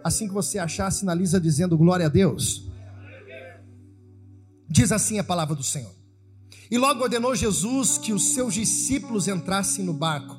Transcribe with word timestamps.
22. 0.00 0.04
Assim 0.04 0.28
que 0.28 0.34
você 0.34 0.58
achar, 0.58 0.90
sinaliza 0.90 1.40
dizendo 1.40 1.76
glória 1.76 2.06
a 2.06 2.08
Deus. 2.08 2.70
Diz 4.68 4.92
assim 4.92 5.18
a 5.18 5.24
palavra 5.24 5.54
do 5.54 5.62
Senhor. 5.62 5.94
E 6.70 6.78
logo 6.78 7.02
ordenou 7.02 7.34
Jesus 7.34 7.98
que 7.98 8.12
os 8.12 8.32
seus 8.32 8.54
discípulos 8.54 9.26
entrassem 9.26 9.84
no 9.84 9.92
barco 9.92 10.38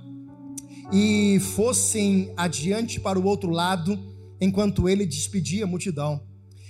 e 0.92 1.40
fossem 1.56 2.34
adiante 2.38 3.00
para 3.00 3.20
o 3.20 3.26
outro 3.26 3.50
lado, 3.50 4.00
enquanto 4.40 4.88
ele 4.88 5.06
despedia 5.06 5.66
a 5.66 5.68
multidão. 5.68 6.26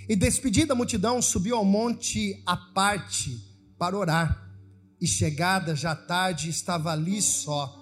E 0.10 0.16
despedida 0.16 0.74
a 0.74 0.76
multidão, 0.76 1.22
subiu 1.22 1.56
ao 1.56 1.66
monte 1.66 2.42
à 2.46 2.58
parte 2.58 3.40
para 3.78 3.98
orar. 3.98 4.50
E 5.00 5.08
chegada 5.08 5.76
já 5.76 5.96
tarde, 5.96 6.50
estava 6.50 6.92
ali 6.92 7.22
só. 7.22 7.81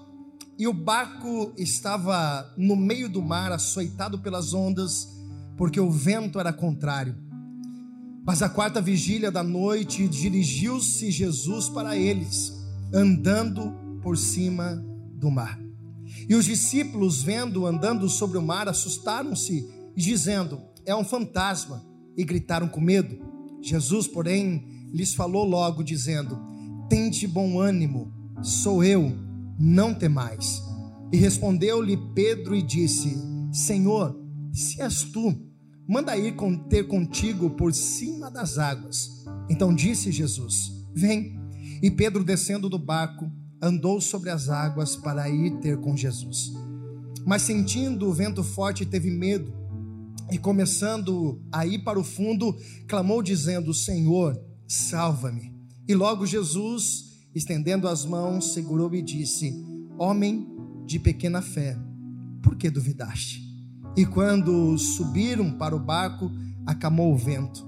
E 0.59 0.67
o 0.67 0.73
barco 0.73 1.53
estava 1.55 2.53
no 2.57 2.75
meio 2.75 3.07
do 3.07 3.21
mar, 3.21 3.49
açoitado 3.49 4.19
pelas 4.19 4.53
ondas, 4.53 5.07
porque 5.55 5.79
o 5.79 5.89
vento 5.89 6.37
era 6.37 6.51
contrário. 6.51 7.15
Mas 8.25 8.41
a 8.41 8.49
quarta 8.49 8.81
vigília 8.81 9.31
da 9.31 9.41
noite 9.41 10.05
dirigiu-se 10.09 11.09
Jesus 11.11 11.69
para 11.69 11.95
eles, 11.95 12.53
andando 12.93 13.73
por 14.03 14.17
cima 14.17 14.83
do 15.13 15.31
mar. 15.31 15.57
E 16.27 16.35
os 16.35 16.43
discípulos, 16.43 17.23
vendo 17.23 17.65
andando 17.65 18.09
sobre 18.09 18.37
o 18.37 18.41
mar, 18.41 18.67
assustaram-se, 18.67 19.65
dizendo: 19.95 20.59
É 20.85 20.93
um 20.93 21.05
fantasma, 21.05 21.85
e 22.17 22.23
gritaram 22.25 22.67
com 22.67 22.81
medo. 22.81 23.17
Jesus, 23.61 24.07
porém, 24.09 24.89
lhes 24.91 25.13
falou 25.13 25.45
logo, 25.45 25.83
dizendo: 25.85 26.37
Tente 26.89 27.25
bom 27.25 27.61
ânimo, 27.61 28.11
sou 28.41 28.83
eu, 28.83 29.28
não 29.59 29.93
temais. 29.93 30.63
E 31.11 31.17
respondeu-lhe 31.17 31.97
Pedro 32.13 32.55
e 32.55 32.61
disse: 32.61 33.17
Senhor, 33.51 34.15
se 34.53 34.81
és 34.81 35.03
tu, 35.03 35.35
manda 35.87 36.15
ir 36.17 36.35
ter 36.69 36.87
contigo 36.87 37.49
por 37.51 37.73
cima 37.73 38.31
das 38.31 38.57
águas. 38.57 39.25
Então 39.49 39.73
disse 39.73 40.11
Jesus: 40.11 40.71
Vem. 40.93 41.37
E 41.81 41.89
Pedro, 41.89 42.23
descendo 42.23 42.69
do 42.69 42.77
barco, 42.77 43.31
andou 43.61 43.99
sobre 44.01 44.29
as 44.29 44.49
águas 44.49 44.95
para 44.95 45.29
ir 45.29 45.59
ter 45.59 45.79
com 45.79 45.95
Jesus. 45.95 46.51
Mas 47.25 47.41
sentindo 47.41 48.07
o 48.07 48.13
vento 48.13 48.43
forte, 48.43 48.85
teve 48.85 49.09
medo 49.09 49.53
e, 50.31 50.37
começando 50.37 51.41
a 51.51 51.65
ir 51.65 51.79
para 51.79 51.99
o 51.99 52.03
fundo, 52.03 52.55
clamou, 52.87 53.21
dizendo: 53.21 53.73
Senhor, 53.73 54.39
salva-me. 54.67 55.53
E 55.87 55.95
logo 55.95 56.25
Jesus, 56.25 57.08
estendendo 57.33 57.87
as 57.87 58.05
mãos, 58.05 58.53
segurou 58.53 58.93
e 58.93 59.01
disse: 59.01 59.53
Homem 59.97 60.47
de 60.85 60.99
pequena 60.99 61.41
fé, 61.41 61.77
por 62.41 62.55
que 62.55 62.69
duvidaste? 62.69 63.47
E 63.95 64.05
quando 64.05 64.77
subiram 64.77 65.51
para 65.51 65.75
o 65.75 65.79
barco, 65.79 66.31
acalmou 66.65 67.13
o 67.13 67.17
vento. 67.17 67.67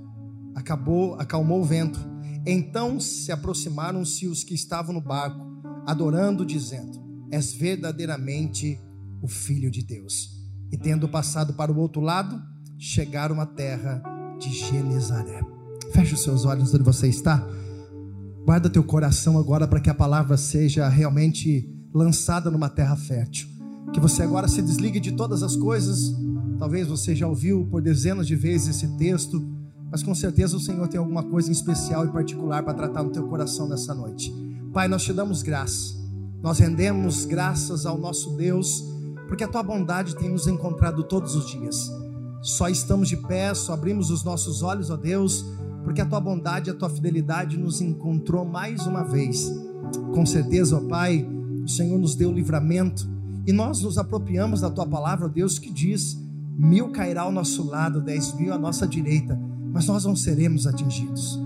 Acabou, 0.56 1.16
acalmou 1.16 1.62
o 1.62 1.66
vento. 1.66 2.00
Então 2.46 3.00
se 3.00 3.32
aproximaram-se 3.32 4.28
os 4.28 4.44
que 4.44 4.54
estavam 4.54 4.94
no 4.94 5.02
barco 5.02 5.52
adorando, 5.86 6.46
dizendo: 6.46 7.00
És 7.32 7.54
verdadeiramente 7.54 8.80
o 9.22 9.28
Filho 9.28 9.70
de 9.70 9.84
Deus. 9.84 10.30
E 10.72 10.78
tendo 10.78 11.08
passado 11.10 11.54
para 11.54 11.72
o 11.72 11.78
outro 11.78 12.02
lado, 12.02 12.42
chegaram 12.78 13.40
à 13.42 13.46
terra 13.46 14.02
de 14.40 14.50
Genezaré. 14.50 15.42
Feche 15.94 16.14
os 16.14 16.24
seus 16.24 16.46
olhos 16.46 16.74
onde 16.74 16.84
você 16.84 17.08
está. 17.08 17.46
Guarda 18.46 18.70
teu 18.70 18.84
coração 18.84 19.38
agora 19.38 19.68
para 19.68 19.80
que 19.80 19.90
a 19.90 19.94
palavra 19.94 20.36
seja 20.36 20.90
realmente 20.90 21.70
lançada 21.94 22.50
numa 22.50 22.70
terra 22.70 22.96
fértil. 22.96 23.48
Que 23.94 24.00
você 24.00 24.24
agora 24.24 24.48
se 24.48 24.62
desligue 24.62 25.00
de 25.00 25.12
todas 25.12 25.44
as 25.44 25.56
coisas. 25.56 26.00
Talvez 26.58 26.88
você 26.88 27.16
já 27.16 27.28
ouviu 27.28 27.68
por 27.70 27.82
dezenas 27.82 28.26
de 28.26 28.36
vezes 28.36 28.76
esse 28.76 28.88
texto, 28.98 29.42
mas 29.92 30.02
com 30.02 30.16
certeza 30.16 30.58
o 30.58 30.60
Senhor 30.60 30.88
tem 30.88 31.00
alguma 31.00 31.24
coisa 31.24 31.50
em 31.50 31.52
especial 31.52 32.06
e 32.06 32.12
particular 32.12 32.64
para 32.64 32.74
tratar 32.74 33.04
no 33.04 33.12
teu 33.12 33.28
coração 33.28 33.68
nessa 33.68 33.94
noite. 33.94 34.34
Pai, 34.74 34.88
nós 34.88 35.04
te 35.04 35.14
damos 35.14 35.44
graça, 35.44 35.94
nós 36.42 36.58
rendemos 36.58 37.26
graças 37.26 37.86
ao 37.86 37.98
nosso 37.98 38.36
Deus, 38.38 38.84
porque 39.28 39.44
a 39.44 39.48
tua 39.48 39.62
bondade 39.62 40.16
tem 40.16 40.30
nos 40.30 40.48
encontrado 40.48 41.04
todos 41.04 41.36
os 41.36 41.48
dias. 41.48 41.92
Só 42.42 42.70
estamos 42.70 43.10
de 43.10 43.18
pé, 43.18 43.54
só 43.54 43.74
abrimos 43.74 44.10
os 44.10 44.24
nossos 44.24 44.64
olhos, 44.64 44.90
ó 44.90 44.96
Deus, 44.96 45.46
porque 45.84 46.02
a 46.02 46.06
tua 46.06 46.20
bondade 46.20 46.70
e 46.70 46.72
a 46.72 46.76
tua 46.76 46.90
fidelidade 46.90 47.58
nos 47.58 47.82
encontrou 47.82 48.46
mais 48.46 48.86
uma 48.86 49.04
vez. 49.04 49.52
Com 50.14 50.26
certeza, 50.26 50.78
ó 50.78 50.82
Pai, 50.82 51.28
o 51.64 51.68
Senhor 51.68 51.98
nos 51.98 52.16
deu 52.16 52.32
livramento 52.32 53.10
e 53.46 53.52
nós 53.52 53.82
nos 53.82 53.98
apropriamos 53.98 54.62
da 54.62 54.70
tua 54.70 54.86
palavra, 54.86 55.26
ó 55.26 55.30
Deus, 55.30 55.58
que 55.58 55.72
diz: 55.72 56.18
mil 56.58 56.92
cairá 56.92 57.24
ao 57.24 57.32
nosso 57.32 57.64
lado, 57.68 58.02
dez 58.02 58.34
mil 58.36 58.54
à 58.54 58.58
nossa 58.58 58.88
direita, 58.88 59.40
mas 59.72 59.88
nós 59.88 60.06
não 60.06 60.16
seremos 60.16 60.68
atingidos 60.68 61.40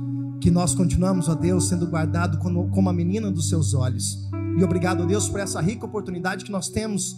que 0.45 0.51
nós 0.51 0.75
continuamos, 0.75 1.27
ó 1.27 1.33
Deus, 1.33 1.67
sendo 1.67 1.87
guardado 1.87 2.37
como, 2.37 2.87
a 2.87 2.93
menina 2.93 3.31
dos 3.31 3.49
seus 3.49 3.73
olhos. 3.73 4.29
E 4.55 4.63
obrigado, 4.63 5.01
ó 5.01 5.05
Deus, 5.07 5.27
por 5.27 5.39
essa 5.39 5.59
rica 5.59 5.87
oportunidade 5.87 6.45
que 6.45 6.51
nós 6.51 6.69
temos 6.69 7.17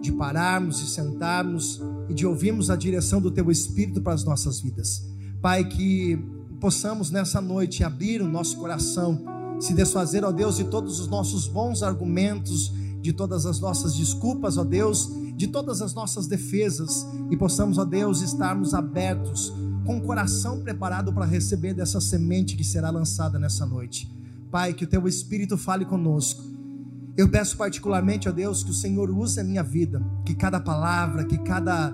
de 0.00 0.12
pararmos, 0.12 0.78
de 0.78 0.88
sentarmos 0.88 1.82
e 2.08 2.14
de 2.14 2.24
ouvirmos 2.24 2.70
a 2.70 2.76
direção 2.76 3.20
do 3.20 3.28
Teu 3.28 3.50
Espírito 3.50 4.00
para 4.00 4.12
as 4.12 4.22
nossas 4.22 4.60
vidas. 4.60 5.04
Pai, 5.42 5.64
que 5.64 6.16
possamos 6.60 7.10
nessa 7.10 7.40
noite 7.40 7.82
abrir 7.82 8.20
o 8.20 8.28
nosso 8.28 8.56
coração, 8.58 9.24
se 9.58 9.72
desfazer, 9.72 10.24
ó 10.24 10.30
Deus, 10.30 10.56
de 10.56 10.64
todos 10.64 11.00
os 11.00 11.08
nossos 11.08 11.46
bons 11.46 11.82
argumentos, 11.82 12.72
de 13.00 13.12
todas 13.12 13.46
as 13.46 13.58
nossas 13.58 13.94
desculpas, 13.94 14.58
ó 14.58 14.64
Deus, 14.64 15.10
de 15.36 15.48
todas 15.48 15.80
as 15.80 15.94
nossas 15.94 16.26
defesas, 16.26 17.06
e 17.30 17.36
possamos, 17.36 17.78
ó 17.78 17.84
Deus, 17.84 18.20
estarmos 18.20 18.74
abertos 18.74 19.52
com 19.86 19.96
o 19.96 20.02
coração 20.02 20.60
preparado 20.60 21.12
para 21.12 21.24
receber 21.24 21.72
dessa 21.72 22.00
semente 22.00 22.54
que 22.56 22.62
será 22.62 22.90
lançada 22.90 23.38
nessa 23.38 23.64
noite. 23.64 24.10
Pai, 24.50 24.74
que 24.74 24.84
o 24.84 24.86
teu 24.86 25.08
Espírito 25.08 25.56
fale 25.56 25.84
conosco. 25.86 26.44
Eu 27.16 27.28
peço 27.28 27.56
particularmente 27.56 28.28
a 28.28 28.32
Deus 28.32 28.62
que 28.62 28.70
o 28.70 28.74
Senhor 28.74 29.10
use 29.10 29.40
a 29.40 29.44
minha 29.44 29.62
vida, 29.62 30.04
que 30.24 30.34
cada 30.34 30.60
palavra, 30.60 31.24
que 31.24 31.38
cada, 31.38 31.92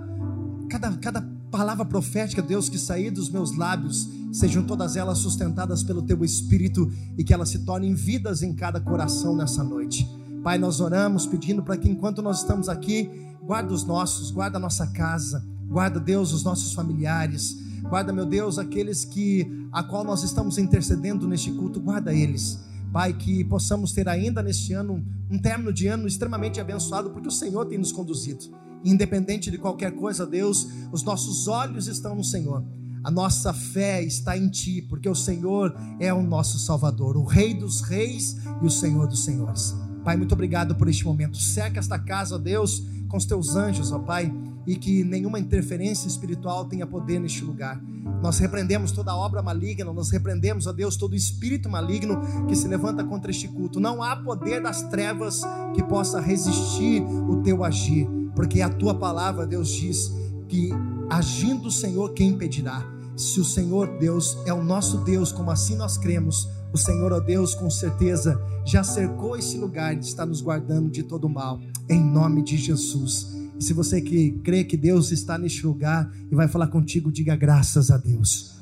cada, 0.68 0.96
cada 0.96 1.35
palavra 1.56 1.84
profética, 1.84 2.42
Deus, 2.42 2.68
que 2.68 2.78
sair 2.78 3.10
dos 3.10 3.30
meus 3.30 3.56
lábios, 3.56 4.08
sejam 4.32 4.62
todas 4.62 4.96
elas 4.96 5.18
sustentadas 5.18 5.82
pelo 5.82 6.02
teu 6.02 6.22
Espírito 6.24 6.92
e 7.16 7.24
que 7.24 7.32
elas 7.32 7.48
se 7.48 7.60
tornem 7.60 7.94
vidas 7.94 8.42
em 8.42 8.54
cada 8.54 8.80
coração 8.80 9.34
nessa 9.34 9.64
noite. 9.64 10.06
Pai, 10.42 10.58
nós 10.58 10.80
oramos 10.80 11.26
pedindo 11.26 11.62
para 11.62 11.76
que 11.76 11.88
enquanto 11.88 12.20
nós 12.20 12.40
estamos 12.40 12.68
aqui, 12.68 13.10
guarda 13.42 13.72
os 13.72 13.84
nossos, 13.84 14.30
guarda 14.30 14.58
a 14.58 14.60
nossa 14.60 14.86
casa, 14.88 15.42
guarda 15.66 15.98
Deus 15.98 16.32
os 16.32 16.44
nossos 16.44 16.74
familiares, 16.74 17.56
Guarda, 17.88 18.12
meu 18.12 18.26
Deus, 18.26 18.58
aqueles 18.58 19.04
que 19.04 19.46
a 19.70 19.82
qual 19.82 20.02
nós 20.02 20.24
estamos 20.24 20.58
intercedendo 20.58 21.28
neste 21.28 21.52
culto, 21.52 21.80
guarda 21.80 22.12
eles. 22.12 22.58
Pai, 22.92 23.12
que 23.12 23.44
possamos 23.44 23.92
ter 23.92 24.08
ainda 24.08 24.42
neste 24.42 24.72
ano 24.72 25.04
um 25.30 25.38
término 25.38 25.72
de 25.72 25.86
ano 25.86 26.06
extremamente 26.06 26.60
abençoado, 26.60 27.10
porque 27.10 27.28
o 27.28 27.32
Senhor 27.32 27.64
tem 27.66 27.78
nos 27.78 27.92
conduzido. 27.92 28.44
Independente 28.90 29.50
de 29.50 29.58
qualquer 29.58 29.92
coisa, 29.92 30.26
Deus, 30.26 30.68
os 30.92 31.02
nossos 31.02 31.48
olhos 31.48 31.88
estão 31.88 32.14
no 32.14 32.24
Senhor. 32.24 32.64
A 33.02 33.10
nossa 33.10 33.52
fé 33.52 34.02
está 34.02 34.36
em 34.36 34.48
Ti, 34.48 34.82
porque 34.82 35.08
o 35.08 35.14
Senhor 35.14 35.74
é 36.00 36.12
o 36.12 36.22
nosso 36.22 36.58
Salvador, 36.58 37.16
o 37.16 37.24
Rei 37.24 37.54
dos 37.54 37.80
Reis 37.80 38.36
e 38.62 38.66
o 38.66 38.70
Senhor 38.70 39.06
dos 39.06 39.24
Senhores. 39.24 39.74
Pai, 40.04 40.16
muito 40.16 40.32
obrigado 40.32 40.74
por 40.74 40.88
este 40.88 41.04
momento. 41.04 41.36
Seca 41.36 41.78
esta 41.78 41.98
casa, 41.98 42.38
Deus, 42.38 42.82
com 43.08 43.16
os 43.16 43.24
teus 43.24 43.56
anjos, 43.56 43.92
ó 43.92 43.98
Pai 43.98 44.32
e 44.66 44.74
que 44.74 45.04
nenhuma 45.04 45.38
interferência 45.38 46.08
espiritual 46.08 46.64
tenha 46.64 46.86
poder 46.86 47.20
neste 47.20 47.44
lugar. 47.44 47.80
Nós 48.20 48.38
repreendemos 48.38 48.90
toda 48.90 49.14
obra 49.14 49.40
maligna, 49.40 49.92
nós 49.92 50.10
repreendemos, 50.10 50.66
ó 50.66 50.72
Deus, 50.72 50.96
todo 50.96 51.14
espírito 51.14 51.68
maligno 51.68 52.20
que 52.48 52.56
se 52.56 52.66
levanta 52.66 53.04
contra 53.04 53.30
este 53.30 53.46
culto. 53.46 53.78
Não 53.78 54.02
há 54.02 54.16
poder 54.16 54.60
das 54.60 54.82
trevas 54.82 55.42
que 55.74 55.82
possa 55.82 56.20
resistir 56.20 57.02
o 57.02 57.42
teu 57.42 57.62
agir, 57.62 58.08
porque 58.36 58.60
a 58.60 58.68
tua 58.68 58.94
palavra, 58.94 59.46
Deus, 59.46 59.70
diz 59.70 60.12
que 60.46 60.70
agindo 61.10 61.68
o 61.68 61.72
Senhor, 61.72 62.12
quem 62.12 62.28
impedirá? 62.28 62.86
Se 63.16 63.40
o 63.40 63.44
Senhor 63.44 63.98
Deus 63.98 64.36
é 64.44 64.52
o 64.52 64.62
nosso 64.62 64.98
Deus, 64.98 65.32
como 65.32 65.50
assim 65.50 65.74
nós 65.74 65.96
cremos, 65.96 66.46
o 66.70 66.76
Senhor, 66.76 67.10
ó 67.12 67.18
Deus, 67.18 67.54
com 67.54 67.70
certeza 67.70 68.38
já 68.66 68.84
cercou 68.84 69.36
esse 69.38 69.56
lugar 69.56 69.96
e 69.96 70.00
está 70.00 70.26
nos 70.26 70.42
guardando 70.42 70.90
de 70.90 71.02
todo 71.02 71.26
mal, 71.26 71.58
em 71.88 71.98
nome 71.98 72.42
de 72.42 72.58
Jesus. 72.58 73.34
E 73.58 73.64
se 73.64 73.72
você 73.72 74.02
que 74.02 74.32
crê 74.44 74.62
que 74.62 74.76
Deus 74.76 75.10
está 75.10 75.38
neste 75.38 75.66
lugar 75.66 76.12
e 76.30 76.34
vai 76.34 76.46
falar 76.46 76.66
contigo, 76.66 77.10
diga 77.10 77.34
graças 77.34 77.90
a 77.90 77.96
Deus. 77.96 78.60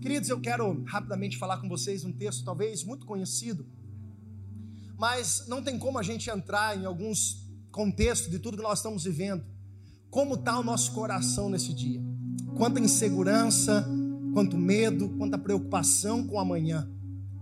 Queridos, 0.00 0.28
eu 0.28 0.40
quero 0.40 0.82
rapidamente 0.84 1.38
falar 1.38 1.58
com 1.58 1.68
vocês 1.68 2.04
um 2.04 2.12
texto 2.12 2.44
talvez 2.44 2.82
muito 2.82 3.06
conhecido, 3.06 3.64
mas 4.98 5.44
não 5.46 5.62
tem 5.62 5.78
como 5.78 5.96
a 5.96 6.02
gente 6.02 6.28
entrar 6.28 6.76
em 6.76 6.84
alguns 6.84 7.47
contextos 7.70 8.30
de 8.30 8.38
tudo 8.38 8.56
que 8.56 8.62
nós 8.62 8.78
estamos 8.78 9.04
vivendo. 9.04 9.44
Como 10.10 10.34
está 10.34 10.58
o 10.58 10.64
nosso 10.64 10.92
coração 10.92 11.50
nesse 11.50 11.74
dia? 11.74 12.00
Quanta 12.56 12.80
insegurança, 12.80 13.86
quanto 14.32 14.56
medo, 14.56 15.10
quanta 15.18 15.38
preocupação 15.38 16.26
com 16.26 16.38
amanhã. 16.38 16.88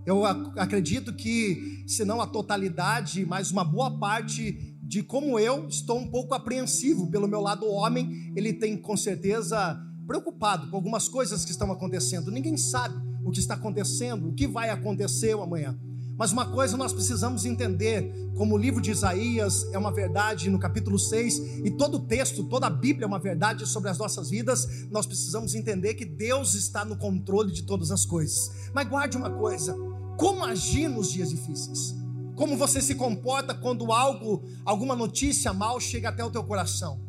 Eu 0.05 0.25
acredito 0.25 1.13
que, 1.13 1.83
se 1.85 2.05
não 2.05 2.21
a 2.21 2.27
totalidade, 2.27 3.25
mas 3.25 3.51
uma 3.51 3.63
boa 3.63 3.99
parte 3.99 4.77
de 4.81 5.03
como 5.03 5.37
eu 5.37 5.67
estou 5.67 5.99
um 5.99 6.07
pouco 6.07 6.33
apreensivo 6.33 7.11
pelo 7.11 7.27
meu 7.27 7.41
lado 7.41 7.67
homem, 7.67 8.31
ele 8.35 8.53
tem 8.53 8.77
com 8.77 8.95
certeza 8.95 9.77
preocupado 10.07 10.69
com 10.69 10.77
algumas 10.77 11.09
coisas 11.09 11.43
que 11.43 11.51
estão 11.51 11.69
acontecendo. 11.71 12.31
Ninguém 12.31 12.55
sabe 12.55 12.95
o 13.25 13.31
que 13.31 13.39
está 13.39 13.55
acontecendo, 13.55 14.29
o 14.29 14.33
que 14.33 14.47
vai 14.47 14.69
acontecer 14.69 15.33
amanhã. 15.33 15.77
Mas 16.17 16.31
uma 16.31 16.47
coisa 16.47 16.75
nós 16.75 16.91
precisamos 16.91 17.45
entender, 17.45 18.11
como 18.35 18.55
o 18.55 18.57
livro 18.57 18.81
de 18.81 18.89
Isaías 18.89 19.71
é 19.71 19.77
uma 19.77 19.91
verdade 19.91 20.49
no 20.49 20.57
capítulo 20.57 20.97
6, 20.97 21.63
e 21.63 21.69
todo 21.77 21.97
o 21.97 22.05
texto, 22.07 22.43
toda 22.45 22.65
a 22.65 22.71
Bíblia 22.71 23.05
é 23.05 23.07
uma 23.07 23.19
verdade 23.19 23.67
sobre 23.67 23.89
as 23.91 23.99
nossas 23.99 24.31
vidas, 24.31 24.87
nós 24.89 25.05
precisamos 25.05 25.53
entender 25.53 25.93
que 25.93 26.05
Deus 26.05 26.55
está 26.55 26.83
no 26.83 26.97
controle 26.97 27.53
de 27.53 27.63
todas 27.63 27.91
as 27.91 28.03
coisas. 28.03 28.49
Mas 28.73 28.89
guarde 28.89 29.15
uma 29.15 29.29
coisa: 29.29 29.75
como 30.17 30.43
agir 30.43 30.87
nos 30.87 31.11
dias 31.11 31.29
difíceis? 31.29 31.95
Como 32.35 32.57
você 32.57 32.81
se 32.81 32.95
comporta 32.95 33.53
quando 33.53 33.91
algo, 33.91 34.43
alguma 34.65 34.95
notícia 34.95 35.53
mal 35.53 35.79
chega 35.79 36.09
até 36.09 36.23
o 36.23 36.31
teu 36.31 36.43
coração? 36.43 36.99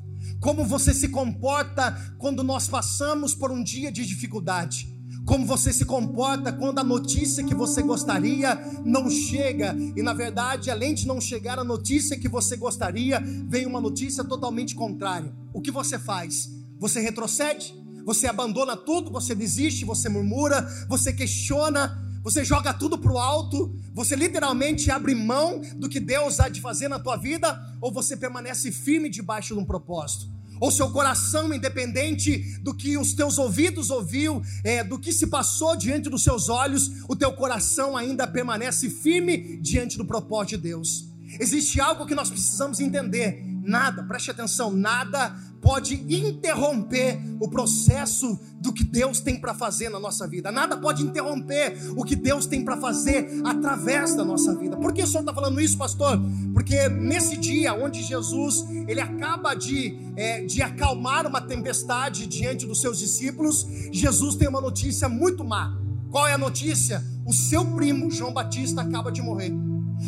Como 0.40 0.66
você 0.66 0.92
se 0.92 1.08
comporta 1.08 2.14
quando 2.18 2.42
nós 2.42 2.68
passamos 2.68 3.34
por 3.34 3.50
um 3.50 3.62
dia 3.62 3.90
de 3.90 4.04
dificuldade? 4.04 4.97
Como 5.28 5.44
você 5.44 5.74
se 5.74 5.84
comporta 5.84 6.50
quando 6.50 6.78
a 6.78 6.82
notícia 6.84 7.44
que 7.44 7.54
você 7.54 7.82
gostaria 7.82 8.58
não 8.82 9.10
chega, 9.10 9.76
e 9.94 10.02
na 10.02 10.14
verdade, 10.14 10.70
além 10.70 10.94
de 10.94 11.06
não 11.06 11.20
chegar 11.20 11.58
a 11.58 11.64
notícia 11.64 12.18
que 12.18 12.26
você 12.26 12.56
gostaria, 12.56 13.22
vem 13.46 13.66
uma 13.66 13.78
notícia 13.78 14.24
totalmente 14.24 14.74
contrária. 14.74 15.30
O 15.52 15.60
que 15.60 15.70
você 15.70 15.98
faz? 15.98 16.48
Você 16.80 17.00
retrocede? 17.00 17.74
Você 18.06 18.26
abandona 18.26 18.74
tudo? 18.74 19.10
Você 19.10 19.34
desiste? 19.34 19.84
Você 19.84 20.08
murmura? 20.08 20.66
Você 20.88 21.12
questiona? 21.12 22.02
Você 22.24 22.42
joga 22.42 22.72
tudo 22.72 22.96
para 22.96 23.12
o 23.12 23.18
alto? 23.18 23.76
Você 23.92 24.16
literalmente 24.16 24.90
abre 24.90 25.14
mão 25.14 25.60
do 25.76 25.90
que 25.90 26.00
Deus 26.00 26.40
há 26.40 26.48
de 26.48 26.62
fazer 26.62 26.88
na 26.88 26.98
tua 26.98 27.18
vida? 27.18 27.76
Ou 27.82 27.92
você 27.92 28.16
permanece 28.16 28.72
firme 28.72 29.10
debaixo 29.10 29.52
de 29.52 29.60
um 29.60 29.64
propósito? 29.64 30.37
Ou 30.60 30.70
seu 30.70 30.90
coração, 30.90 31.52
independente 31.52 32.58
do 32.60 32.74
que 32.74 32.96
os 32.96 33.12
teus 33.12 33.38
ouvidos 33.38 33.90
ouviu, 33.90 34.42
é, 34.64 34.82
do 34.82 34.98
que 34.98 35.12
se 35.12 35.26
passou 35.26 35.76
diante 35.76 36.08
dos 36.08 36.22
seus 36.22 36.48
olhos, 36.48 36.90
o 37.08 37.16
teu 37.16 37.32
coração 37.32 37.96
ainda 37.96 38.26
permanece 38.26 38.90
firme 38.90 39.58
diante 39.60 39.96
do 39.96 40.04
propósito 40.04 40.56
de 40.56 40.62
Deus. 40.62 41.08
Existe 41.38 41.80
algo 41.80 42.06
que 42.06 42.14
nós 42.14 42.30
precisamos 42.30 42.80
entender. 42.80 43.44
Nada, 43.62 44.02
preste 44.02 44.30
atenção, 44.30 44.72
nada 44.72 45.36
pode 45.60 45.94
interromper 45.94 47.20
o 47.40 47.48
processo 47.48 48.38
do 48.60 48.72
que 48.72 48.84
Deus 48.84 49.20
tem 49.20 49.40
para 49.40 49.54
fazer 49.54 49.88
na 49.88 49.98
nossa 49.98 50.26
vida. 50.26 50.50
Nada 50.50 50.76
pode 50.76 51.02
interromper 51.02 51.76
o 51.96 52.04
que 52.04 52.16
Deus 52.16 52.46
tem 52.46 52.64
para 52.64 52.76
fazer 52.76 53.40
através 53.44 54.14
da 54.14 54.24
nossa 54.24 54.54
vida. 54.54 54.76
Por 54.76 54.92
que 54.92 55.02
o 55.02 55.06
senhor 55.06 55.20
está 55.20 55.34
falando 55.34 55.60
isso, 55.60 55.76
pastor? 55.76 56.20
Porque 56.52 56.88
nesse 56.88 57.36
dia 57.36 57.74
onde 57.74 58.02
Jesus 58.02 58.64
ele 58.86 59.00
acaba 59.00 59.54
de, 59.54 59.96
é, 60.16 60.44
de 60.44 60.62
acalmar 60.62 61.26
uma 61.26 61.40
tempestade 61.40 62.26
diante 62.26 62.66
dos 62.66 62.80
seus 62.80 62.98
discípulos, 62.98 63.66
Jesus 63.92 64.34
tem 64.36 64.48
uma 64.48 64.60
notícia 64.60 65.08
muito 65.08 65.44
má. 65.44 65.76
Qual 66.10 66.26
é 66.26 66.32
a 66.32 66.38
notícia? 66.38 67.04
O 67.26 67.32
seu 67.32 67.64
primo 67.64 68.10
João 68.10 68.32
Batista 68.32 68.80
acaba 68.80 69.12
de 69.12 69.20
morrer. 69.20 69.52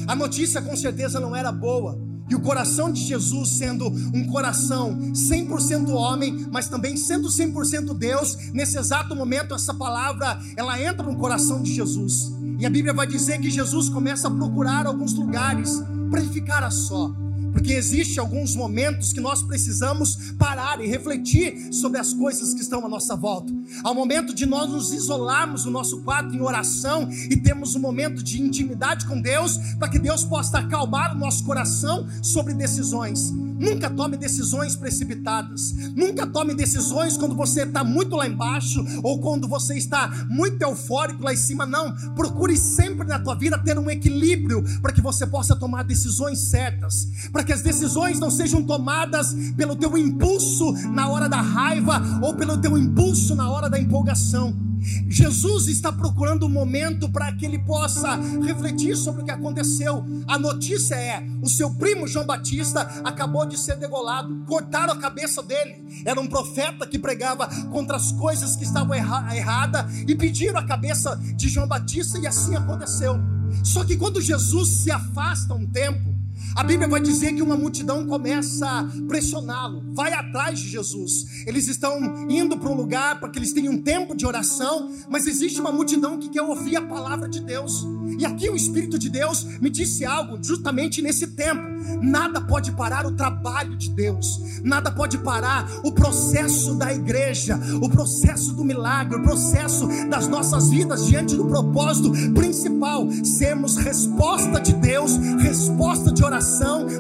A 0.07 0.15
notícia 0.15 0.63
com 0.63 0.75
certeza 0.77 1.21
não 1.21 1.35
era 1.37 1.53
boa. 1.53 2.10
E 2.31 2.35
o 2.35 2.41
coração 2.41 2.93
de 2.93 3.03
Jesus 3.03 3.59
sendo 3.59 3.89
um 3.89 4.25
coração 4.27 4.97
100% 5.13 5.91
homem, 5.91 6.47
mas 6.53 6.69
também 6.69 6.97
sendo 6.97 7.29
100% 7.29 7.93
Deus, 7.99 8.37
nesse 8.53 8.79
exato 8.79 9.17
momento 9.17 9.53
essa 9.55 9.75
palavra, 9.75 10.41
ela 10.57 10.81
entra 10.81 11.05
no 11.05 11.17
coração 11.17 11.61
de 11.61 11.75
Jesus. 11.75 12.31
E 12.61 12.65
a 12.65 12.71
Bíblia 12.71 12.95
vai 12.95 13.07
dizer 13.07 13.41
que 13.41 13.51
Jesus 13.51 13.89
começa 13.89 14.29
a 14.29 14.31
procurar 14.31 14.87
alguns 14.87 15.13
lugares 15.15 15.83
para 16.09 16.21
ele 16.21 16.31
ficar 16.31 16.63
a 16.63 16.71
só. 16.71 17.13
Porque 17.53 17.73
existe 17.73 18.19
alguns 18.19 18.55
momentos 18.55 19.13
que 19.13 19.21
nós 19.21 19.43
precisamos 19.43 20.33
parar 20.39 20.81
e 20.81 20.87
refletir 20.87 21.73
sobre 21.73 21.99
as 21.99 22.13
coisas 22.13 22.55
que 22.55 22.63
estão 22.63 22.85
à 22.85 22.89
nossa 22.89 23.17
volta. 23.17 23.53
Há 23.83 23.91
um 23.91 23.95
momento 23.95 24.35
de 24.35 24.47
nós 24.47 24.71
nos 24.71 24.93
isolarmos 24.93 25.65
no 25.65 25.71
nosso 25.71 26.03
quarto 26.03 26.35
em 26.35 26.41
oração 26.41 27.09
e 27.29 27.37
temos 27.37 27.75
um 27.75 27.81
momento 27.81 28.23
de 28.23 28.41
intimidade 28.41 29.07
com 29.07 29.21
Deus, 29.21 29.57
para 29.79 29.89
que 29.89 29.99
Deus 29.99 30.25
possa 30.25 30.59
acalmar 30.59 31.15
o 31.15 31.19
nosso 31.19 31.45
coração 31.45 32.07
sobre 32.23 32.55
decisões. 32.55 33.33
Nunca 33.61 33.91
tome 33.91 34.17
decisões 34.17 34.75
precipitadas. 34.75 35.75
Nunca 35.95 36.27
tome 36.27 36.55
decisões 36.55 37.19
quando 37.19 37.37
você 37.37 37.65
está 37.65 37.85
muito 37.85 38.17
lá 38.17 38.27
embaixo 38.27 38.83
ou 39.03 39.21
quando 39.21 39.47
você 39.47 39.75
está 39.75 40.09
muito 40.31 40.63
eufórico 40.63 41.23
lá 41.23 41.35
em 41.35 41.37
cima. 41.37 41.67
Não. 41.67 41.95
Procure 42.15 42.57
sempre 42.57 43.07
na 43.07 43.19
tua 43.19 43.35
vida 43.35 43.59
ter 43.59 43.79
um 43.79 43.91
equilíbrio 43.91 44.65
para 44.81 44.93
que 44.93 45.03
você 45.03 45.27
possa 45.27 45.55
tomar 45.55 45.83
decisões 45.83 46.39
certas. 46.39 47.07
Para 47.31 47.45
que 47.45 47.53
as 47.53 47.61
decisões 47.61 48.19
não 48.19 48.31
sejam 48.31 48.63
tomadas 48.63 49.35
pelo 49.55 49.77
teu 49.77 49.99
impulso 49.99 50.73
na 50.95 51.11
hora 51.11 51.29
da 51.29 51.43
raiva 51.43 52.01
ou 52.23 52.35
pelo 52.35 52.57
teu 52.57 52.79
impulso 52.79 53.35
na 53.35 53.51
hora 53.51 53.69
da 53.69 53.79
empolgação. 53.79 54.71
Jesus 55.09 55.69
está 55.69 55.93
procurando 55.93 56.47
um 56.47 56.49
momento 56.49 57.09
para 57.09 57.33
que 57.33 57.45
ele 57.45 57.59
possa 57.59 58.17
refletir 58.45 58.97
sobre 58.97 59.23
o 59.23 59.25
que 59.25 59.31
aconteceu. 59.31 60.05
A 60.27 60.39
notícia 60.39 60.95
é: 60.95 61.23
o 61.43 61.49
seu 61.49 61.71
primo 61.75 62.07
João 62.07 62.27
Batista 62.27 62.81
acabou 63.05 63.47
de 63.47 63.59
ser 63.59 63.77
degolado, 63.77 64.45
cortaram 64.47 64.93
a 64.93 64.99
cabeça 64.99 65.43
dele. 65.43 66.03
Era 66.05 66.21
um 66.21 66.27
profeta 66.27 66.87
que 66.87 66.99
pregava 66.99 67.47
contra 67.71 67.97
as 67.97 68.13
coisas 68.13 68.57
que 68.57 68.65
estavam 68.65 68.95
erra 68.95 69.35
erradas 69.35 69.85
e 70.07 70.15
pediram 70.15 70.59
a 70.59 70.67
cabeça 70.67 71.17
de 71.37 71.49
João 71.49 71.67
Batista, 71.67 72.19
e 72.19 72.27
assim 72.27 72.55
aconteceu. 72.57 73.19
Só 73.65 73.85
que 73.85 73.97
quando 73.97 74.21
Jesus 74.21 74.69
se 74.69 74.91
afasta 74.91 75.55
um 75.55 75.67
tempo, 75.67 76.10
a 76.55 76.65
Bíblia 76.65 76.89
vai 76.89 77.01
dizer 77.01 77.33
que 77.33 77.43
uma 77.43 77.57
multidão 77.57 78.07
começa 78.07 78.67
a 78.67 78.89
pressioná-lo, 79.07 79.83
vai 79.95 80.13
atrás 80.13 80.59
de 80.59 80.69
Jesus. 80.69 81.45
Eles 81.47 81.69
estão 81.69 82.29
indo 82.29 82.59
para 82.59 82.69
um 82.69 82.75
lugar 82.75 83.21
para 83.21 83.29
que 83.29 83.39
eles 83.39 83.53
tenham 83.53 83.75
um 83.75 83.83
tempo 83.83 84.17
de 84.17 84.27
oração, 84.27 84.91
mas 85.09 85.27
existe 85.27 85.61
uma 85.61 85.71
multidão 85.71 86.19
que 86.19 86.29
quer 86.29 86.43
ouvir 86.43 86.77
a 86.77 86.83
palavra 86.83 87.29
de 87.29 87.41
Deus. 87.41 87.87
E 88.19 88.27
aqui 88.27 88.51
o 88.51 88.57
Espírito 88.57 88.99
de 88.99 89.09
Deus 89.09 89.45
me 89.61 89.71
disse 89.71 90.05
algo 90.05 90.39
justamente 90.43 91.01
nesse 91.01 91.29
tempo. 91.29 91.63
Nada 92.03 92.41
pode 92.41 92.73
parar 92.73 93.07
o 93.07 93.13
trabalho 93.13 93.77
de 93.77 93.91
Deus, 93.91 94.41
nada 94.63 94.91
pode 94.91 95.19
parar 95.19 95.67
o 95.85 95.93
processo 95.93 96.75
da 96.75 96.93
igreja, 96.93 97.59
o 97.81 97.89
processo 97.89 98.53
do 98.53 98.65
milagre, 98.65 99.19
o 99.19 99.23
processo 99.23 99.87
das 100.09 100.27
nossas 100.27 100.69
vidas 100.69 101.07
diante 101.07 101.37
do 101.37 101.47
propósito 101.47 102.11
principal: 102.35 103.09
sermos 103.25 103.77
resposta 103.77 104.61
de 104.61 104.75
Deus, 104.75 105.17
resposta 105.39 106.13
de 106.13 106.25
oração 106.25 106.41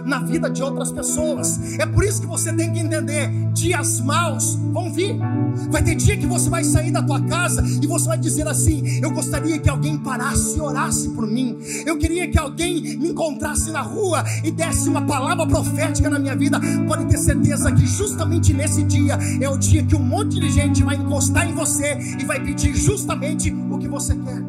na 0.05 0.21
vida 0.21 0.49
de 0.49 0.63
outras 0.63 0.93
pessoas. 0.93 1.79
É 1.79 1.87
por 1.87 2.05
isso 2.05 2.21
que 2.21 2.27
você 2.27 2.53
tem 2.53 2.73
que 2.73 2.81
entender: 2.81 3.29
dias 3.53 4.01
maus 4.01 4.55
vão 4.73 4.93
vir. 4.93 5.17
Vai 5.71 5.83
ter 5.83 5.95
dia 5.95 6.17
que 6.17 6.27
você 6.27 6.49
vai 6.49 6.65
sair 6.65 6.91
da 6.91 7.03
tua 7.03 7.21
casa 7.23 7.63
e 7.83 7.87
você 7.87 8.09
vai 8.09 8.19
dizer 8.19 8.47
assim: 8.47 9.01
Eu 9.03 9.11
gostaria 9.11 9.59
que 9.59 9.69
alguém 9.69 9.99
parasse 9.99 10.59
e 10.59 10.61
orasse 10.61 11.09
por 11.11 11.27
mim. 11.27 11.59
Eu 11.85 11.99
queria 11.99 12.29
que 12.29 12.39
alguém 12.39 12.81
me 12.97 13.11
encontrasse 13.11 13.71
na 13.71 13.83
rua 13.83 14.25
e 14.45 14.51
desse 14.51 14.89
uma 14.89 15.03
palavra 15.03 15.47
profética 15.47 16.09
na 16.09 16.19
minha 16.19 16.37
vida. 16.37 16.61
Pode 16.87 17.07
ter 17.07 17.19
certeza 17.19 17.73
que 17.73 17.87
justamente 17.87 18.53
nesse 18.53 18.83
dia 18.85 19.19
é 19.41 19.49
o 19.49 19.57
dia 19.57 19.83
que 19.83 19.97
um 19.97 20.03
monte 20.03 20.39
de 20.39 20.51
gente 20.51 20.83
vai 20.83 20.97
encostar 20.97 21.49
em 21.49 21.55
você 21.55 21.99
e 22.19 22.25
vai 22.25 22.41
pedir 22.41 22.75
justamente 22.75 23.53
o 23.71 23.79
que 23.79 23.89
você 23.89 24.15
quer. 24.15 24.43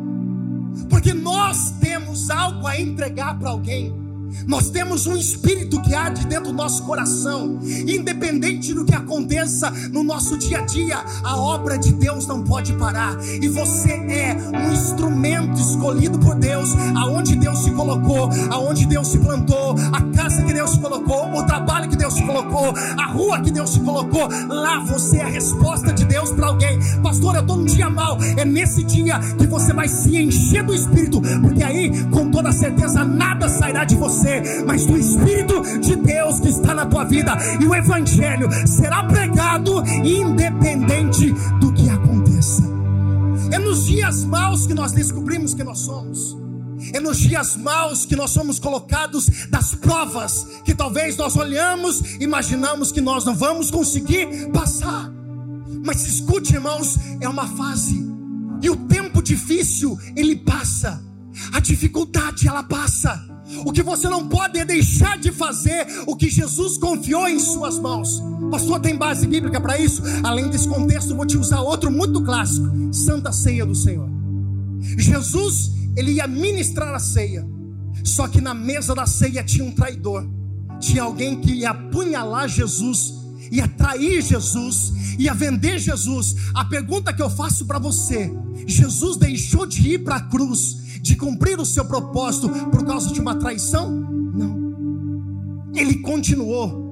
Porque 0.90 1.14
nós 1.14 1.72
temos 1.80 2.30
algo 2.30 2.68
a 2.68 2.80
entregar 2.80 3.38
para 3.38 3.50
alguém. 3.50 4.11
Nós 4.48 4.70
temos 4.70 5.08
um 5.08 5.16
espírito 5.16 5.82
que 5.82 5.94
arde 5.94 6.26
dentro 6.26 6.52
do 6.52 6.54
nosso 6.54 6.84
coração, 6.84 7.60
independente 7.64 8.74
do 8.74 8.86
que 8.86 8.94
aconteça 8.94 9.72
no 9.92 10.04
nosso 10.04 10.38
dia 10.38 10.60
a 10.60 10.66
dia, 10.66 11.04
a 11.24 11.38
obra 11.38 11.78
de 11.78 11.94
Deus 11.94 12.28
não 12.28 12.44
pode 12.44 12.74
parar. 12.74 13.18
E 13.24 13.48
você 13.48 13.92
é 13.92 14.36
um 14.54 14.74
instrumento 14.74 15.60
escolhido 15.60 16.20
por 16.20 16.36
Deus, 16.36 16.70
aonde 16.96 17.36
Deus 17.36 17.64
se 17.64 17.72
colocou, 17.72 18.30
aonde 18.50 18.86
Deus 18.86 19.08
se 19.08 19.18
plantou, 19.18 19.76
a 19.92 20.02
casa 20.16 20.42
que 20.44 20.54
Deus 20.54 20.78
colocou, 20.78 21.34
o 21.34 21.44
trabalho 21.44 21.71
se 22.22 22.26
colocou, 22.26 22.74
a 22.98 23.06
rua 23.08 23.40
que 23.42 23.52
Deus 23.52 23.72
se 23.72 23.80
colocou. 23.80 24.30
Lá 24.48 24.80
você 24.80 25.18
é 25.18 25.24
a 25.24 25.28
resposta 25.28 25.92
de 25.92 26.06
Deus 26.06 26.32
para 26.32 26.48
alguém. 26.48 26.80
Pastor, 27.02 27.36
eu 27.36 27.42
estou 27.42 27.58
num 27.58 27.66
dia 27.66 27.90
mal. 27.90 28.18
É 28.38 28.46
nesse 28.46 28.84
dia 28.84 29.20
que 29.38 29.48
você 29.48 29.74
vai 29.74 29.88
se 29.88 30.16
encher 30.16 30.64
do 30.64 30.74
espírito, 30.74 31.22
porque 31.42 31.64
aí, 31.64 31.92
com 32.06 32.30
toda 32.30 32.52
certeza, 32.52 33.04
nada 33.04 33.50
sairá 33.50 33.84
de 33.84 33.96
você, 33.96 34.64
mas 34.66 34.86
do 34.86 34.98
Espírito 34.98 35.62
de 35.80 35.96
Deus 35.96 36.40
que 36.40 36.50
está 36.50 36.74
na 36.74 36.86
tua 36.86 37.04
vida. 37.04 37.36
E 37.60 37.66
o 37.66 37.74
Evangelho 37.74 38.50
será 38.68 39.04
pregado 39.04 39.84
independente 40.04 41.32
do 41.60 41.72
que 41.74 41.90
aconteça. 41.90 42.64
É 43.52 43.58
nos 43.58 43.86
dias 43.86 44.24
maus 44.24 44.68
que 44.68 44.74
nós 44.74 44.92
descobrimos 44.92 45.54
que 45.54 45.64
nós 45.64 45.80
somos. 45.80 46.38
É 46.94 47.00
nos 47.00 47.18
dias 47.18 47.56
maus 47.56 48.06
que 48.06 48.16
nós 48.16 48.32
somos 48.32 48.60
colocados 48.60 49.28
das 49.50 49.74
provas 49.76 50.46
que 50.64 50.74
talvez 50.76 51.18
nós 51.18 51.36
olhamos, 51.36 52.02
imaginamos 52.20 52.92
que 52.92 53.02
nós 53.02 53.26
não 53.26 53.36
vamos 53.36 53.72
conseguir 53.72 54.50
passar. 54.52 55.12
Mas 55.84 56.06
escute, 56.06 56.54
irmãos, 56.54 56.98
é 57.20 57.28
uma 57.28 57.48
fase. 57.48 58.06
E 58.62 58.70
o 58.70 58.76
tempo 58.76 59.22
difícil, 59.22 59.98
ele 60.16 60.36
passa. 60.36 61.02
A 61.54 61.60
dificuldade, 61.60 62.48
ela 62.48 62.64
passa. 62.64 63.32
O 63.66 63.72
que 63.72 63.84
você 63.84 64.08
não 64.08 64.28
pode 64.28 64.60
é 64.60 64.66
deixar 64.66 65.18
de 65.18 65.32
fazer 65.32 65.86
o 66.06 66.16
que 66.16 66.30
Jesus 66.30 66.78
confiou 66.78 67.28
em 67.28 67.40
suas 67.40 67.80
mãos. 67.80 68.22
Pastor, 68.50 68.80
tem 68.80 68.96
base 68.96 69.28
bíblica 69.28 69.60
para 69.60 69.80
isso? 69.80 70.02
Além 70.24 70.50
desse 70.50 70.68
contexto, 70.68 71.16
vou 71.16 71.26
te 71.26 71.38
usar 71.38 71.62
outro 71.62 71.92
muito 71.92 72.22
clássico: 72.24 72.68
Santa 72.94 73.32
Ceia 73.32 73.66
do 73.66 73.76
Senhor. 73.76 74.10
Jesus, 74.98 75.72
ele 75.96 76.14
ia 76.14 76.28
ministrar 76.28 76.94
a 76.94 77.00
ceia. 77.00 77.46
Só 78.04 78.28
que 78.28 78.42
na 78.42 78.54
mesa 78.54 78.96
da 78.96 79.06
ceia 79.06 79.44
tinha 79.44 79.64
um 79.64 79.72
traidor. 79.72 80.28
Tinha 80.80 81.04
alguém 81.04 81.40
que 81.40 81.52
ia 81.52 81.70
apunhalar 81.70 82.48
Jesus, 82.48 83.14
ia 83.52 83.68
trair 83.68 84.22
Jesus, 84.22 84.94
ia 85.20 85.34
vender 85.34 85.78
Jesus. 85.80 86.36
A 86.54 86.66
pergunta 86.66 87.14
que 87.14 87.22
eu 87.22 87.30
faço 87.30 87.66
para 87.66 87.78
você: 87.78 88.32
Jesus 88.66 89.18
deixou 89.18 89.66
de 89.66 89.94
ir 89.94 90.00
para 90.04 90.16
a 90.16 90.22
cruz 90.22 90.82
de 91.02 91.16
cumprir 91.16 91.60
o 91.60 91.66
seu 91.66 91.86
propósito 91.86 92.50
por 92.70 92.86
causa 92.86 93.12
de 93.12 93.20
uma 93.20 93.36
traição? 93.36 93.92
Não. 93.92 95.72
Ele 95.76 95.96
continuou. 95.96 96.91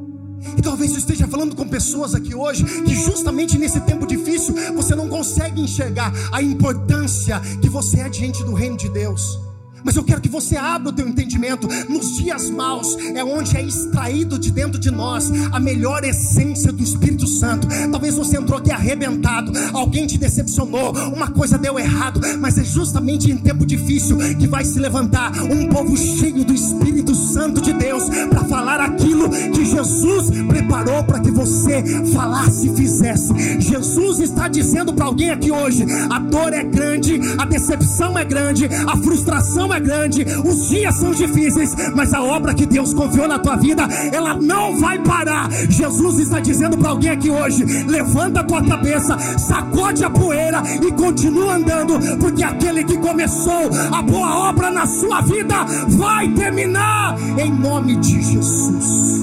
E 0.57 0.61
talvez 0.61 0.91
eu 0.91 0.97
esteja 0.97 1.27
falando 1.27 1.55
com 1.55 1.67
pessoas 1.67 2.15
aqui 2.15 2.33
hoje 2.33 2.63
que 2.83 2.95
justamente 2.95 3.57
nesse 3.57 3.79
tempo 3.81 4.05
difícil 4.05 4.55
você 4.73 4.95
não 4.95 5.07
consegue 5.07 5.61
enxergar 5.61 6.13
a 6.31 6.41
importância 6.41 7.39
que 7.61 7.69
você 7.69 8.01
é 8.01 8.09
diante 8.09 8.43
do 8.43 8.53
reino 8.53 8.77
de 8.77 8.89
Deus. 8.89 9.49
Mas 9.83 9.95
eu 9.95 10.03
quero 10.03 10.21
que 10.21 10.29
você 10.29 10.57
abra 10.57 10.89
o 10.89 10.93
teu 10.93 11.07
entendimento. 11.07 11.67
Nos 11.89 12.17
dias 12.17 12.49
maus 12.49 12.97
é 13.15 13.23
onde 13.23 13.55
é 13.57 13.61
extraído 13.61 14.37
de 14.37 14.51
dentro 14.51 14.79
de 14.79 14.91
nós 14.91 15.31
a 15.51 15.59
melhor 15.59 16.03
essência 16.03 16.71
do 16.71 16.83
Espírito 16.83 17.27
Santo. 17.27 17.67
Talvez 18.09 18.27
você 18.27 18.37
entrou 18.37 18.57
aqui 18.57 18.71
arrebentado, 18.71 19.51
alguém 19.71 20.07
te 20.07 20.17
decepcionou, 20.17 20.93
uma 21.13 21.29
coisa 21.29 21.59
deu 21.59 21.77
errado, 21.77 22.19
mas 22.39 22.57
é 22.57 22.63
justamente 22.63 23.29
em 23.29 23.37
tempo 23.37 23.65
difícil 23.65 24.17
que 24.39 24.47
vai 24.47 24.65
se 24.65 24.79
levantar 24.79 25.31
um 25.43 25.67
povo 25.67 25.95
cheio 25.95 26.43
do 26.43 26.53
Espírito 26.53 27.13
Santo 27.13 27.61
de 27.61 27.71
Deus 27.71 28.09
para 28.29 28.45
falar 28.45 28.79
aquilo 28.79 29.29
que 29.29 29.63
Jesus 29.63 30.31
preparou 30.47 31.03
para 31.03 31.19
que 31.19 31.29
você 31.29 31.83
falasse 32.11 32.69
e 32.69 32.75
fizesse. 32.75 33.31
Jesus 33.59 34.19
está 34.19 34.47
dizendo 34.47 34.91
para 34.91 35.05
alguém 35.05 35.29
aqui 35.29 35.51
hoje: 35.51 35.85
a 36.09 36.17
dor 36.17 36.53
é 36.53 36.63
grande, 36.63 37.19
a 37.37 37.45
decepção 37.45 38.17
é 38.17 38.25
grande, 38.25 38.67
a 38.87 38.97
frustração 38.97 39.71
é 39.71 39.79
grande, 39.79 40.25
os 40.43 40.69
dias 40.69 40.95
são 40.95 41.11
difíceis, 41.11 41.75
mas 41.95 42.11
a 42.13 42.23
obra 42.23 42.55
que 42.55 42.65
Deus 42.65 42.91
confiou 42.91 43.27
na 43.27 43.37
tua 43.37 43.55
vida, 43.55 43.87
ela 44.11 44.33
não 44.33 44.79
vai 44.79 44.97
parar. 44.97 45.51
Jesus 45.69 46.17
está 46.19 46.39
dizendo 46.39 46.75
para 46.75 46.89
alguém 46.89 47.11
aqui 47.11 47.29
hoje: 47.29 47.63
levanta 47.99 48.39
a 48.39 48.43
tua 48.43 48.63
cabeça, 48.63 49.17
sacode 49.37 50.03
a 50.03 50.09
poeira 50.09 50.63
e 50.81 50.91
continua 50.93 51.55
andando, 51.55 51.99
porque 52.17 52.43
aquele 52.43 52.83
que 52.85 52.97
começou 52.97 53.69
a 53.93 54.01
boa 54.01 54.49
obra 54.49 54.71
na 54.71 54.85
sua 54.87 55.21
vida 55.21 55.65
vai 55.89 56.33
terminar 56.33 57.17
em 57.37 57.51
nome 57.51 57.97
de 57.97 58.21
Jesus. 58.21 59.19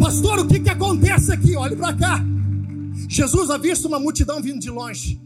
Pastor, 0.00 0.40
o 0.40 0.46
que, 0.48 0.58
que 0.60 0.70
acontece 0.70 1.32
aqui? 1.32 1.56
Olhe 1.56 1.76
para 1.76 1.94
cá. 1.94 2.24
Jesus 3.08 3.48
havia 3.50 3.72
visto 3.72 3.86
uma 3.86 4.00
multidão 4.00 4.42
vindo 4.42 4.58
de 4.58 4.70
longe. 4.70 5.20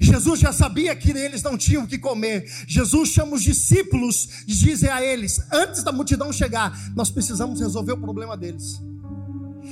Jesus 0.00 0.40
já 0.40 0.52
sabia 0.52 0.94
que 0.94 1.10
eles 1.10 1.42
não 1.42 1.56
tinham 1.56 1.84
o 1.84 1.86
que 1.86 1.98
comer. 1.98 2.44
Jesus 2.66 3.10
chama 3.10 3.34
os 3.34 3.42
discípulos 3.42 4.28
e 4.46 4.52
diz 4.52 4.82
a 4.84 5.02
eles: 5.04 5.40
antes 5.52 5.82
da 5.82 5.92
multidão 5.92 6.32
chegar, 6.32 6.72
nós 6.94 7.10
precisamos 7.10 7.60
resolver 7.60 7.92
o 7.92 7.98
problema 7.98 8.36
deles. 8.36 8.80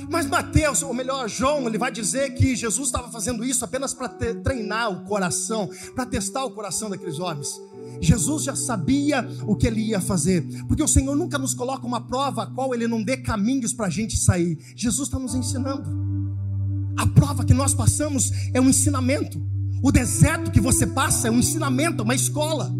Mas 0.09 0.25
Mateus, 0.25 0.81
ou 0.83 0.93
melhor, 0.93 1.29
João, 1.29 1.67
ele 1.67 1.77
vai 1.77 1.91
dizer 1.91 2.33
que 2.33 2.55
Jesus 2.55 2.87
estava 2.87 3.11
fazendo 3.11 3.43
isso 3.43 3.63
apenas 3.63 3.93
para 3.93 4.09
treinar 4.09 4.91
o 4.91 5.03
coração, 5.03 5.69
para 5.95 6.05
testar 6.05 6.45
o 6.45 6.51
coração 6.51 6.89
daqueles 6.89 7.19
homens. 7.19 7.49
Jesus 7.99 8.43
já 8.43 8.55
sabia 8.55 9.27
o 9.45 9.55
que 9.55 9.67
ele 9.67 9.81
ia 9.81 9.99
fazer, 9.99 10.43
porque 10.67 10.81
o 10.81 10.87
Senhor 10.87 11.15
nunca 11.15 11.37
nos 11.37 11.53
coloca 11.53 11.85
uma 11.85 12.01
prova 12.01 12.43
a 12.43 12.47
qual 12.47 12.73
ele 12.73 12.87
não 12.87 13.03
dê 13.03 13.17
caminhos 13.17 13.73
para 13.73 13.87
a 13.87 13.89
gente 13.89 14.17
sair. 14.17 14.57
Jesus 14.75 15.07
está 15.07 15.19
nos 15.19 15.35
ensinando. 15.35 15.89
A 16.97 17.07
prova 17.07 17.45
que 17.45 17.53
nós 17.53 17.73
passamos 17.73 18.31
é 18.53 18.61
um 18.61 18.69
ensinamento. 18.69 19.41
O 19.83 19.91
deserto 19.91 20.51
que 20.51 20.61
você 20.61 20.85
passa 20.85 21.27
é 21.27 21.31
um 21.31 21.39
ensinamento, 21.39 22.03
uma 22.03 22.15
escola. 22.15 22.71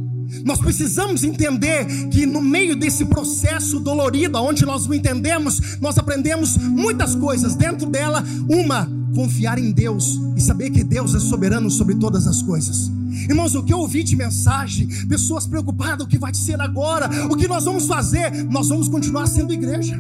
Nós 0.46 0.60
precisamos 0.60 1.24
entender 1.24 1.86
que 2.10 2.26
no 2.26 2.42
meio 2.42 2.76
desse 2.76 3.06
processo 3.06 3.80
dolorido, 3.80 4.38
onde 4.40 4.66
nós 4.66 4.86
não 4.86 4.94
entendemos, 4.94 5.78
nós 5.80 5.98
aprendemos 5.98 6.58
muitas 6.58 7.16
coisas. 7.16 7.56
Dentro 7.56 7.88
dela, 7.88 8.24
uma, 8.50 8.88
confiar 9.14 9.60
em 9.60 9.72
Deus 9.72 10.20
e 10.36 10.42
saber 10.42 10.70
que 10.70 10.84
Deus 10.84 11.14
é 11.16 11.20
soberano 11.20 11.70
sobre 11.70 11.96
todas 11.96 12.28
as 12.28 12.42
coisas. 12.42 12.90
Irmãos, 13.30 13.54
o 13.56 13.64
que 13.64 13.74
eu 13.74 13.80
ouvi 13.80 14.04
de 14.04 14.16
mensagem, 14.16 14.88
pessoas 15.08 15.46
preocupadas, 15.46 16.06
o 16.06 16.10
que 16.10 16.18
vai 16.18 16.34
ser 16.34 16.60
agora, 16.62 17.10
o 17.30 17.36
que 17.36 17.48
nós 17.48 17.66
vamos 17.66 17.86
fazer, 17.86 18.32
nós 18.46 18.70
vamos 18.70 18.88
continuar 18.88 19.28
sendo 19.28 19.54
igreja. 19.54 19.98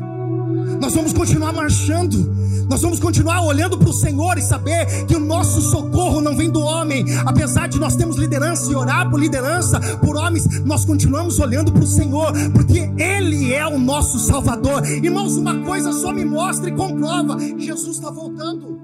Nós 0.79 0.93
vamos 0.93 1.13
continuar 1.13 1.53
marchando. 1.53 2.40
Nós 2.69 2.81
vamos 2.81 2.99
continuar 2.99 3.41
olhando 3.41 3.77
para 3.77 3.89
o 3.89 3.93
Senhor 3.93 4.37
e 4.37 4.41
saber 4.41 5.05
que 5.05 5.15
o 5.15 5.19
nosso 5.19 5.61
socorro 5.61 6.21
não 6.21 6.35
vem 6.35 6.49
do 6.49 6.61
homem. 6.61 7.05
Apesar 7.25 7.67
de 7.67 7.79
nós 7.79 7.95
termos 7.95 8.17
liderança 8.17 8.71
e 8.71 8.75
orar 8.75 9.09
por 9.09 9.19
liderança, 9.19 9.79
por 9.97 10.15
homens, 10.15 10.63
nós 10.63 10.85
continuamos 10.85 11.39
olhando 11.39 11.71
para 11.71 11.83
o 11.83 11.87
Senhor, 11.87 12.31
porque 12.53 12.89
Ele 12.97 13.53
é 13.53 13.65
o 13.65 13.77
nosso 13.77 14.19
Salvador. 14.19 14.85
Irmãos, 14.85 15.37
uma 15.37 15.57
coisa 15.59 15.91
só 15.93 16.11
me 16.11 16.25
mostra 16.25 16.69
e 16.69 16.73
comprova: 16.73 17.37
Jesus 17.57 17.97
está 17.97 18.09
voltando. 18.09 18.79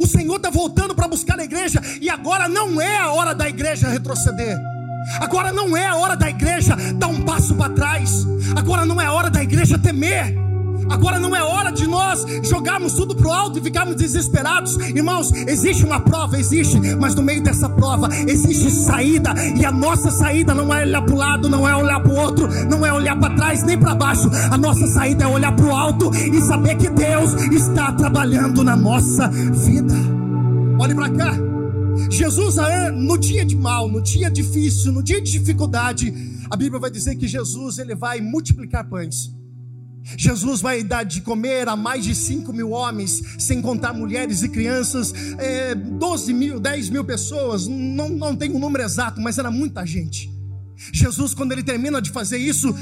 O 0.00 0.06
Senhor 0.06 0.36
está 0.36 0.50
voltando 0.50 0.94
para 0.94 1.08
buscar 1.08 1.38
a 1.38 1.44
igreja, 1.44 1.80
e 2.00 2.08
agora 2.08 2.48
não 2.48 2.80
é 2.80 2.98
a 2.98 3.12
hora 3.12 3.34
da 3.34 3.48
igreja 3.48 3.88
retroceder. 3.88 4.58
Agora 5.20 5.52
não 5.52 5.76
é 5.76 5.86
a 5.86 5.96
hora 5.96 6.16
da 6.16 6.28
igreja 6.28 6.76
dar 6.94 7.08
um 7.08 7.22
passo 7.22 7.54
para 7.54 7.72
trás. 7.72 8.26
Agora 8.56 8.84
não 8.84 9.00
é 9.00 9.06
a 9.06 9.12
hora 9.12 9.30
da 9.30 9.42
igreja 9.42 9.78
temer. 9.78 10.51
Agora 10.88 11.18
não 11.18 11.34
é 11.34 11.42
hora 11.42 11.70
de 11.70 11.86
nós 11.86 12.24
jogarmos 12.42 12.94
tudo 12.94 13.14
para 13.14 13.28
o 13.28 13.32
alto 13.32 13.58
e 13.58 13.62
ficarmos 13.62 13.96
desesperados. 13.96 14.76
Irmãos, 14.76 15.32
existe 15.32 15.84
uma 15.84 16.00
prova, 16.00 16.38
existe, 16.38 16.78
mas 16.98 17.14
no 17.14 17.22
meio 17.22 17.42
dessa 17.42 17.68
prova 17.68 18.08
existe 18.26 18.70
saída. 18.70 19.34
E 19.56 19.64
a 19.64 19.72
nossa 19.72 20.10
saída 20.10 20.54
não 20.54 20.72
é 20.72 20.82
olhar 20.82 21.02
para 21.02 21.14
o 21.14 21.18
lado, 21.18 21.48
não 21.48 21.68
é 21.68 21.74
olhar 21.76 22.00
para 22.00 22.12
o 22.12 22.16
outro, 22.16 22.48
não 22.66 22.84
é 22.84 22.92
olhar 22.92 23.18
para 23.18 23.34
trás 23.34 23.62
nem 23.64 23.78
para 23.78 23.94
baixo. 23.94 24.30
A 24.50 24.58
nossa 24.58 24.86
saída 24.88 25.24
é 25.24 25.26
olhar 25.26 25.52
para 25.54 25.66
o 25.66 25.74
alto 25.74 26.10
e 26.14 26.40
saber 26.42 26.76
que 26.76 26.88
Deus 26.90 27.32
está 27.52 27.92
trabalhando 27.92 28.62
na 28.62 28.76
nossa 28.76 29.28
vida. 29.28 29.94
Olhe 30.78 30.94
para 30.94 31.10
cá. 31.10 31.32
Jesus, 32.10 32.56
no 32.94 33.18
dia 33.18 33.44
de 33.44 33.54
mal, 33.56 33.88
no 33.88 34.02
dia 34.02 34.30
difícil, 34.30 34.92
no 34.92 35.02
dia 35.02 35.20
de 35.20 35.30
dificuldade, 35.30 36.12
a 36.50 36.56
Bíblia 36.56 36.80
vai 36.80 36.90
dizer 36.90 37.16
que 37.16 37.26
Jesus 37.26 37.78
ele 37.78 37.94
vai 37.94 38.20
multiplicar 38.20 38.88
pães. 38.88 39.30
Jesus 40.16 40.60
vai 40.60 40.82
dar 40.82 41.04
de 41.04 41.20
comer 41.20 41.68
a 41.68 41.76
mais 41.76 42.04
de 42.04 42.14
5 42.14 42.52
mil 42.52 42.70
homens, 42.70 43.22
sem 43.38 43.62
contar 43.62 43.92
mulheres 43.92 44.42
e 44.42 44.48
crianças, 44.48 45.12
é, 45.38 45.74
12 45.74 46.32
mil, 46.32 46.60
10 46.60 46.90
mil 46.90 47.04
pessoas, 47.04 47.66
não, 47.66 48.08
não 48.08 48.36
tem 48.36 48.50
um 48.50 48.58
número 48.58 48.84
exato, 48.84 49.20
mas 49.20 49.38
era 49.38 49.50
muita 49.50 49.86
gente. 49.86 50.30
Jesus, 50.92 51.34
quando 51.34 51.52
ele 51.52 51.62
termina 51.62 52.02
de 52.02 52.10
fazer 52.10 52.38
isso, 52.38 52.74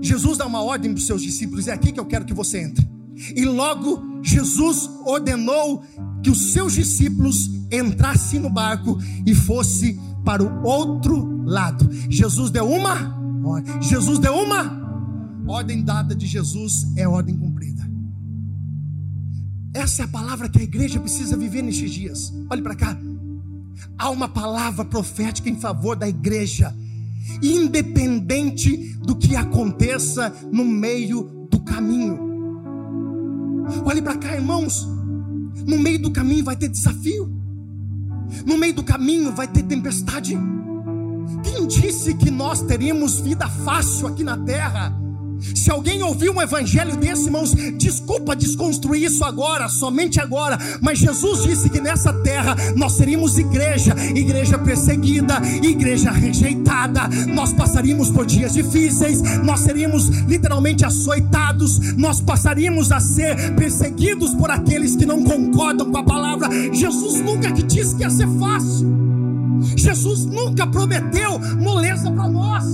Jesus 0.00 0.36
dá 0.36 0.46
uma 0.46 0.62
ordem 0.62 0.92
para 0.92 0.98
os 0.98 1.06
seus 1.06 1.22
discípulos: 1.22 1.68
é 1.68 1.72
aqui 1.72 1.92
que 1.92 2.00
eu 2.00 2.04
quero 2.04 2.24
que 2.24 2.34
você 2.34 2.58
entre. 2.58 2.86
E 3.34 3.44
logo 3.46 4.20
Jesus 4.22 4.90
ordenou 5.06 5.82
que 6.22 6.28
os 6.28 6.52
seus 6.52 6.74
discípulos 6.74 7.48
entrassem 7.72 8.38
no 8.38 8.50
barco 8.50 8.98
e 9.24 9.34
fosse 9.34 9.98
para 10.24 10.42
o 10.42 10.62
outro 10.66 11.42
lado. 11.46 11.88
Jesus 12.10 12.50
deu 12.50 12.68
uma, 12.68 13.16
Jesus 13.80 14.18
deu 14.18 14.34
uma 14.34 14.85
Ordem 15.46 15.82
dada 15.82 16.14
de 16.14 16.26
Jesus 16.26 16.86
é 16.96 17.06
ordem 17.06 17.36
cumprida. 17.36 17.88
Essa 19.72 20.02
é 20.02 20.04
a 20.04 20.08
palavra 20.08 20.48
que 20.48 20.58
a 20.58 20.64
igreja 20.64 20.98
precisa 20.98 21.36
viver 21.36 21.62
nestes 21.62 21.90
dias. 21.90 22.32
Olhe 22.50 22.62
para 22.62 22.74
cá. 22.74 22.98
Há 23.96 24.10
uma 24.10 24.28
palavra 24.28 24.84
profética 24.84 25.48
em 25.48 25.56
favor 25.56 25.94
da 25.94 26.08
igreja, 26.08 26.74
independente 27.42 28.96
do 28.98 29.14
que 29.14 29.36
aconteça 29.36 30.34
no 30.50 30.64
meio 30.64 31.46
do 31.50 31.60
caminho. 31.60 32.18
Olhe 33.84 34.02
para 34.02 34.16
cá, 34.16 34.34
irmãos. 34.34 34.86
No 35.66 35.78
meio 35.78 36.00
do 36.00 36.10
caminho 36.10 36.44
vai 36.44 36.56
ter 36.56 36.68
desafio. 36.68 37.32
No 38.44 38.56
meio 38.56 38.74
do 38.74 38.82
caminho 38.82 39.32
vai 39.32 39.46
ter 39.46 39.62
tempestade. 39.62 40.36
Quem 41.44 41.66
disse 41.66 42.14
que 42.14 42.30
nós 42.30 42.62
teríamos 42.62 43.20
vida 43.20 43.48
fácil 43.48 44.08
aqui 44.08 44.24
na 44.24 44.36
terra? 44.38 45.05
Se 45.54 45.70
alguém 45.70 46.02
ouvir 46.02 46.30
um 46.30 46.40
evangelho 46.40 46.96
desse, 46.96 47.24
irmãos, 47.24 47.54
desculpa 47.76 48.36
desconstruir 48.36 49.04
isso 49.04 49.24
agora, 49.24 49.68
somente 49.68 50.20
agora. 50.20 50.58
Mas 50.80 50.98
Jesus 50.98 51.42
disse 51.42 51.68
que 51.68 51.80
nessa 51.80 52.12
terra 52.12 52.56
nós 52.76 52.92
seríamos 52.92 53.38
igreja, 53.38 53.94
igreja 54.14 54.58
perseguida, 54.58 55.40
igreja 55.62 56.10
rejeitada. 56.10 57.08
Nós 57.28 57.52
passaríamos 57.52 58.10
por 58.10 58.26
dias 58.26 58.52
difíceis, 58.52 59.22
nós 59.42 59.60
seríamos 59.60 60.08
literalmente 60.26 60.84
açoitados, 60.84 61.78
nós 61.96 62.20
passaríamos 62.20 62.92
a 62.92 63.00
ser 63.00 63.54
perseguidos 63.54 64.34
por 64.34 64.50
aqueles 64.50 64.96
que 64.96 65.06
não 65.06 65.22
concordam 65.22 65.90
com 65.90 65.98
a 65.98 66.04
palavra. 66.04 66.48
Jesus 66.72 67.20
nunca 67.20 67.52
que 67.52 67.62
disse 67.62 67.94
que 67.94 68.02
ia 68.02 68.10
ser 68.10 68.28
fácil. 68.38 69.06
Jesus 69.76 70.26
nunca 70.26 70.66
prometeu 70.66 71.38
moleza 71.60 72.10
para 72.10 72.28
nós. 72.28 72.64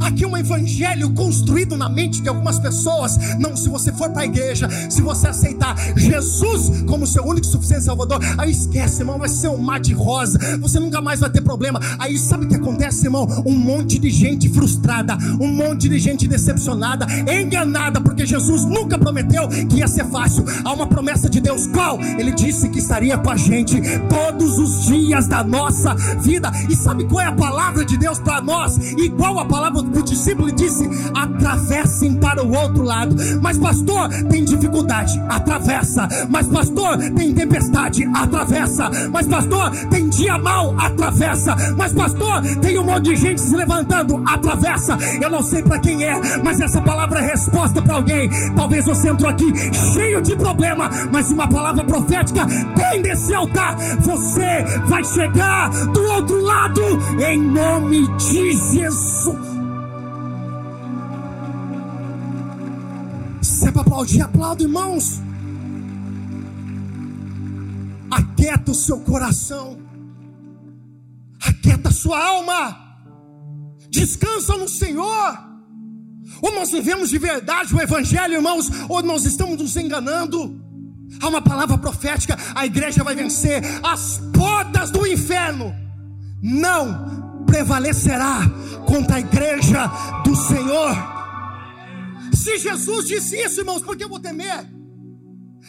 Aqui 0.00 0.26
um 0.26 0.36
evangelho 0.36 1.12
construído 1.12 1.76
na 1.76 1.88
mente 1.88 2.20
de 2.20 2.28
algumas 2.28 2.58
pessoas. 2.58 3.16
Não, 3.38 3.56
se 3.56 3.68
você 3.68 3.92
for 3.92 4.10
para 4.10 4.22
a 4.22 4.24
igreja, 4.26 4.68
se 4.90 5.02
você 5.02 5.28
aceitar 5.28 5.76
Jesus 5.96 6.82
como 6.86 7.06
seu 7.06 7.24
único 7.24 7.46
suficiente 7.46 7.84
Salvador, 7.84 8.20
aí 8.38 8.50
esquece, 8.50 9.02
irmão, 9.02 9.18
vai 9.18 9.28
ser 9.28 9.48
um 9.48 9.58
mar 9.58 9.80
de 9.80 9.92
rosa. 9.92 10.38
Você 10.60 10.78
nunca 10.78 11.00
mais 11.00 11.20
vai 11.20 11.30
ter 11.30 11.40
problema. 11.40 11.80
Aí 11.98 12.18
sabe 12.18 12.46
o 12.46 12.48
que 12.48 12.56
acontece, 12.56 13.06
irmão? 13.06 13.26
Um 13.46 13.56
monte 13.56 13.98
de 13.98 14.10
gente 14.10 14.48
frustrada, 14.48 15.16
um 15.40 15.48
monte 15.48 15.88
de 15.88 15.98
gente 15.98 16.28
decepcionada, 16.28 17.06
enganada, 17.30 18.00
porque 18.00 18.26
Jesus 18.26 18.64
nunca 18.64 18.98
prometeu 18.98 19.48
que 19.48 19.76
ia 19.76 19.88
ser 19.88 20.04
fácil. 20.06 20.44
Há 20.64 20.72
uma 20.72 20.86
promessa 20.86 21.28
de 21.28 21.40
Deus, 21.40 21.66
qual? 21.66 22.00
Ele 22.00 22.32
disse 22.32 22.68
que 22.68 22.78
estaria 22.78 23.18
com 23.18 23.30
a 23.30 23.36
gente 23.36 23.80
todos 24.08 24.58
os 24.58 24.86
dias 24.86 25.26
da 25.26 25.42
nossa 25.42 25.94
vida. 26.20 26.50
E 26.68 26.76
sabe 26.76 27.04
qual 27.04 27.20
é 27.20 27.26
a 27.26 27.32
palavra 27.32 27.84
de 27.84 27.96
Deus 27.96 28.18
para 28.18 28.40
nós? 28.40 28.76
Igual 28.76 29.38
a 29.38 29.44
palavra 29.44 29.81
o 29.82 30.02
discípulo 30.02 30.50
disse: 30.52 30.88
atravessem 31.14 32.14
para 32.14 32.44
o 32.44 32.54
outro 32.54 32.82
lado. 32.82 33.16
Mas, 33.40 33.58
pastor, 33.58 34.08
tem 34.30 34.44
dificuldade, 34.44 35.20
atravessa. 35.28 36.08
Mas, 36.28 36.46
pastor, 36.46 36.98
tem 37.16 37.34
tempestade, 37.34 38.04
atravessa. 38.14 38.90
Mas, 39.12 39.26
pastor, 39.26 39.70
tem 39.88 40.08
dia 40.08 40.38
mal, 40.38 40.74
atravessa. 40.78 41.56
Mas, 41.76 41.92
pastor, 41.92 42.42
tem 42.60 42.78
um 42.78 42.84
monte 42.84 43.10
de 43.10 43.16
gente 43.16 43.40
se 43.40 43.54
levantando, 43.54 44.22
atravessa. 44.26 44.96
Eu 45.20 45.30
não 45.30 45.42
sei 45.42 45.62
para 45.62 45.78
quem 45.78 46.04
é, 46.04 46.20
mas 46.42 46.60
essa 46.60 46.80
palavra 46.80 47.20
é 47.20 47.30
resposta 47.30 47.80
para 47.82 47.94
alguém. 47.94 48.30
Talvez 48.54 48.84
você 48.84 49.08
entrou 49.08 49.30
aqui 49.30 49.52
cheio 49.92 50.22
de 50.22 50.36
problema, 50.36 50.90
mas 51.10 51.30
uma 51.30 51.48
palavra 51.48 51.84
profética 51.84 52.46
tem 52.74 53.02
desse 53.02 53.34
altar. 53.34 53.76
Você 54.00 54.64
vai 54.86 55.04
chegar 55.04 55.70
do 55.70 56.02
outro 56.02 56.40
lado 56.42 56.82
em 57.26 57.40
nome 57.40 58.06
de 58.16 58.52
Jesus. 58.52 59.61
Se 63.42 63.66
é 63.66 63.72
para 63.72 63.82
aplaudir, 63.82 64.22
aplauda, 64.22 64.62
irmãos. 64.62 65.20
Aquieta 68.10 68.70
o 68.70 68.74
seu 68.74 69.00
coração. 69.00 69.78
Aquieta 71.44 71.88
a 71.88 71.92
sua 71.92 72.24
alma. 72.24 72.78
Descansa 73.90 74.56
no 74.56 74.68
Senhor. 74.68 75.38
Ou 76.40 76.52
nós 76.54 76.70
vivemos 76.70 77.10
de 77.10 77.18
verdade 77.18 77.74
o 77.74 77.80
Evangelho, 77.80 78.34
irmãos, 78.34 78.70
ou 78.88 79.02
nós 79.02 79.24
estamos 79.24 79.58
nos 79.58 79.76
enganando. 79.76 80.60
Há 81.20 81.28
uma 81.28 81.42
palavra 81.42 81.76
profética: 81.78 82.38
a 82.54 82.64
igreja 82.64 83.02
vai 83.02 83.14
vencer 83.14 83.62
as 83.82 84.20
portas 84.32 84.90
do 84.90 85.06
inferno. 85.06 85.74
Não 86.40 87.44
prevalecerá 87.44 88.40
contra 88.86 89.16
a 89.16 89.20
igreja 89.20 89.86
do 90.24 90.34
Senhor. 90.34 91.11
Se 92.42 92.58
Jesus 92.58 93.06
disse 93.06 93.36
isso, 93.36 93.60
irmãos, 93.60 93.82
por 93.82 93.96
que 93.96 94.02
eu 94.02 94.08
vou 94.08 94.18
temer? 94.18 94.66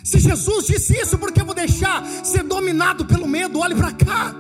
Se 0.03 0.18
Jesus 0.20 0.65
disse 0.65 1.00
isso, 1.00 1.20
por 1.20 1.32
que 1.32 1.39
eu 1.39 1.46
vou 1.46 1.53
deixar 1.53 2.03
ser 2.24 2.42
dominado 2.42 3.06
pelo 3.06 3.27
medo? 3.27 3.60
Olhe 3.60 3.75
para 3.75 3.92
cá. 3.92 4.36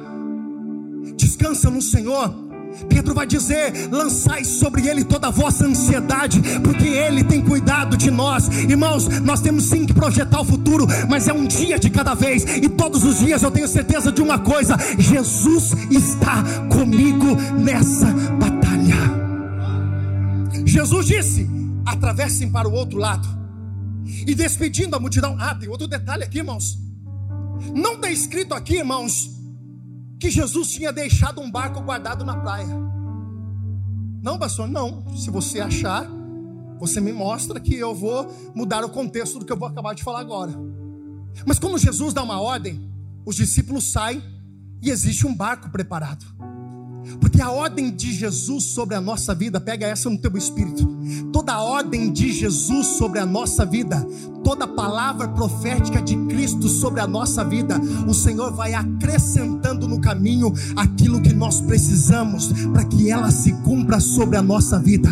Descansa 1.15 1.69
no 1.69 1.79
Senhor. 1.79 2.33
Pedro 2.89 3.13
vai 3.13 3.27
dizer: 3.27 3.87
lançai 3.91 4.43
sobre 4.43 4.87
ele 4.87 5.03
toda 5.03 5.27
a 5.27 5.29
vossa 5.29 5.63
ansiedade, 5.63 6.41
porque 6.63 6.87
ele 6.87 7.23
tem 7.23 7.39
cuidado 7.39 7.95
de 7.95 8.09
nós. 8.09 8.47
Irmãos, 8.47 9.07
nós 9.19 9.39
temos 9.39 9.65
sim 9.65 9.85
que 9.85 9.93
projetar 9.93 10.41
o 10.41 10.45
futuro, 10.45 10.87
mas 11.07 11.27
é 11.27 11.33
um 11.33 11.45
dia 11.45 11.77
de 11.77 11.91
cada 11.91 12.15
vez, 12.15 12.43
e 12.43 12.67
todos 12.67 13.03
os 13.03 13.19
dias 13.19 13.43
eu 13.43 13.51
tenho 13.51 13.67
certeza 13.67 14.11
de 14.11 14.23
uma 14.23 14.39
coisa: 14.39 14.75
Jesus 14.97 15.73
está 15.91 16.43
comigo 16.67 17.35
nessa 17.59 18.07
batalha. 18.39 19.21
Jesus 20.65 21.05
disse: 21.05 21.62
atravessem 21.85 22.51
para 22.51 22.67
o 22.67 22.73
outro 22.73 22.97
lado. 22.97 23.27
E 24.05 24.35
despedindo 24.35 24.95
a 24.95 24.99
multidão. 24.99 25.35
Ah, 25.39 25.55
tem 25.55 25.69
outro 25.69 25.87
detalhe 25.87 26.23
aqui, 26.23 26.39
irmãos. 26.39 26.77
Não 27.73 27.93
está 27.93 28.11
escrito 28.11 28.53
aqui, 28.53 28.77
irmãos, 28.77 29.29
que 30.19 30.29
Jesus 30.29 30.69
tinha 30.69 30.91
deixado 30.91 31.41
um 31.41 31.49
barco 31.49 31.81
guardado 31.81 32.25
na 32.25 32.37
praia. 32.37 32.75
Não, 34.21 34.37
pastor, 34.37 34.67
não. 34.67 35.15
Se 35.15 35.29
você 35.29 35.59
achar, 35.59 36.07
você 36.79 36.99
me 36.99 37.13
mostra 37.13 37.59
que 37.59 37.75
eu 37.75 37.93
vou 37.93 38.33
mudar 38.53 38.83
o 38.83 38.89
contexto 38.89 39.39
do 39.39 39.45
que 39.45 39.51
eu 39.51 39.57
vou 39.57 39.67
acabar 39.67 39.93
de 39.93 40.03
falar 40.03 40.19
agora. 40.19 40.53
Mas 41.45 41.59
quando 41.59 41.77
Jesus 41.77 42.13
dá 42.13 42.23
uma 42.23 42.41
ordem, 42.41 42.91
os 43.25 43.35
discípulos 43.35 43.91
saem 43.91 44.21
e 44.81 44.89
existe 44.89 45.25
um 45.25 45.33
barco 45.33 45.69
preparado. 45.69 46.25
Porque 47.19 47.41
a 47.41 47.51
ordem 47.51 47.91
de 47.91 48.13
Jesus 48.13 48.65
sobre 48.65 48.95
a 48.95 49.01
nossa 49.01 49.33
vida, 49.33 49.59
pega 49.59 49.87
essa 49.87 50.09
no 50.09 50.17
teu 50.17 50.35
espírito. 50.37 50.87
Toda 51.31 51.61
ordem 51.61 52.11
de 52.11 52.31
Jesus 52.31 52.87
sobre 52.87 53.19
a 53.19 53.25
nossa 53.25 53.65
vida, 53.65 54.05
toda 54.43 54.67
palavra 54.67 55.27
profética 55.27 56.01
de 56.01 56.15
Cristo 56.27 56.67
sobre 56.67 57.01
a 57.01 57.07
nossa 57.07 57.43
vida, 57.43 57.79
o 58.07 58.13
Senhor 58.13 58.53
vai 58.53 58.73
acrescentando 58.73 59.87
no 59.87 59.99
caminho 59.99 60.53
aquilo 60.75 61.21
que 61.21 61.33
nós 61.33 61.61
precisamos 61.61 62.51
para 62.71 62.85
que 62.85 63.09
ela 63.09 63.31
se 63.31 63.51
cumpra 63.63 63.99
sobre 63.99 64.37
a 64.37 64.41
nossa 64.41 64.79
vida. 64.79 65.09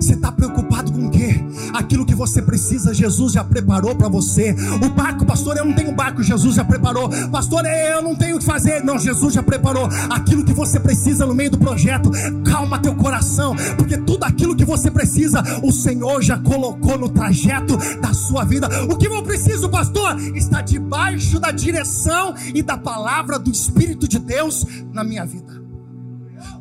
Você 0.00 0.14
está 0.14 0.32
preocupado 0.32 0.90
com 0.90 1.06
o 1.06 1.10
quê? 1.10 1.44
Aquilo 1.74 2.06
que 2.06 2.14
você 2.14 2.40
precisa, 2.40 2.94
Jesus 2.94 3.34
já 3.34 3.44
preparou 3.44 3.94
para 3.94 4.08
você. 4.08 4.56
O 4.82 4.88
barco, 4.88 5.26
pastor, 5.26 5.58
eu 5.58 5.64
não 5.64 5.74
tenho 5.74 5.92
barco, 5.92 6.22
Jesus 6.22 6.54
já 6.54 6.64
preparou. 6.64 7.10
Pastor, 7.30 7.66
eu 7.66 8.00
não 8.00 8.16
tenho 8.16 8.36
o 8.36 8.38
que 8.38 8.44
fazer. 8.44 8.82
Não, 8.82 8.98
Jesus 8.98 9.34
já 9.34 9.42
preparou. 9.42 9.88
Aquilo 10.08 10.42
que 10.42 10.54
você 10.54 10.80
precisa 10.80 11.26
no 11.26 11.34
meio 11.34 11.50
do 11.50 11.58
projeto, 11.58 12.10
calma 12.44 12.78
teu 12.78 12.94
coração, 12.94 13.54
porque 13.76 13.98
tudo 13.98 14.24
aquilo 14.24 14.56
que 14.56 14.64
você 14.64 14.90
precisa, 14.90 15.42
o 15.62 15.70
Senhor 15.70 16.22
já 16.22 16.38
colocou 16.38 16.96
no 16.96 17.10
trajeto 17.10 17.76
da 18.00 18.14
sua 18.14 18.42
vida. 18.42 18.68
O 18.90 18.96
que 18.96 19.06
eu 19.06 19.22
preciso, 19.22 19.68
pastor, 19.68 20.18
está 20.34 20.62
debaixo 20.62 21.38
da 21.38 21.50
direção 21.50 22.34
e 22.54 22.62
da 22.62 22.76
palavra 22.76 23.38
do 23.38 23.50
Espírito 23.50 24.08
de 24.08 24.18
Deus 24.18 24.66
na 24.92 25.04
minha 25.04 25.26
vida. 25.26 25.60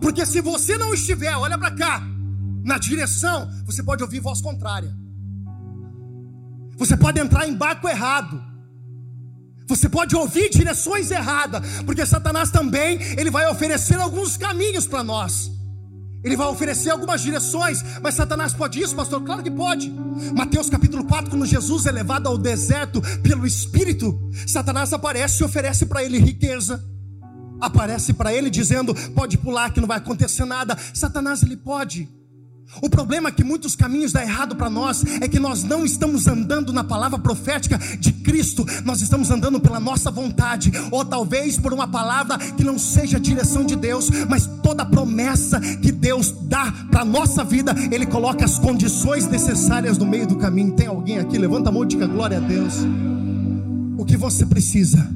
Porque 0.02 0.26
se 0.26 0.42
você 0.42 0.78
não 0.78 0.94
estiver, 0.94 1.36
olha 1.36 1.58
para 1.58 1.72
cá, 1.72 2.04
na 2.64 2.78
direção, 2.78 3.50
você 3.66 3.84
pode 3.84 4.04
ouvir 4.04 4.20
voz 4.20 4.42
contrária. 4.42 4.94
Você 6.78 6.96
pode 6.96 7.20
entrar 7.20 7.48
em 7.48 7.56
barco 7.56 7.88
errado. 7.88 8.42
Você 9.68 9.88
pode 9.88 10.16
ouvir 10.16 10.50
direções 10.50 11.12
erradas, 11.12 11.62
porque 11.86 12.06
Satanás 12.06 12.50
também 12.50 13.00
ele 13.18 13.30
vai 13.30 13.48
oferecer 13.52 14.00
alguns 14.00 14.36
caminhos 14.36 14.88
para 14.88 15.04
nós. 15.04 15.52
Ele 16.24 16.36
vai 16.36 16.48
oferecer 16.48 16.90
algumas 16.90 17.22
direções, 17.22 17.84
mas 18.02 18.16
Satanás 18.16 18.54
pode 18.54 18.82
isso, 18.82 18.96
pastor? 18.96 19.24
Claro 19.24 19.44
que 19.44 19.52
pode. 19.52 19.90
Mateus 20.36 20.70
capítulo 20.70 21.06
4, 21.06 21.30
quando 21.30 21.46
Jesus 21.46 21.86
é 21.86 21.92
levado 21.92 22.28
ao 22.28 22.38
deserto 22.38 23.02
pelo 23.22 23.46
Espírito, 23.46 24.20
Satanás 24.48 24.92
aparece 24.92 25.42
e 25.42 25.46
oferece 25.46 25.86
para 25.86 26.04
ele 26.04 26.18
riqueza. 26.18 26.84
Aparece 27.62 28.14
para 28.14 28.34
ele 28.34 28.50
dizendo: 28.50 28.94
pode 29.12 29.38
pular 29.38 29.72
que 29.72 29.80
não 29.80 29.88
vai 29.88 29.98
acontecer 29.98 30.46
nada. 30.46 30.78
Satanás 30.94 31.44
ele 31.44 31.56
pode. 31.56 32.10
O 32.82 32.90
problema 32.90 33.30
é 33.30 33.32
que 33.32 33.44
muitos 33.44 33.76
caminhos 33.76 34.12
dão 34.12 34.22
errado 34.22 34.56
para 34.56 34.70
nós 34.70 35.04
é 35.22 35.28
que 35.28 35.40
nós 35.40 35.64
não 35.64 35.84
estamos 35.84 36.28
andando 36.28 36.72
na 36.72 36.84
palavra 36.84 37.18
profética 37.18 37.78
de 38.00 38.14
Cristo, 38.14 38.66
nós 38.86 39.02
estamos 39.02 39.32
andando 39.32 39.60
pela 39.60 39.80
nossa 39.80 40.12
vontade, 40.12 40.72
ou 40.92 41.04
talvez 41.04 41.58
por 41.58 41.74
uma 41.74 41.88
palavra 41.88 42.38
que 42.38 42.64
não 42.64 42.78
seja 42.78 43.18
a 43.18 43.20
direção 43.20 43.66
de 43.66 43.76
Deus, 43.76 44.10
mas 44.30 44.48
toda 44.62 44.86
promessa 44.86 45.60
que 45.60 45.92
Deus 45.92 46.32
dá 46.44 46.72
para 46.92 47.04
nossa 47.04 47.44
vida, 47.44 47.76
Ele 47.92 48.06
coloca 48.06 48.46
as 48.46 48.60
condições 48.60 49.28
necessárias 49.28 49.98
no 49.98 50.06
meio 50.06 50.28
do 50.28 50.38
caminho. 50.38 50.74
Tem 50.74 50.88
alguém 50.88 51.20
aqui? 51.20 51.38
Levanta 51.38 51.70
a 51.70 51.72
mão 51.72 51.84
e 51.84 51.88
diga 51.88 52.06
glória 52.06 52.38
a 52.38 52.42
Deus. 52.42 52.76
O 53.98 54.06
que 54.06 54.16
você 54.16 54.46
precisa, 54.46 55.10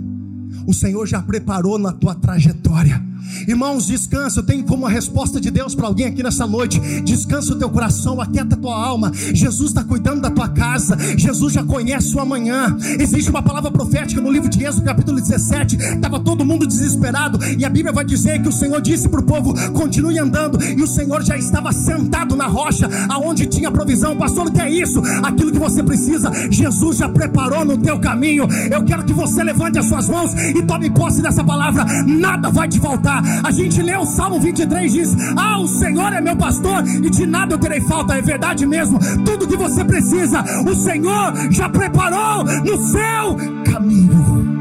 o 0.65 0.73
Senhor 0.73 1.05
já 1.05 1.21
preparou 1.21 1.77
na 1.77 1.93
tua 1.93 2.15
trajetória. 2.15 3.12
Irmãos, 3.47 3.87
descansa. 3.87 4.43
Tenho 4.43 4.63
como 4.63 4.83
uma 4.83 4.89
resposta 4.89 5.39
de 5.39 5.49
Deus 5.49 5.73
para 5.75 5.87
alguém 5.87 6.07
aqui 6.07 6.21
nessa 6.21 6.45
noite. 6.45 6.79
Descansa 7.01 7.53
o 7.53 7.55
teu 7.57 7.69
coração, 7.69 8.21
aquieta 8.21 8.55
a 8.55 8.57
tua 8.57 8.75
alma. 8.75 9.11
Jesus 9.33 9.69
está 9.69 9.83
cuidando 9.83 10.21
da 10.21 10.29
tua 10.29 10.49
casa. 10.49 10.97
Jesus 11.17 11.53
já 11.53 11.63
conhece 11.63 12.15
o 12.15 12.19
amanhã. 12.19 12.75
Existe 12.99 13.29
uma 13.29 13.41
palavra 13.41 13.71
profética 13.71 14.21
no 14.21 14.31
livro 14.31 14.49
de 14.49 14.63
Êxodo, 14.63 14.83
capítulo 14.83 15.19
17. 15.19 15.75
Estava 15.75 16.19
todo 16.19 16.45
mundo 16.45 16.67
desesperado. 16.67 17.39
E 17.57 17.65
a 17.65 17.69
Bíblia 17.69 17.93
vai 17.93 18.05
dizer 18.05 18.41
que 18.41 18.49
o 18.49 18.51
Senhor 18.51 18.81
disse 18.81 19.07
para 19.07 19.19
o 19.19 19.23
povo: 19.23 19.53
continue 19.71 20.19
andando. 20.19 20.61
E 20.63 20.81
o 20.81 20.87
Senhor 20.87 21.23
já 21.23 21.37
estava 21.37 21.71
sentado 21.71 22.35
na 22.35 22.47
rocha, 22.47 22.89
aonde 23.09 23.45
tinha 23.45 23.71
provisão. 23.71 24.15
Pastor, 24.15 24.47
o 24.47 24.51
que 24.51 24.61
é 24.61 24.69
isso? 24.69 25.01
Aquilo 25.23 25.51
que 25.51 25.59
você 25.59 25.81
precisa, 25.83 26.31
Jesus 26.49 26.97
já 26.97 27.09
preparou 27.09 27.63
no 27.65 27.77
teu 27.77 27.99
caminho. 27.99 28.47
Eu 28.71 28.83
quero 28.83 29.03
que 29.03 29.13
você 29.13 29.43
levante 29.43 29.79
as 29.79 29.85
suas 29.85 30.07
mãos 30.07 30.33
e 30.33 30.61
tome 30.63 30.89
posse 30.89 31.21
dessa 31.21 31.43
palavra. 31.43 31.85
Nada 32.05 32.49
vai 32.49 32.67
te 32.67 32.79
faltar 32.79 33.12
a 33.43 33.51
gente 33.51 33.81
lê 33.81 33.95
o 33.95 34.05
Salmo 34.05 34.39
23 34.39 34.91
diz: 34.91 35.15
Ah, 35.35 35.59
o 35.59 35.67
Senhor 35.67 36.13
é 36.13 36.21
meu 36.21 36.35
pastor 36.35 36.87
e 36.87 37.09
de 37.09 37.25
nada 37.25 37.53
eu 37.53 37.59
terei 37.59 37.81
falta. 37.81 38.15
É 38.15 38.21
verdade 38.21 38.65
mesmo. 38.65 38.99
Tudo 39.25 39.47
que 39.47 39.55
você 39.55 39.83
precisa, 39.83 40.43
o 40.67 40.75
Senhor 40.75 41.33
já 41.51 41.69
preparou 41.69 42.43
no 42.43 42.77
seu 42.87 43.71
caminho. 43.71 44.53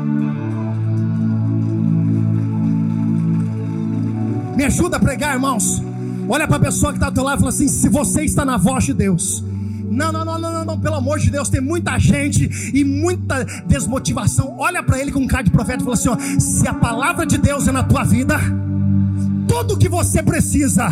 Me 4.57 4.65
ajuda 4.65 4.97
a 4.97 5.01
pregar, 5.01 5.35
irmãos. 5.35 5.83
Olha 6.29 6.47
para 6.47 6.57
a 6.57 6.61
pessoa 6.61 6.93
que 6.93 6.99
está 6.99 7.11
do 7.11 7.15
teu 7.15 7.25
lado 7.25 7.39
e 7.39 7.41
fala 7.41 7.51
assim: 7.51 7.69
se 7.69 7.89
você 7.89 8.23
está 8.23 8.45
na 8.45 8.57
voz 8.57 8.85
de 8.85 8.95
Deus. 8.95 9.52
Não, 9.93 10.11
não, 10.11 10.25
não, 10.25 10.39
não, 10.39 10.53
não, 10.53 10.65
não, 10.65 10.81
pelo 10.81 10.97
amor 10.97 11.19
de 11.19 11.31
Deus, 11.31 11.49
tem 11.49 11.61
muita 11.61 11.99
gente 11.99 12.49
e 12.73 12.83
muita 12.85 13.45
desmotivação. 13.67 14.57
Olha 14.59 14.83
para 14.83 14.99
ele 14.99 15.13
com 15.13 15.21
um 15.21 15.27
cara 15.27 15.43
de 15.43 15.51
profeta 15.51 15.83
e 15.83 15.85
fala 15.85 15.95
assim: 15.95 16.09
ó, 16.09 16.17
se 16.41 16.67
a 16.67 16.75
palavra 16.75 17.27
de 17.27 17.37
Deus 17.37 17.69
é 17.69 17.73
na 17.73 17.83
tua 17.83 18.03
vida, 18.03 18.39
tudo 19.47 19.77
que 19.77 19.89
você 19.89 20.23
precisa, 20.23 20.89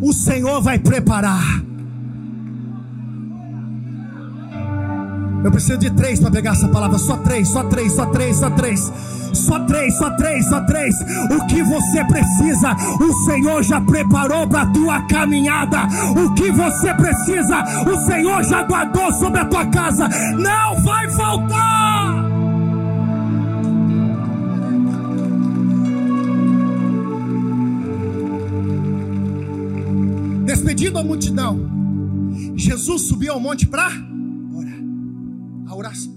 o 0.00 0.12
Senhor 0.12 0.60
vai 0.60 0.78
preparar. 0.78 1.62
Eu 5.44 5.50
preciso 5.50 5.76
de 5.76 5.90
três 5.90 6.18
para 6.18 6.30
pegar 6.30 6.52
essa 6.52 6.66
palavra. 6.68 6.98
Só 6.98 7.18
três, 7.18 7.48
só 7.48 7.64
três, 7.64 7.92
só 7.92 8.06
três, 8.06 8.36
só 8.38 8.48
três. 8.48 8.92
Só 9.34 9.58
três, 9.66 9.98
só 9.98 10.10
três, 10.10 10.48
só 10.48 10.60
três. 10.62 10.94
O 11.30 11.46
que 11.46 11.62
você 11.62 12.04
precisa, 12.04 12.74
o 12.98 13.12
Senhor 13.26 13.62
já 13.62 13.78
preparou 13.80 14.48
para 14.48 14.62
a 14.62 14.66
tua 14.72 15.02
caminhada. 15.02 15.82
O 16.16 16.32
que 16.34 16.50
você 16.50 16.94
precisa, 16.94 17.62
o 17.84 18.06
Senhor 18.06 18.42
já 18.44 18.62
guardou 18.62 19.12
sobre 19.12 19.40
a 19.40 19.44
tua 19.44 19.66
casa. 19.66 20.08
Não 20.08 20.82
vai 20.82 21.10
faltar. 21.10 22.24
Despedido 30.46 30.98
a 30.98 31.02
multidão, 31.02 31.58
Jesus 32.54 33.08
subiu 33.08 33.32
ao 33.32 33.40
monte 33.40 33.66
para 33.66 33.90
a 35.74 35.76
oração. 35.76 36.14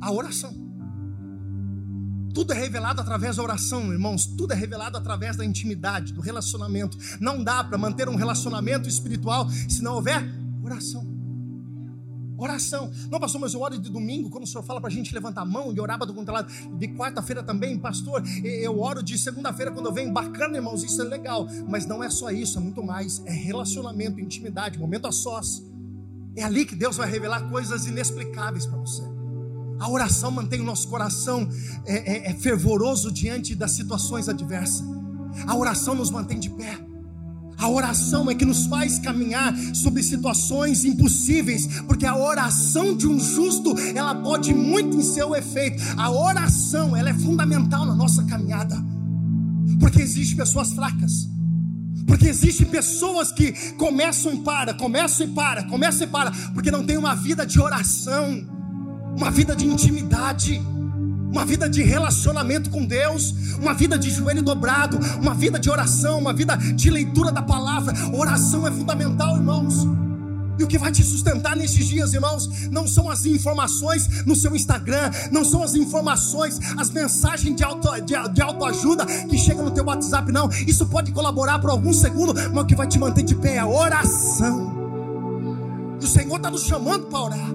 A 0.00 0.12
oração. 0.12 0.68
Tudo 2.34 2.52
é 2.52 2.56
revelado 2.56 3.00
através 3.00 3.36
da 3.36 3.42
oração, 3.42 3.92
irmãos. 3.92 4.26
Tudo 4.26 4.52
é 4.52 4.56
revelado 4.56 4.96
através 4.96 5.36
da 5.36 5.44
intimidade, 5.44 6.12
do 6.12 6.20
relacionamento. 6.20 6.96
Não 7.20 7.42
dá 7.42 7.62
para 7.62 7.76
manter 7.76 8.08
um 8.08 8.16
relacionamento 8.16 8.88
espiritual 8.88 9.48
se 9.50 9.82
não 9.82 9.96
houver 9.96 10.24
oração. 10.62 11.06
Oração. 12.38 12.92
Não, 13.10 13.18
pastor, 13.18 13.40
mas 13.40 13.52
eu 13.52 13.60
oro 13.60 13.76
de 13.76 13.90
domingo, 13.90 14.30
quando 14.30 14.44
o 14.44 14.46
senhor 14.46 14.62
fala 14.62 14.80
para 14.80 14.88
a 14.88 14.92
gente 14.92 15.12
levantar 15.12 15.42
a 15.42 15.44
mão 15.44 15.72
e 15.72 15.80
orar 15.80 15.98
para 15.98 16.06
do 16.06 16.32
lado. 16.32 16.50
De 16.78 16.86
quarta-feira 16.88 17.42
também, 17.42 17.76
pastor, 17.76 18.22
eu 18.44 18.78
oro 18.78 19.02
de 19.02 19.18
segunda-feira 19.18 19.72
quando 19.72 19.86
eu 19.86 19.92
venho. 19.92 20.12
Bacana, 20.12 20.56
irmãos, 20.56 20.84
isso 20.84 21.02
é 21.02 21.04
legal. 21.04 21.48
Mas 21.68 21.84
não 21.84 22.02
é 22.02 22.08
só 22.08 22.30
isso, 22.30 22.58
é 22.58 22.60
muito 22.60 22.82
mais. 22.82 23.20
É 23.26 23.32
relacionamento, 23.32 24.20
intimidade, 24.20 24.78
momento 24.78 25.08
a 25.08 25.12
sós. 25.12 25.64
É 26.38 26.44
ali 26.44 26.64
que 26.64 26.76
Deus 26.76 26.96
vai 26.96 27.10
revelar 27.10 27.40
coisas 27.50 27.84
inexplicáveis 27.86 28.64
para 28.64 28.78
você. 28.78 29.02
A 29.80 29.90
oração 29.90 30.30
mantém 30.30 30.60
o 30.60 30.64
nosso 30.64 30.86
coração 30.86 31.48
é, 31.84 32.28
é, 32.28 32.30
é 32.30 32.34
fervoroso 32.34 33.10
diante 33.10 33.56
das 33.56 33.72
situações 33.72 34.28
adversas. 34.28 34.84
A 35.48 35.56
oração 35.56 35.96
nos 35.96 36.12
mantém 36.12 36.38
de 36.38 36.48
pé. 36.50 36.78
A 37.58 37.68
oração 37.68 38.30
é 38.30 38.36
que 38.36 38.44
nos 38.44 38.66
faz 38.66 39.00
caminhar 39.00 39.52
sobre 39.74 40.00
situações 40.00 40.84
impossíveis, 40.84 41.66
porque 41.88 42.06
a 42.06 42.16
oração 42.16 42.96
de 42.96 43.08
um 43.08 43.18
justo, 43.18 43.74
ela 43.96 44.14
pode 44.14 44.54
muito 44.54 44.96
em 44.96 45.02
seu 45.02 45.34
efeito. 45.34 45.82
A 45.96 46.08
oração, 46.08 46.96
ela 46.96 47.10
é 47.10 47.14
fundamental 47.14 47.84
na 47.84 47.96
nossa 47.96 48.22
caminhada. 48.22 48.76
Porque 49.80 50.00
existem 50.00 50.36
pessoas 50.36 50.72
fracas. 50.72 51.28
Porque 52.08 52.26
existem 52.26 52.66
pessoas 52.66 53.30
que 53.30 53.52
começam 53.74 54.32
e 54.32 54.38
para, 54.38 54.72
começam 54.72 55.26
e 55.26 55.30
para, 55.30 55.62
começam 55.64 56.08
e 56.08 56.10
para, 56.10 56.32
porque 56.54 56.70
não 56.70 56.82
tem 56.82 56.96
uma 56.96 57.14
vida 57.14 57.44
de 57.44 57.60
oração, 57.60 58.46
uma 59.14 59.30
vida 59.30 59.54
de 59.54 59.66
intimidade, 59.66 60.58
uma 61.30 61.44
vida 61.44 61.68
de 61.68 61.82
relacionamento 61.82 62.70
com 62.70 62.86
Deus, 62.86 63.34
uma 63.60 63.74
vida 63.74 63.98
de 63.98 64.10
joelho 64.10 64.42
dobrado, 64.42 64.98
uma 65.20 65.34
vida 65.34 65.58
de 65.58 65.68
oração, 65.68 66.18
uma 66.18 66.32
vida 66.32 66.56
de 66.56 66.88
leitura 66.88 67.30
da 67.30 67.42
palavra. 67.42 67.94
Oração 68.14 68.66
é 68.66 68.70
fundamental, 68.70 69.36
irmãos. 69.36 70.07
E 70.58 70.64
o 70.64 70.66
que 70.66 70.76
vai 70.76 70.90
te 70.90 71.04
sustentar 71.04 71.56
nesses 71.56 71.86
dias, 71.86 72.12
irmãos, 72.12 72.68
não 72.70 72.86
são 72.86 73.08
as 73.08 73.24
informações 73.24 74.24
no 74.24 74.34
seu 74.34 74.54
Instagram, 74.56 75.10
não 75.30 75.44
são 75.44 75.62
as 75.62 75.74
informações, 75.74 76.58
as 76.76 76.90
mensagens 76.90 77.54
de, 77.54 77.62
auto, 77.62 77.88
de, 78.00 78.14
de 78.32 78.42
autoajuda 78.42 79.06
que 79.06 79.38
chegam 79.38 79.64
no 79.64 79.70
teu 79.70 79.84
WhatsApp, 79.84 80.32
não. 80.32 80.48
Isso 80.66 80.86
pode 80.86 81.12
colaborar 81.12 81.58
por 81.58 81.70
alguns 81.70 82.00
segundos, 82.00 82.34
mas 82.48 82.64
o 82.64 82.66
que 82.66 82.74
vai 82.74 82.86
te 82.86 82.98
manter 82.98 83.22
de 83.22 83.34
pé 83.34 83.54
é 83.54 83.58
a 83.58 83.68
oração. 83.68 84.76
E 86.00 86.04
o 86.04 86.08
Senhor 86.08 86.36
está 86.36 86.50
nos 86.50 86.64
chamando 86.64 87.06
para 87.06 87.20
orar. 87.20 87.50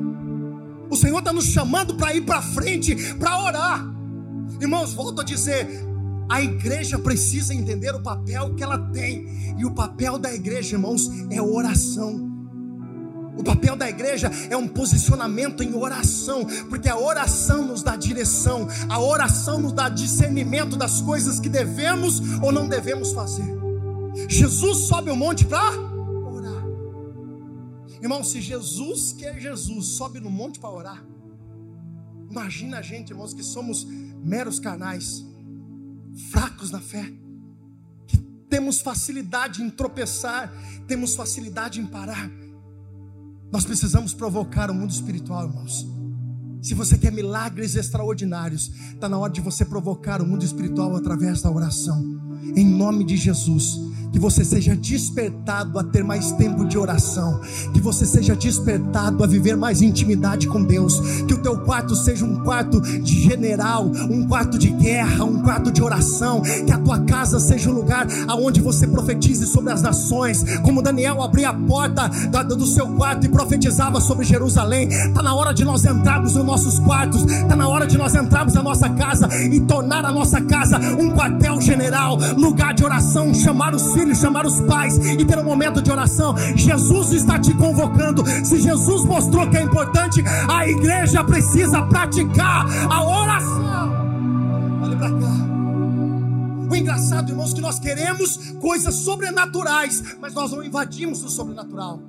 O 0.90 0.96
Senhor 0.96 1.20
está 1.20 1.34
nos 1.34 1.46
chamando 1.46 1.96
para 1.96 2.14
ir 2.16 2.22
para 2.22 2.42
frente, 2.42 2.96
para 3.16 3.42
orar. 3.42 3.86
Irmãos, 4.62 4.94
volto 4.94 5.22
a 5.22 5.24
dizer, 5.24 5.68
a 6.30 6.42
igreja 6.42 6.98
precisa 6.98 7.54
entender 7.54 7.94
o 7.96 8.02
papel 8.02 8.54
que 8.56 8.64
ela 8.64 8.78
tem. 8.78 9.56
E 9.58 9.66
o 9.66 9.72
papel 9.72 10.18
da 10.18 10.34
igreja, 10.34 10.76
irmãos, 10.76 11.10
é 11.30 11.42
oração. 11.42 12.33
O 13.38 13.44
papel 13.44 13.76
da 13.76 13.90
igreja 13.90 14.30
é 14.50 14.56
um 14.56 14.68
posicionamento 14.68 15.64
em 15.64 15.74
oração, 15.74 16.46
porque 16.70 16.88
a 16.88 16.98
oração 16.98 17.66
nos 17.66 17.82
dá 17.82 17.96
direção, 17.96 18.68
a 18.88 19.00
oração 19.00 19.60
nos 19.60 19.74
dá 19.74 19.90
discernimento 19.90 20.78
das 20.78 21.02
coisas 21.02 21.40
que 21.40 21.50
devemos 21.50 22.20
ou 22.42 22.52
não 22.52 22.68
devemos 22.68 23.12
fazer. 23.12 23.46
Jesus 24.30 24.88
sobe 24.88 25.10
o 25.10 25.16
monte 25.16 25.46
para 25.46 25.72
orar. 25.72 26.64
Irmão, 28.02 28.24
se 28.24 28.40
Jesus, 28.40 29.14
que 29.14 29.26
é 29.26 29.40
Jesus, 29.40 29.88
sobe 29.88 30.20
no 30.20 30.30
monte 30.30 30.60
para 30.60 30.70
orar, 30.70 31.04
imagina 32.30 32.78
a 32.78 32.82
gente, 32.82 33.10
irmãos, 33.10 33.34
que 33.34 33.44
somos 33.44 33.84
meros 34.24 34.60
carnais, 34.60 35.26
fracos 36.30 36.70
na 36.70 36.80
fé, 36.80 37.12
que 38.06 38.18
temos 38.48 38.80
facilidade 38.80 39.64
em 39.64 39.72
tropeçar, 39.72 40.54
temos 40.88 41.16
facilidade 41.16 41.80
em 41.80 41.86
parar 41.86 42.30
nós 43.54 43.64
precisamos 43.66 44.16
provocar 44.16 44.72
o 44.72 44.74
mundo 44.74 44.90
espiritual, 44.90 45.48
irmãos. 45.48 45.88
Se 46.60 46.74
você 46.74 46.98
quer 46.98 47.12
milagres 47.12 47.76
extraordinários, 47.76 48.72
está 48.92 49.08
na 49.08 49.16
hora 49.20 49.32
de 49.32 49.42
você 49.42 49.64
provocar 49.64 50.24
o 50.24 50.26
mundo 50.26 50.44
espiritual 50.44 50.96
através 50.96 51.44
da 51.44 51.52
oração. 51.52 52.02
Em 52.56 52.66
nome 52.66 53.04
de 53.04 53.16
Jesus 53.16 53.93
que 54.14 54.20
você 54.20 54.46
seja 54.46 54.76
despertado 54.76 55.80
a 55.80 55.84
ter 55.84 56.04
mais 56.04 56.32
tempo 56.34 56.66
de 56.66 56.78
oração, 56.78 57.42
que 57.74 57.82
você 57.82 58.06
seja 58.06 58.36
despertado 58.36 59.24
a 59.24 59.28
viver 59.28 59.58
mais 59.58 59.82
intimidade 59.82 60.48
com 60.48 60.64
Deus, 60.64 61.00
que 61.28 61.34
o 61.34 61.40
teu 61.40 61.58
quarto 61.58 61.96
seja 61.96 62.24
um 62.24 62.44
quarto 62.44 62.80
de 62.80 63.22
general, 63.22 63.88
um 63.88 64.28
quarto 64.28 64.60
de 64.60 64.70
guerra, 64.70 65.26
um 65.26 65.42
quarto 65.42 65.72
de 65.72 65.82
oração, 65.82 66.42
que 66.42 66.72
a 66.72 66.78
tua 66.78 67.00
casa 67.00 67.40
seja 67.40 67.72
um 67.72 67.74
lugar 67.74 68.06
aonde 68.28 68.62
você 68.62 68.86
profetize 68.86 69.48
sobre 69.48 69.74
as 69.74 69.82
nações, 69.82 70.46
como 70.62 70.84
Daniel 70.84 71.24
abria 71.24 71.50
a 71.50 71.54
porta 71.54 72.08
do 72.44 72.68
seu 72.68 72.88
quarto 72.90 73.26
e 73.26 73.30
profetizava 73.30 74.00
sobre 74.00 74.26
Jerusalém. 74.26 74.88
Está 74.90 75.24
na 75.24 75.34
hora 75.34 75.52
de 75.52 75.66
nós 75.66 75.84
entrarmos 75.86 76.36
nos 76.36 76.46
nossos 76.46 76.78
quartos, 76.80 77.24
está 77.24 77.56
na 77.56 77.68
hora 77.68 77.88
de 77.88 77.98
nós 77.98 78.14
entrarmos 78.14 78.54
na 78.54 78.62
nossa 78.62 78.90
casa 78.90 79.28
e 79.44 79.60
tornar 79.62 80.06
a 80.06 80.12
nossa 80.12 80.40
casa 80.40 80.78
um 80.78 81.10
quartel 81.10 81.60
general, 81.60 82.16
lugar 82.38 82.76
de 82.76 82.86
oração, 82.86 83.34
chamar 83.34 83.74
os 83.74 83.92
filhos 83.94 84.03
filhos, 84.04 84.20
chamar 84.20 84.46
os 84.46 84.60
pais 84.62 84.98
e 84.98 85.26
ter 85.26 85.38
um 85.38 85.44
momento 85.44 85.82
de 85.82 85.90
oração. 85.90 86.36
Jesus 86.56 87.14
está 87.14 87.40
te 87.40 87.54
convocando. 87.54 88.24
Se 88.46 88.60
Jesus 88.60 89.06
mostrou 89.06 89.50
que 89.50 89.58
é 89.58 89.64
importante, 89.64 90.24
a 90.50 90.68
igreja 90.68 91.24
precisa 91.24 91.82
praticar 91.84 92.66
a 92.92 93.04
oração. 93.04 93.64
Olha 94.84 94.98
para 94.98 95.10
cá. 95.10 95.34
O 96.70 96.76
engraçado, 96.76 97.30
irmãos, 97.30 97.54
que 97.54 97.62
nós 97.62 97.80
queremos 97.80 98.54
coisas 98.60 98.96
sobrenaturais, 98.96 100.04
mas 100.20 100.34
nós 100.34 100.52
não 100.52 100.64
invadimos 100.64 101.24
o 101.24 101.30
sobrenatural. 101.30 102.00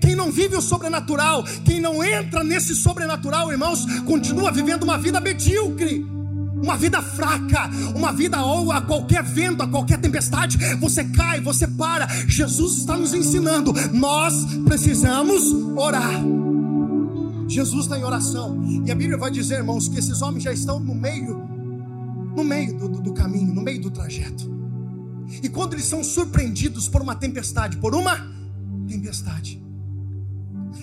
Quem 0.00 0.14
não 0.14 0.30
vive 0.30 0.56
o 0.56 0.60
sobrenatural, 0.60 1.44
quem 1.64 1.80
não 1.80 2.02
entra 2.02 2.42
nesse 2.42 2.74
sobrenatural, 2.74 3.50
irmãos, 3.50 3.86
continua 4.04 4.50
vivendo 4.50 4.82
uma 4.82 4.98
vida 4.98 5.20
medíocre 5.20 6.17
uma 6.62 6.76
vida 6.76 7.00
fraca, 7.02 7.70
uma 7.94 8.12
vida 8.12 8.42
ou 8.42 8.72
a 8.72 8.80
qualquer 8.80 9.22
vento, 9.22 9.62
a 9.62 9.68
qualquer 9.68 10.00
tempestade, 10.00 10.58
você 10.76 11.04
cai, 11.04 11.40
você 11.40 11.66
para. 11.66 12.06
Jesus 12.26 12.78
está 12.78 12.96
nos 12.96 13.14
ensinando, 13.14 13.72
nós 13.92 14.34
precisamos 14.64 15.42
orar. 15.76 16.22
Jesus 17.46 17.84
está 17.84 17.98
em 17.98 18.04
oração, 18.04 18.62
e 18.84 18.90
a 18.90 18.94
Bíblia 18.94 19.16
vai 19.16 19.30
dizer, 19.30 19.56
irmãos, 19.56 19.88
que 19.88 19.98
esses 19.98 20.20
homens 20.20 20.44
já 20.44 20.52
estão 20.52 20.78
no 20.78 20.94
meio, 20.94 21.38
no 22.36 22.44
meio 22.44 22.76
do, 22.76 22.88
do, 22.88 23.00
do 23.00 23.14
caminho, 23.14 23.54
no 23.54 23.62
meio 23.62 23.80
do 23.80 23.90
trajeto. 23.90 24.58
E 25.42 25.48
quando 25.48 25.72
eles 25.72 25.86
são 25.86 26.04
surpreendidos 26.04 26.88
por 26.88 27.00
uma 27.00 27.14
tempestade, 27.14 27.78
por 27.78 27.94
uma 27.94 28.30
tempestade, 28.86 29.62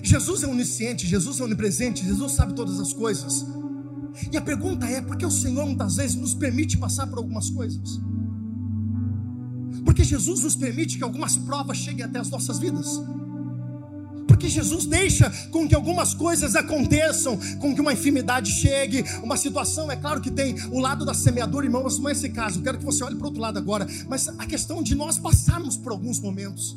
Jesus 0.02 0.44
é 0.44 0.48
onisciente, 0.48 1.06
Jesus 1.06 1.40
é 1.40 1.44
onipresente, 1.44 2.06
Jesus 2.06 2.32
sabe 2.34 2.54
todas 2.54 2.80
as 2.80 2.94
coisas. 2.94 3.46
E 4.32 4.38
a 4.38 4.42
pergunta 4.42 4.86
é: 4.86 5.02
por 5.02 5.18
que 5.18 5.26
o 5.26 5.32
Senhor 5.32 5.66
muitas 5.66 5.96
vezes 5.96 6.16
nos 6.16 6.34
permite 6.34 6.78
passar 6.78 7.08
por 7.08 7.18
algumas 7.18 7.50
coisas? 7.50 8.00
Porque 9.84 10.04
Jesus 10.04 10.42
nos 10.42 10.56
permite 10.56 10.98
que 10.98 11.04
algumas 11.04 11.38
provas 11.38 11.78
cheguem 11.78 12.04
até 12.04 12.20
as 12.20 12.30
nossas 12.30 12.60
vidas. 12.60 13.00
Porque 14.28 14.50
Jesus 14.50 14.86
deixa 14.86 15.30
com 15.52 15.68
que 15.68 15.76
algumas 15.76 16.14
coisas 16.14 16.56
aconteçam, 16.56 17.40
com 17.60 17.74
que 17.74 17.80
uma 17.80 17.94
enfermidade 17.94 18.52
chegue, 18.52 19.04
uma 19.24 19.38
situação, 19.38 19.92
é 19.92 19.96
claro 19.96 20.20
que 20.20 20.32
tem 20.32 20.56
o 20.72 20.80
lado 20.80 21.06
da 21.06 21.14
semeadura, 21.14 21.66
irmão, 21.66 21.84
mas 21.84 21.98
não 22.00 22.10
é 22.10 22.12
esse 22.12 22.30
caso. 22.30 22.60
Eu 22.60 22.64
quero 22.64 22.78
que 22.78 22.86
você 22.86 23.04
olhe 23.04 23.16
para 23.16 23.24
o 23.24 23.28
outro 23.28 23.42
lado 23.42 23.58
agora. 23.58 23.88
Mas 24.10 24.28
a 24.28 24.46
questão 24.46 24.82
de 24.82 24.96
nós 24.96 25.18
passarmos 25.18 25.78
por 25.78 25.92
alguns 25.92 26.20
momentos. 26.20 26.76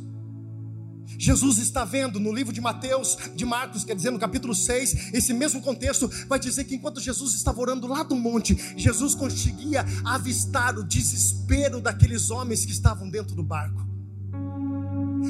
Jesus 1.18 1.58
está 1.58 1.84
vendo 1.84 2.20
no 2.20 2.32
livro 2.32 2.52
de 2.52 2.60
Mateus, 2.60 3.18
de 3.34 3.44
Marcos, 3.44 3.84
quer 3.84 3.96
dizer, 3.96 4.12
no 4.12 4.20
capítulo 4.20 4.54
6, 4.54 5.12
esse 5.12 5.34
mesmo 5.34 5.60
contexto 5.60 6.08
vai 6.28 6.38
dizer 6.38 6.62
que 6.62 6.76
enquanto 6.76 7.00
Jesus 7.00 7.34
estava 7.34 7.60
orando 7.60 7.88
lá 7.88 8.04
do 8.04 8.14
monte, 8.14 8.56
Jesus 8.76 9.16
conseguia 9.16 9.84
avistar 10.04 10.78
o 10.78 10.84
desespero 10.84 11.80
daqueles 11.80 12.30
homens 12.30 12.64
que 12.64 12.70
estavam 12.70 13.10
dentro 13.10 13.34
do 13.34 13.42
barco. 13.42 13.84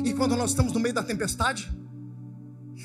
E 0.04 0.12
quando 0.12 0.36
nós 0.36 0.50
estamos 0.50 0.74
no 0.74 0.78
meio 0.78 0.94
da 0.94 1.02
tempestade, 1.02 1.72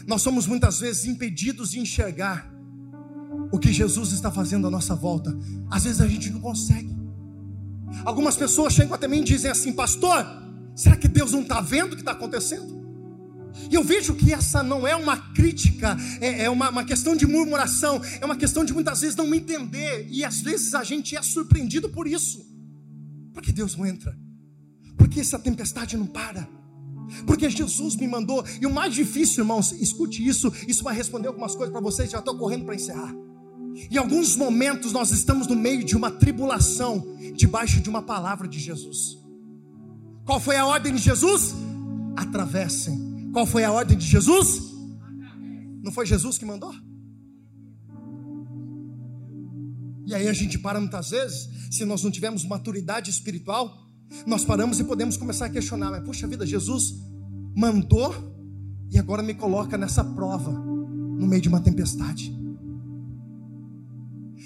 nós 0.08 0.22
somos 0.22 0.48
muitas 0.48 0.80
vezes 0.80 1.06
impedidos 1.06 1.72
de 1.72 1.80
enxergar 1.80 2.50
o 3.52 3.60
que 3.60 3.74
Jesus 3.74 4.14
está 4.14 4.32
fazendo 4.32 4.66
à 4.68 4.72
nossa 4.72 4.96
volta. 4.96 5.38
Às 5.70 5.84
vezes 5.84 6.00
a 6.00 6.08
gente 6.08 6.30
não 6.30 6.40
consegue. 6.40 6.96
Algumas 8.06 8.38
pessoas 8.38 8.74
chegam 8.74 8.94
até 8.94 9.10
mim 9.10 9.20
e 9.20 9.24
dizem 9.26 9.52
assim, 9.52 9.74
pastor, 9.74 10.26
será 10.74 10.96
que 10.96 11.10
Deus 11.10 11.34
não 11.34 11.42
está 11.42 11.60
vendo 11.60 11.92
o 11.92 11.96
que 11.96 12.02
está 12.02 12.14
acontecendo? 12.14 12.83
E 13.74 13.76
eu 13.76 13.84
vejo 13.84 14.14
que 14.14 14.32
essa 14.32 14.62
não 14.62 14.88
é 14.88 14.96
uma 14.96 15.18
crítica, 15.34 15.98
é, 16.22 16.44
é 16.44 16.50
uma, 16.50 16.70
uma, 16.70 16.84
questão 16.84 17.16
de 17.16 17.26
murmuração, 17.26 18.00
é 18.22 18.24
uma 18.24 18.36
questão 18.36 18.64
de 18.64 18.72
muitas 18.72 19.02
vezes 19.02 19.16
não 19.16 19.34
entender, 19.34 20.08
e 20.12 20.24
às 20.24 20.42
vezes 20.42 20.76
a 20.76 20.84
gente 20.84 21.16
é 21.16 21.22
surpreendido 21.24 21.90
por 21.90 22.06
isso. 22.06 22.46
Por 23.34 23.42
que 23.42 23.52
Deus 23.52 23.76
não 23.76 23.84
entra? 23.84 24.16
Porque 24.96 25.20
essa 25.20 25.40
tempestade 25.40 25.98
não 25.98 26.06
para? 26.06 26.48
Porque 27.26 27.50
Jesus 27.50 27.96
me 27.96 28.08
mandou, 28.08 28.46
e 28.62 28.68
o 28.68 28.72
mais 28.72 28.94
difícil, 28.94 29.44
irmãos, 29.44 29.72
escute 29.72 30.24
isso, 30.24 30.54
isso 30.68 30.84
vai 30.84 30.96
responder 30.96 31.30
algumas 31.30 31.56
coisas 31.56 31.72
para 31.72 31.82
vocês, 31.82 32.12
já 32.12 32.20
estou 32.20 32.38
correndo 32.38 32.66
para 32.66 32.76
encerrar. 32.76 33.12
Em 33.90 33.98
alguns 33.98 34.36
momentos 34.36 34.92
nós 34.92 35.10
estamos 35.10 35.48
no 35.48 35.56
meio 35.56 35.84
de 35.84 35.98
uma 35.98 36.12
tribulação, 36.12 37.18
debaixo 37.36 37.82
de 37.82 37.90
uma 37.90 38.04
palavra 38.04 38.48
de 38.48 38.60
Jesus. 38.60 39.18
Qual 40.26 40.40
foi 40.40 40.58
a 40.58 40.66
ordem 40.68 40.94
de 40.94 41.02
Jesus? 41.02 41.56
Atravessem 42.16 43.13
qual 43.34 43.48
foi 43.48 43.64
a 43.64 43.72
ordem 43.72 43.98
de 43.98 44.06
Jesus? 44.06 44.62
Não 45.84 45.92
foi 45.92 46.06
Jesus 46.06 46.38
que 46.38 46.46
mandou? 46.46 46.72
E 50.06 50.14
aí 50.14 50.28
a 50.28 50.34
gente 50.34 50.60
para 50.60 50.80
muitas 50.80 51.10
vezes, 51.10 51.50
se 51.72 51.84
nós 51.84 52.04
não 52.04 52.12
tivermos 52.12 52.46
maturidade 52.46 53.10
espiritual, 53.10 53.90
nós 54.28 54.46
paramos 54.46 54.80
e 54.80 54.84
podemos 54.84 55.18
começar 55.18 55.48
a 55.48 55.50
questionar, 55.50 55.90
mas 55.90 56.04
puxa 56.04 56.28
vida, 56.28 56.46
Jesus 56.46 56.94
mandou 57.56 58.14
e 58.92 59.00
agora 59.00 59.24
me 59.24 59.34
coloca 59.34 59.76
nessa 59.78 60.04
prova, 60.04 60.52
no 60.52 61.26
meio 61.26 61.42
de 61.42 61.50
uma 61.50 61.60
tempestade. 61.60 62.32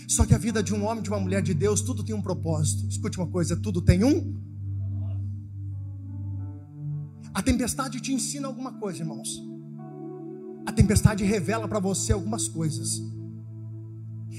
Só 0.07 0.25
que 0.25 0.33
a 0.33 0.37
vida 0.37 0.63
de 0.63 0.73
um 0.73 0.85
homem, 0.85 1.03
de 1.03 1.09
uma 1.09 1.19
mulher 1.19 1.41
de 1.41 1.53
Deus, 1.53 1.81
tudo 1.81 2.03
tem 2.03 2.15
um 2.15 2.21
propósito. 2.21 2.87
Escute 2.87 3.17
uma 3.17 3.27
coisa, 3.27 3.57
tudo 3.57 3.81
tem 3.81 4.05
um 4.05 4.41
a 7.33 7.41
tempestade 7.41 7.99
te 7.99 8.13
ensina 8.13 8.47
alguma 8.47 8.73
coisa, 8.73 8.99
irmãos. 8.99 9.41
A 10.65 10.71
tempestade 10.71 11.23
revela 11.23 11.67
para 11.67 11.79
você 11.79 12.13
algumas 12.13 12.47
coisas. 12.47 13.01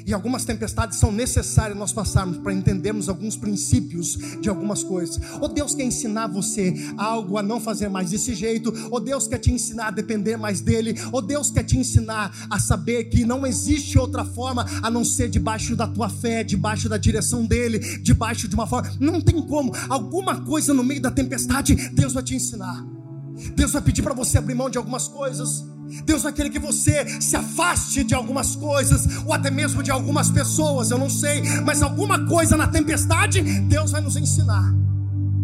E 0.07 0.15
algumas 0.15 0.45
tempestades 0.45 0.99
são 0.99 1.13
necessárias 1.13 1.79
nós 1.79 1.93
passarmos 1.93 2.39
para 2.39 2.53
entendermos 2.53 3.09
alguns 3.09 3.37
princípios 3.37 4.19
de 4.41 4.49
algumas 4.49 4.83
coisas. 4.83 5.19
Ou 5.41 5.49
Deus 5.49 5.75
quer 5.75 5.85
ensinar 5.85 6.27
você 6.29 6.75
algo 6.97 7.39
a 7.39 7.43
não 7.43 7.61
fazer 7.61 7.89
mais 7.89 8.11
desse 8.11 8.35
jeito, 8.35 8.73
ou 8.91 9.01
Deus 9.01 9.27
quer 9.27 9.39
te 9.39 9.53
ensinar 9.53 9.89
a 9.89 9.91
depender 9.91 10.37
mais 10.37 10.61
dele, 10.61 10.95
ou 11.13 11.21
Deus 11.21 11.51
quer 11.51 11.65
te 11.65 11.77
ensinar 11.77 12.33
a 12.51 12.59
saber 12.59 13.05
que 13.05 13.25
não 13.25 13.47
existe 13.47 13.99
outra 13.99 14.25
forma 14.25 14.67
a 14.83 14.91
não 14.91 15.05
ser 15.05 15.29
debaixo 15.29 15.77
da 15.77 15.87
tua 15.87 16.09
fé, 16.09 16.43
debaixo 16.43 16.89
da 16.89 16.97
direção 16.97 17.45
dele, 17.45 17.79
debaixo 17.99 18.49
de 18.49 18.55
uma 18.55 18.67
forma. 18.67 18.91
Não 19.01 19.21
tem 19.21 19.41
como. 19.43 19.73
Alguma 19.89 20.43
coisa 20.43 20.73
no 20.73 20.85
meio 20.85 21.01
da 21.01 21.11
tempestade, 21.11 21.75
Deus 21.91 22.13
vai 22.13 22.23
te 22.23 22.35
ensinar. 22.35 22.85
Deus 23.55 23.73
vai 23.73 23.83
pedir 23.83 24.03
para 24.03 24.15
você 24.15 24.39
abrir 24.39 24.55
mão 24.55 24.69
de 24.69 24.79
algumas 24.79 25.07
coisas. 25.07 25.65
Deus 26.05 26.23
vai 26.23 26.33
querer 26.33 26.51
que 26.51 26.59
você 26.59 27.21
se 27.21 27.37
afaste 27.37 28.05
de 28.05 28.15
algumas 28.15 28.55
coisas, 28.57 29.07
ou 29.25 29.33
até 29.33 29.51
mesmo 29.51 29.83
de 29.83 29.91
algumas 29.91 30.31
pessoas, 30.31 30.91
eu 30.91 30.99
não 30.99 31.11
sei, 31.11 31.43
mas 31.65 31.83
alguma 31.83 32.27
coisa 32.27 32.57
na 32.57 32.67
tempestade, 32.67 33.41
Deus 33.43 33.93
vai 33.93 34.01
nos 34.01 34.17
ensinar. 34.17 34.73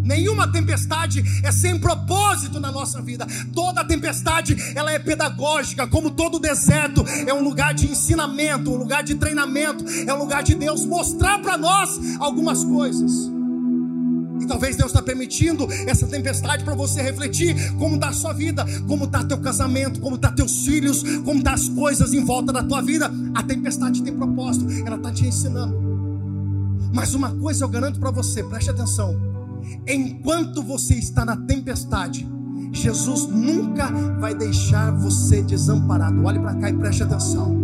Nenhuma 0.05 0.47
tempestade 0.47 1.25
é 1.43 1.51
sem 1.51 1.79
propósito 1.79 2.61
na 2.61 2.71
nossa 2.71 3.01
vida. 3.01 3.27
Toda 3.55 3.83
tempestade, 3.83 4.55
ela 4.75 4.93
é 4.93 4.99
pedagógica, 4.99 5.87
como 5.87 6.11
todo 6.11 6.39
deserto, 6.39 7.03
é 7.27 7.33
um 7.33 7.43
lugar 7.43 7.73
de 7.73 7.91
ensinamento, 7.91 8.71
um 8.71 8.77
lugar 8.77 9.03
de 9.03 9.15
treinamento, 9.15 9.83
é 10.07 10.13
um 10.13 10.19
lugar 10.19 10.43
de 10.43 10.55
Deus 10.55 10.85
mostrar 10.85 11.39
para 11.39 11.57
nós 11.57 11.99
algumas 12.21 12.63
coisas. 12.63 13.34
Talvez 14.47 14.77
Deus 14.77 14.91
está 14.91 15.03
permitindo 15.03 15.67
essa 15.87 16.07
tempestade 16.07 16.65
para 16.65 16.75
você 16.75 17.03
refletir 17.03 17.55
como 17.79 17.97
está 17.97 18.09
a 18.09 18.13
sua 18.13 18.33
vida, 18.33 18.65
como 18.87 19.05
está 19.05 19.25
teu 19.25 19.39
casamento, 19.39 20.01
como 20.01 20.17
está 20.17 20.31
teus 20.31 20.65
filhos, 20.65 21.03
como 21.25 21.39
está 21.39 21.53
as 21.55 21.69
coisas 21.69 22.13
em 22.13 22.25
volta 22.25 22.53
da 22.53 22.63
tua 22.63 22.83
vida. 22.83 23.11
A 23.35 23.43
tempestade 23.43 24.03
tem 24.03 24.15
propósito, 24.15 24.67
ela 24.87 24.97
está 24.97 25.13
te 25.13 25.27
ensinando. 25.27 25.77
Mas 26.93 27.15
uma 27.15 27.31
coisa 27.31 27.65
eu 27.65 27.69
garanto 27.69 27.99
para 27.99 28.11
você, 28.11 28.43
preste 28.45 28.71
atenção. 28.71 29.17
Enquanto 29.87 30.63
você 30.63 30.95
está 30.95 31.25
na 31.25 31.37
tempestade, 31.37 32.27
Jesus 32.73 33.27
nunca 33.27 33.91
vai 34.19 34.35
deixar 34.35 34.91
você 34.93 35.43
desamparado. 35.43 36.23
Olhe 36.25 36.39
para 36.39 36.55
cá 36.55 36.71
e 36.71 36.73
preste 36.75 37.03
atenção. 37.03 37.57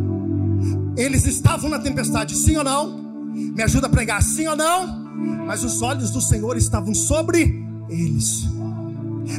Eles 0.97 1.27
estavam 1.27 1.71
na 1.71 1.79
tempestade, 1.79 2.37
sim 2.37 2.57
ou 2.57 2.65
não? 2.65 2.99
Me 3.33 3.63
ajuda 3.63 3.87
a 3.87 3.91
pregar, 3.91 4.23
sim 4.23 4.47
ou 4.47 4.57
não? 4.57 5.00
Mas 5.47 5.65
os 5.65 5.83
olhos 5.83 6.11
do 6.11 6.21
Senhor 6.21 6.57
estavam 6.57 6.95
sobre 6.95 7.65
eles. 7.89 8.49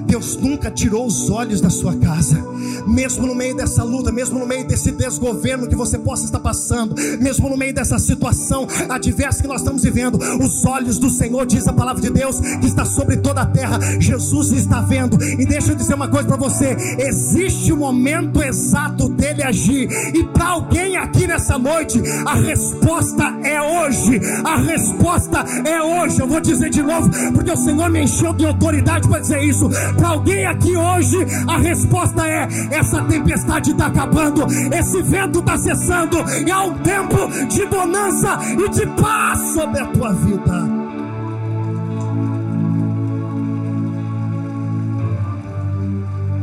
Deus 0.06 0.36
nunca 0.36 0.70
tirou 0.70 1.06
os 1.06 1.30
olhos 1.30 1.62
da 1.62 1.70
sua 1.70 1.96
casa, 1.96 2.44
mesmo 2.88 3.28
no 3.28 3.36
meio 3.36 3.56
dessa 3.56 3.84
luta, 3.84 4.12
mesmo 4.12 4.39
no 4.39 4.46
meio 4.46 4.67
desse 4.67 4.91
desgoverno 4.91 5.67
que 5.67 5.76
você 5.76 5.98
possa 5.98 6.26
estar 6.26 6.39
passando, 6.39 6.96
mesmo 7.20 7.50
no 7.50 7.58
meio 7.58 7.74
dessa 7.74 8.00
situação 8.00 8.67
adversa 8.89 9.41
que 9.41 9.48
nós 9.48 9.62
estamos 9.62 9.84
vivendo, 9.84 10.20
os 10.41 10.65
olhos 10.65 11.00
do 11.00 11.10
Senhor, 11.10 11.46
diz 11.46 11.67
a 11.67 11.74
palavra 11.74 12.02
de 12.02 12.10
Deus, 12.10 12.39
que 12.39 12.67
está 12.67 12.86
sobre 12.86 13.17
toda 13.17 13.41
a 13.41 13.46
terra. 13.46 13.80
Jesus 14.00 14.52
está 14.52 14.82
vendo, 14.82 15.22
e 15.24 15.46
deixa 15.46 15.72
eu 15.72 15.76
dizer 15.76 15.96
uma 15.96 16.08
coisa 16.08 16.28
para 16.28 16.38
você: 16.38 16.76
existe 17.00 17.72
o 17.72 17.76
um 17.76 17.80
momento 17.80 18.41
exato 18.41 19.10
dele 19.10 19.44
agir, 19.44 19.89
e 20.13 20.24
para 20.26 20.50
alguém 20.50 20.98
aqui 20.98 21.28
nessa 21.28 21.58
noite, 21.58 22.02
a 22.26 22.36
resposta 22.36 23.24
é 23.44 23.62
hoje. 23.62 24.20
A 24.44 24.58
resposta 24.58 25.39
é 25.65 25.82
hoje. 25.82 26.20
Eu 26.20 26.28
vou 26.28 26.39
dizer 26.39 26.70
de 26.70 26.82
novo, 26.82 27.10
porque 27.34 27.52
o 27.52 27.58
Senhor 27.58 27.89
me 27.89 28.04
encheu 28.04 28.34
de 28.34 28.46
autoridade 28.46 29.08
para 29.08 29.20
dizer 29.20 29.44
isso. 29.44 29.70
Para 29.98 30.10
alguém 30.10 30.46
aqui 30.46 30.76
hoje, 30.76 31.17
a 31.48 31.58
resposta 31.58 32.28
é: 32.28 32.48
essa 32.72 33.02
tempestade 33.04 33.72
está 33.72 33.88
acabando, 33.88 34.46
esse 34.74 35.02
vento 35.02 35.39
está 35.39 35.58
cessando, 35.58 36.17
e 36.46 36.52
há 36.52 36.63
um 36.63 36.78
tempo 36.80 37.28
de 37.48 37.65
bonança 37.65 38.39
e 38.44 38.70
de 38.70 38.86
paz 39.02 39.39
sobre 39.54 39.80
a 39.80 39.86
tua 39.88 40.13
vida. 40.13 40.82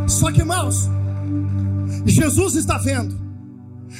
Só 0.06 0.32
que, 0.32 0.40
irmãos, 0.40 0.88
Jesus 2.06 2.54
está 2.54 2.78
vendo 2.78 3.27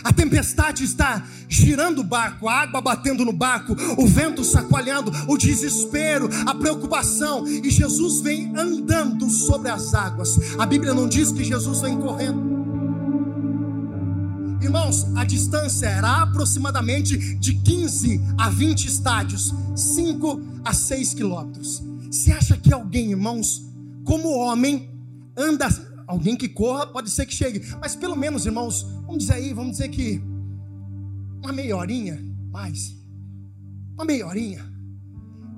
a 0.05 0.13
tempestade 0.13 0.85
está 0.85 1.27
girando 1.49 2.01
o 2.01 2.05
barco, 2.05 2.49
a 2.49 2.63
água 2.63 2.81
batendo 2.81 3.25
no 3.25 3.33
barco, 3.33 3.77
o 3.97 4.07
vento 4.07 4.45
sacoalhando, 4.45 5.13
o 5.27 5.37
desespero, 5.37 6.29
a 6.47 6.55
preocupação, 6.55 7.47
e 7.47 7.71
Jesus 7.71 8.21
vem 8.21 8.53
andando 8.57 9.29
sobre 9.31 9.71
as 9.71 9.95
águas. 9.95 10.39
A 10.59 10.67
Bíblia 10.67 10.95
não 10.95 11.09
diz 11.09 11.33
que 11.33 11.45
Jesus 11.45 11.81
vem 11.81 11.99
correndo. 11.99 12.59
Irmãos, 14.61 15.07
a 15.17 15.25
distância 15.25 15.87
era 15.87 16.23
aproximadamente 16.23 17.17
de 17.37 17.55
15 17.55 18.21
a 18.37 18.51
20 18.51 18.85
estádios, 18.87 19.55
5 19.75 20.43
a 20.65 20.73
6 20.73 21.15
quilômetros. 21.15 21.83
Você 22.11 22.33
acha 22.33 22.57
que 22.57 22.73
alguém, 22.73 23.11
irmãos, 23.11 23.63
como 24.05 24.31
homem, 24.31 24.91
anda 25.37 25.69
Alguém 26.09 26.35
que 26.35 26.49
corra 26.49 26.87
pode 26.87 27.11
ser 27.11 27.27
que 27.27 27.35
chegue, 27.35 27.63
mas 27.79 27.95
pelo 27.95 28.17
menos, 28.17 28.47
irmãos, 28.47 28.87
vamos 29.09 29.25
dizer 29.25 29.33
aí, 29.33 29.53
vamos 29.53 29.73
dizer 29.73 29.89
que 29.89 30.23
uma 31.43 31.53
meia 31.53 31.77
horinha 31.77 32.23
mais, 32.53 32.97
uma 33.95 34.05
meia 34.05 34.27
horinha. 34.27 34.65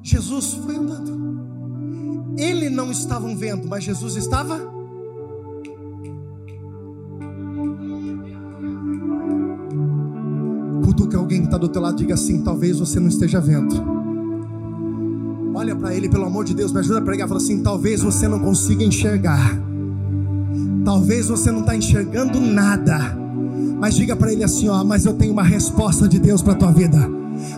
Jesus 0.02 0.54
foi 0.54 0.76
andando. 0.76 2.38
Ele 2.38 2.70
não 2.70 2.90
estavam 2.90 3.36
vendo, 3.36 3.68
mas 3.68 3.84
Jesus 3.84 4.16
estava. 4.16 4.58
Cutuca 10.82 11.18
alguém 11.18 11.40
que 11.40 11.46
está 11.46 11.58
do 11.58 11.68
teu 11.68 11.82
lado, 11.82 11.96
diga 11.96 12.14
assim: 12.14 12.42
talvez 12.42 12.78
você 12.78 12.98
não 12.98 13.08
esteja 13.08 13.40
vendo. 13.40 13.74
Olha 15.54 15.76
para 15.76 15.94
ele, 15.94 16.08
pelo 16.08 16.24
amor 16.24 16.46
de 16.46 16.54
Deus, 16.54 16.72
me 16.72 16.78
ajuda 16.78 17.00
a 17.00 17.02
pregar. 17.02 17.28
Fala 17.28 17.40
assim: 17.40 17.62
talvez 17.62 18.00
você 18.00 18.26
não 18.26 18.38
consiga 18.38 18.82
enxergar 18.82 19.60
Talvez 20.84 21.28
você 21.28 21.50
não 21.50 21.60
está 21.60 21.76
enxergando 21.76 22.40
nada, 22.40 23.16
mas 23.80 23.94
diga 23.94 24.14
para 24.14 24.32
ele 24.32 24.44
assim: 24.44 24.68
ó, 24.68 24.84
mas 24.84 25.06
eu 25.06 25.14
tenho 25.14 25.32
uma 25.32 25.42
resposta 25.42 26.06
de 26.06 26.18
Deus 26.18 26.42
para 26.42 26.52
a 26.52 26.56
tua 26.56 26.70
vida. 26.70 26.98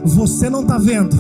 Você 0.05 0.49
não 0.49 0.63
está 0.63 0.79
vendo, 0.79 1.17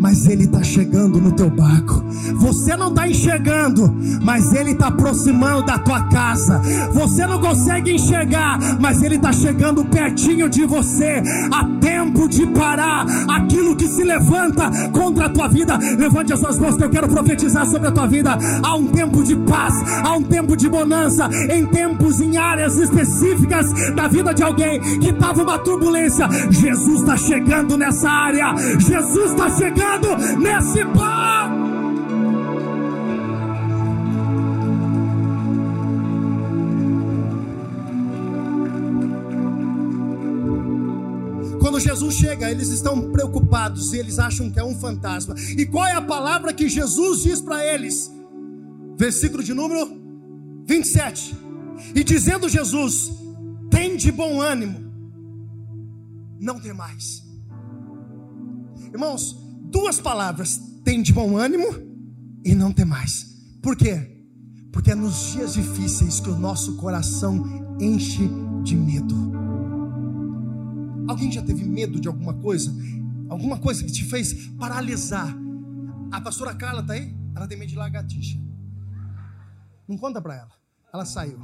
mas 0.00 0.26
Ele 0.26 0.44
está 0.44 0.62
chegando 0.62 1.20
no 1.20 1.32
teu 1.32 1.50
barco. 1.50 2.02
Você 2.36 2.74
não 2.74 2.88
está 2.88 3.06
enxergando, 3.06 3.94
mas 4.22 4.52
Ele 4.54 4.70
está 4.72 4.86
aproximando 4.86 5.62
da 5.66 5.78
tua 5.78 6.04
casa. 6.04 6.60
Você 6.94 7.26
não 7.26 7.38
consegue 7.38 7.92
enxergar, 7.92 8.58
mas 8.80 9.02
Ele 9.02 9.16
está 9.16 9.30
chegando 9.30 9.84
pertinho 9.84 10.48
de 10.48 10.64
você. 10.64 11.22
Há 11.52 11.64
tempo 11.80 12.28
de 12.28 12.46
parar 12.46 13.06
aquilo 13.28 13.76
que 13.76 13.86
se 13.86 14.02
levanta 14.02 14.70
contra 14.90 15.26
a 15.26 15.28
tua 15.28 15.48
vida. 15.48 15.76
Levante 15.76 16.32
as 16.32 16.40
suas 16.40 16.58
mãos 16.58 16.76
que 16.76 16.84
eu 16.84 16.90
quero 16.90 17.08
profetizar 17.08 17.66
sobre 17.66 17.88
a 17.88 17.92
tua 17.92 18.06
vida. 18.06 18.38
Há 18.62 18.74
um 18.76 18.86
tempo 18.86 19.22
de 19.22 19.36
paz, 19.36 19.74
há 20.02 20.16
um 20.16 20.22
tempo 20.22 20.56
de 20.56 20.68
bonança, 20.68 21.28
em 21.50 21.66
tempos, 21.66 22.20
em 22.20 22.38
áreas 22.38 22.76
específicas 22.76 23.66
da 23.94 24.08
vida 24.08 24.32
de 24.32 24.42
alguém 24.42 24.80
que 24.98 25.10
estava 25.10 25.42
uma 25.42 25.58
turbulência. 25.58 26.26
Jesus 26.50 27.00
está 27.00 27.18
chegando 27.18 27.76
nessa 27.76 28.08
área. 28.08 28.54
Jesus 28.78 29.32
está 29.32 29.50
chegando 29.50 29.89
nesse 30.38 30.84
bar. 30.84 31.50
Quando 41.60 41.78
Jesus 41.78 42.14
chega, 42.14 42.50
eles 42.50 42.68
estão 42.68 43.12
preocupados 43.12 43.92
e 43.92 43.98
eles 43.98 44.18
acham 44.18 44.50
que 44.50 44.58
é 44.58 44.64
um 44.64 44.74
fantasma. 44.74 45.34
E 45.56 45.64
qual 45.66 45.86
é 45.86 45.92
a 45.92 46.02
palavra 46.02 46.52
que 46.52 46.68
Jesus 46.68 47.22
diz 47.22 47.40
para 47.40 47.64
eles? 47.64 48.10
Versículo 48.96 49.42
de 49.42 49.54
número 49.54 49.88
27. 50.66 51.36
E 51.94 52.02
dizendo 52.02 52.48
Jesus: 52.48 53.10
Tem 53.70 53.96
de 53.96 54.10
bom 54.10 54.40
ânimo, 54.40 54.80
não 56.40 56.58
tem 56.58 56.72
mais. 56.72 57.22
Irmãos, 58.92 59.36
duas 59.70 60.00
palavras: 60.00 60.60
tem 60.84 61.02
de 61.02 61.12
bom 61.12 61.36
ânimo 61.36 61.66
e 62.44 62.54
não 62.54 62.72
tem 62.72 62.84
mais. 62.84 63.24
Por 63.62 63.76
quê? 63.76 64.24
Porque 64.72 64.90
é 64.90 64.94
nos 64.94 65.32
dias 65.32 65.54
difíceis 65.54 66.20
que 66.20 66.30
o 66.30 66.38
nosso 66.38 66.76
coração 66.76 67.76
enche 67.80 68.28
de 68.62 68.76
medo. 68.76 69.30
Alguém 71.08 71.30
já 71.32 71.42
teve 71.42 71.64
medo 71.64 72.00
de 72.00 72.08
alguma 72.08 72.34
coisa? 72.34 72.72
Alguma 73.28 73.58
coisa 73.58 73.82
que 73.82 73.90
te 73.90 74.04
fez 74.04 74.48
paralisar? 74.58 75.36
A 76.12 76.20
pastora 76.20 76.54
Carla 76.54 76.82
tá 76.82 76.92
aí? 76.92 77.14
Ela 77.34 77.46
tem 77.46 77.58
medo 77.58 77.68
de 77.68 77.76
lagartixa. 77.76 78.38
Não 79.88 79.96
conta 79.96 80.20
para 80.20 80.36
ela. 80.36 80.52
Ela 80.92 81.04
saiu. 81.04 81.38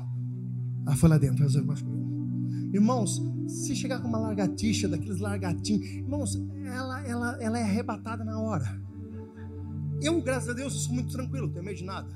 Ela 0.86 0.96
foi 0.96 1.08
lá 1.08 1.18
dentro 1.18 1.42
resolveu 1.42 1.74
Irmãos, 2.72 3.22
se 3.48 3.74
chegar 3.74 4.00
com 4.00 4.08
uma 4.08 4.18
largatixa, 4.18 4.88
daqueles 4.88 5.20
largatinhos, 5.20 5.86
irmãos, 5.86 6.36
ela, 6.64 7.06
ela, 7.06 7.42
ela 7.42 7.58
é 7.58 7.62
arrebatada 7.62 8.24
na 8.24 8.38
hora. 8.38 8.80
Eu, 10.00 10.20
graças 10.20 10.48
a 10.48 10.52
Deus, 10.52 10.84
sou 10.84 10.92
muito 10.92 11.12
tranquilo, 11.12 11.46
não 11.46 11.52
tenho 11.52 11.64
medo 11.64 11.76
de 11.76 11.84
nada. 11.84 12.08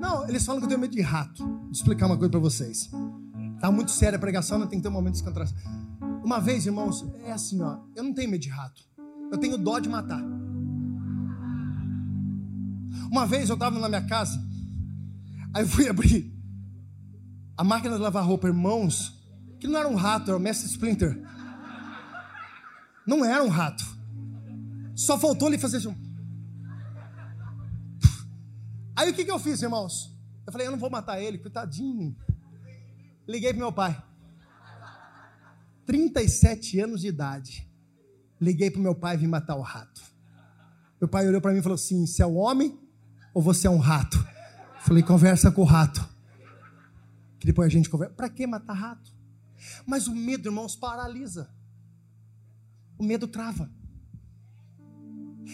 Não, 0.00 0.28
eles 0.28 0.44
falam 0.44 0.60
que 0.60 0.64
eu 0.64 0.68
tenho 0.68 0.80
medo 0.80 0.94
de 0.94 1.00
rato. 1.00 1.42
Vou 1.44 1.70
explicar 1.70 2.06
uma 2.06 2.16
coisa 2.16 2.30
para 2.30 2.40
vocês. 2.40 2.90
Tá 3.60 3.70
muito 3.70 3.90
séria 3.90 4.16
a 4.16 4.20
pregação, 4.20 4.58
não 4.58 4.66
né? 4.66 4.70
tem 4.70 4.78
que 4.78 4.82
ter 4.82 4.88
um 4.88 4.92
momento 4.92 5.14
de 5.14 5.20
descontração. 5.20 5.56
Uma 6.22 6.40
vez, 6.40 6.66
irmãos, 6.66 7.06
é 7.24 7.32
assim, 7.32 7.62
ó. 7.62 7.78
Eu 7.94 8.02
não 8.02 8.12
tenho 8.12 8.30
medo 8.30 8.42
de 8.42 8.48
rato. 8.48 8.82
Eu 9.30 9.38
tenho 9.38 9.56
dó 9.56 9.78
de 9.78 9.88
matar. 9.88 10.22
Uma 13.10 13.26
vez 13.26 13.48
eu 13.48 13.54
estava 13.54 13.78
na 13.78 13.88
minha 13.88 14.04
casa, 14.06 14.38
aí 15.54 15.62
eu 15.62 15.68
fui 15.68 15.88
abrir 15.88 16.35
a 17.56 17.64
máquina 17.64 17.96
de 17.96 18.02
lavar 18.02 18.24
roupa, 18.24 18.46
irmãos, 18.46 19.18
que 19.58 19.66
não 19.66 19.78
era 19.78 19.88
um 19.88 19.94
rato, 19.94 20.30
era 20.30 20.36
o 20.36 20.40
Mestre 20.40 20.68
Splinter. 20.68 21.18
Não 23.06 23.24
era 23.24 23.42
um 23.42 23.48
rato. 23.48 23.84
Só 24.94 25.18
faltou 25.18 25.48
ele 25.48 25.58
fazer 25.58 25.78
assim. 25.78 25.96
Aí 28.94 29.10
o 29.10 29.14
que, 29.14 29.24
que 29.24 29.30
eu 29.30 29.38
fiz, 29.38 29.62
irmãos? 29.62 30.14
Eu 30.46 30.52
falei, 30.52 30.66
eu 30.66 30.70
não 30.70 30.78
vou 30.78 30.90
matar 30.90 31.20
ele, 31.20 31.38
coitadinho. 31.38 32.14
Liguei 33.26 33.50
pro 33.50 33.60
meu 33.60 33.72
pai. 33.72 34.02
37 35.86 36.80
anos 36.80 37.00
de 37.00 37.08
idade. 37.08 37.70
Liguei 38.40 38.70
pro 38.70 38.80
meu 38.80 38.94
pai 38.94 39.16
vim 39.16 39.26
matar 39.26 39.56
o 39.56 39.62
rato. 39.62 40.02
Meu 41.00 41.08
pai 41.08 41.26
olhou 41.26 41.40
para 41.40 41.52
mim 41.52 41.58
e 41.58 41.62
falou 41.62 41.76
assim: 41.76 42.06
Você 42.06 42.22
é 42.22 42.26
um 42.26 42.36
homem 42.36 42.78
ou 43.32 43.40
você 43.40 43.66
é 43.66 43.70
um 43.70 43.78
rato? 43.78 44.24
falei, 44.80 45.02
conversa 45.02 45.50
com 45.50 45.62
o 45.62 45.64
rato 45.64 46.15
que 47.46 47.52
depois 47.52 47.66
a 47.68 47.70
gente 47.70 47.88
conversa. 47.88 48.12
Para 48.12 48.28
que 48.28 48.44
matar 48.44 48.72
rato? 48.72 49.14
Mas 49.86 50.08
o 50.08 50.14
medo, 50.14 50.48
irmãos, 50.48 50.74
paralisa. 50.74 51.48
O 52.98 53.04
medo 53.04 53.28
trava. 53.28 53.70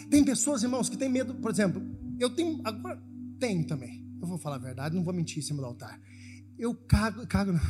Tem 0.09 0.25
pessoas, 0.25 0.63
irmãos, 0.63 0.89
que 0.89 0.97
têm 0.97 1.11
medo, 1.11 1.35
por 1.35 1.51
exemplo, 1.51 1.83
eu 2.19 2.31
tenho, 2.35 2.63
agora 2.65 2.99
tenho 3.39 3.67
também. 3.67 4.03
Eu 4.21 4.27
vou 4.27 4.39
falar 4.39 4.57
a 4.57 4.59
verdade, 4.59 4.97
não 4.97 5.05
vou 5.05 5.13
mentir 5.13 5.39
em 5.39 5.43
cima 5.43 5.61
do 5.61 5.67
altar. 5.67 6.01
Eu 6.59 6.75
cago, 6.75 7.27
cago. 7.27 7.53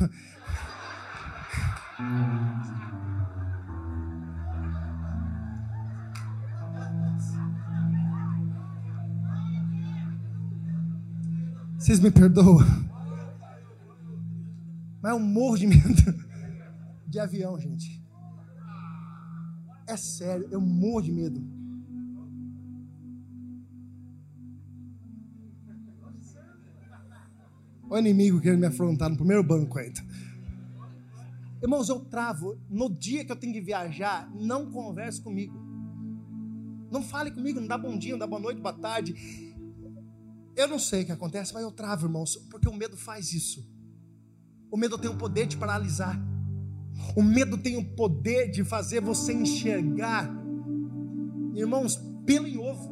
Vocês 11.77 11.99
me 11.99 12.09
perdoam? 12.09 12.83
Mas 15.03 15.11
eu 15.11 15.19
morro 15.19 15.57
de 15.57 15.67
medo 15.67 16.23
de 17.05 17.19
avião, 17.19 17.59
gente. 17.59 18.01
É 19.85 19.97
sério, 19.97 20.47
eu 20.49 20.61
morro 20.61 21.01
de 21.01 21.11
medo. 21.11 21.43
O 27.89 27.97
inimigo 27.97 28.39
querendo 28.39 28.61
me 28.61 28.65
afrontar 28.65 29.09
no 29.09 29.17
primeiro 29.17 29.43
banco 29.43 29.77
ainda. 29.77 30.01
Irmãos, 31.61 31.89
eu 31.89 31.99
travo. 31.99 32.57
No 32.69 32.89
dia 32.89 33.25
que 33.25 33.31
eu 33.31 33.35
tenho 33.35 33.51
que 33.51 33.61
viajar, 33.61 34.31
não 34.33 34.71
converse 34.71 35.21
comigo. 35.21 35.53
Não 36.89 37.03
fale 37.03 37.29
comigo, 37.29 37.59
não 37.59 37.67
dá 37.67 37.77
bom 37.77 37.97
dia, 37.97 38.13
não 38.13 38.19
dá 38.19 38.25
boa 38.25 38.41
noite, 38.41 38.61
boa 38.61 38.73
tarde. 38.73 39.13
Eu 40.55 40.67
não 40.67 40.79
sei 40.79 41.03
o 41.03 41.05
que 41.05 41.11
acontece, 41.11 41.53
mas 41.53 41.61
eu 41.61 41.71
travo, 41.71 42.05
irmãos, 42.05 42.37
porque 42.49 42.69
o 42.69 42.73
medo 42.73 42.95
faz 42.95 43.33
isso. 43.33 43.72
O 44.73 44.77
medo 44.77 44.97
tem 44.97 45.07
o 45.07 45.15
poder 45.15 45.45
de 45.45 45.55
paralisar. 45.55 46.19
O 47.15 47.21
medo 47.21 47.59
tem 47.59 47.77
o 47.77 47.85
poder 47.85 48.49
de 48.49 48.63
fazer 48.63 49.01
você 49.01 49.31
enxergar, 49.31 50.27
irmãos, 51.53 51.95
pelo 52.25 52.47
em 52.47 52.57
ovo. 52.57 52.91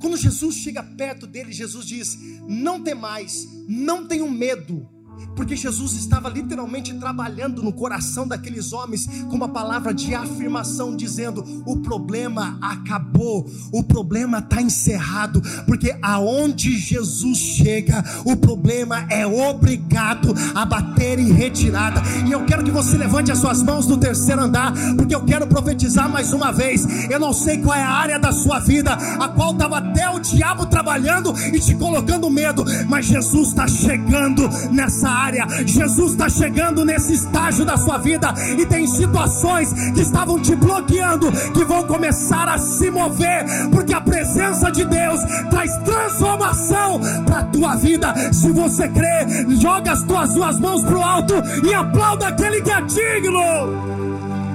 Quando 0.00 0.16
Jesus 0.16 0.54
chega 0.54 0.80
perto 0.80 1.26
dele, 1.26 1.52
Jesus 1.52 1.84
diz: 1.84 2.16
Não 2.46 2.84
tem 2.84 2.94
mais, 2.94 3.48
não 3.66 4.06
tenham 4.06 4.30
medo 4.30 4.88
porque 5.34 5.56
Jesus 5.56 5.94
estava 5.94 6.28
literalmente 6.28 6.92
trabalhando 6.94 7.62
no 7.62 7.72
coração 7.72 8.26
daqueles 8.26 8.72
homens 8.72 9.06
com 9.28 9.36
uma 9.36 9.48
palavra 9.48 9.92
de 9.92 10.14
afirmação, 10.14 10.96
dizendo: 10.96 11.44
o 11.66 11.78
problema 11.78 12.58
acabou, 12.60 13.48
o 13.72 13.82
problema 13.82 14.38
está 14.38 14.60
encerrado, 14.60 15.42
porque 15.66 15.96
aonde 16.02 16.78
Jesus 16.78 17.38
chega, 17.38 18.04
o 18.24 18.36
problema 18.36 19.06
é 19.10 19.26
obrigado 19.26 20.34
a 20.54 20.64
bater 20.64 21.18
em 21.18 21.32
retirada. 21.32 22.02
E 22.26 22.32
eu 22.32 22.44
quero 22.44 22.64
que 22.64 22.70
você 22.70 22.96
levante 22.96 23.32
as 23.32 23.38
suas 23.38 23.62
mãos 23.62 23.86
no 23.86 23.96
terceiro 23.96 24.42
andar, 24.42 24.72
porque 24.96 25.14
eu 25.14 25.24
quero 25.24 25.46
profetizar 25.46 26.08
mais 26.08 26.32
uma 26.32 26.52
vez. 26.52 26.86
Eu 27.10 27.18
não 27.18 27.32
sei 27.32 27.58
qual 27.58 27.76
é 27.76 27.82
a 27.82 27.90
área 27.90 28.18
da 28.18 28.32
sua 28.32 28.58
vida, 28.58 28.92
a 28.92 29.28
qual 29.28 29.52
estava 29.52 29.78
até 29.78 30.08
o 30.10 30.18
diabo 30.20 30.66
trabalhando 30.66 31.34
e 31.52 31.58
te 31.58 31.74
colocando 31.74 32.30
medo, 32.30 32.64
mas 32.88 33.06
Jesus 33.06 33.48
está 33.48 33.66
chegando 33.66 34.48
nessa 34.70 35.01
área 35.08 35.22
área. 35.22 35.46
Jesus 35.66 36.12
está 36.12 36.28
chegando 36.28 36.84
nesse 36.84 37.14
estágio 37.14 37.64
da 37.64 37.76
sua 37.76 37.98
vida 37.98 38.34
e 38.58 38.66
tem 38.66 38.86
situações 38.86 39.72
que 39.94 40.00
estavam 40.00 40.40
te 40.40 40.54
bloqueando 40.54 41.30
que 41.52 41.64
vão 41.64 41.86
começar 41.86 42.48
a 42.48 42.58
se 42.58 42.90
mover, 42.90 43.44
porque 43.70 43.94
a 43.94 44.00
presença 44.00 44.70
de 44.70 44.84
Deus 44.84 45.20
traz 45.50 45.74
transformação 45.78 47.00
para 47.24 47.38
a 47.38 47.44
tua 47.44 47.76
vida. 47.76 48.32
Se 48.32 48.50
você 48.50 48.88
crê, 48.88 49.26
joga 49.60 49.92
as 49.92 50.02
tuas 50.02 50.34
duas 50.34 50.58
mãos 50.58 50.82
para 50.82 50.98
o 50.98 51.02
alto 51.02 51.34
e 51.64 51.72
aplauda 51.72 52.28
aquele 52.28 52.60
que 52.60 52.70
é 52.70 52.80
digno. 52.82 53.40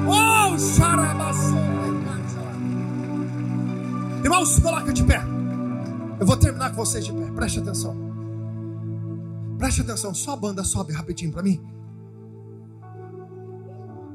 Oh, 0.10 0.58
Irmãos, 4.24 4.60
coloca 4.60 4.92
de 4.92 5.04
pé. 5.04 5.22
Eu 6.20 6.26
vou 6.26 6.36
terminar 6.36 6.72
com 6.72 6.78
vocês 6.78 7.06
de 7.06 7.14
pé. 7.14 7.32
Preste 7.36 7.60
atenção. 7.60 8.07
Preste 9.58 9.82
atenção, 9.82 10.14
só 10.14 10.34
a 10.34 10.36
banda 10.36 10.64
sobe 10.64 10.94
rapidinho 10.94 11.32
para 11.32 11.42
mim. 11.42 11.60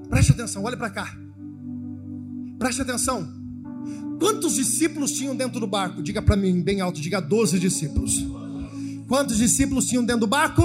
Preste 0.08 0.32
atenção, 0.32 0.62
olha 0.62 0.76
para 0.76 0.90
cá. 0.90 1.16
Preste 2.58 2.82
atenção. 2.82 3.28
Quantos 4.20 4.54
discípulos 4.54 5.12
tinham 5.12 5.34
dentro 5.34 5.58
do 5.58 5.66
barco? 5.66 6.02
Diga 6.02 6.22
para 6.22 6.36
mim 6.36 6.62
bem 6.62 6.80
alto, 6.80 7.00
diga 7.00 7.20
12 7.20 7.58
discípulos. 7.58 8.24
Quantos 9.08 9.38
discípulos 9.38 9.86
tinham 9.86 10.04
dentro 10.04 10.20
do 10.20 10.26
barco? 10.26 10.62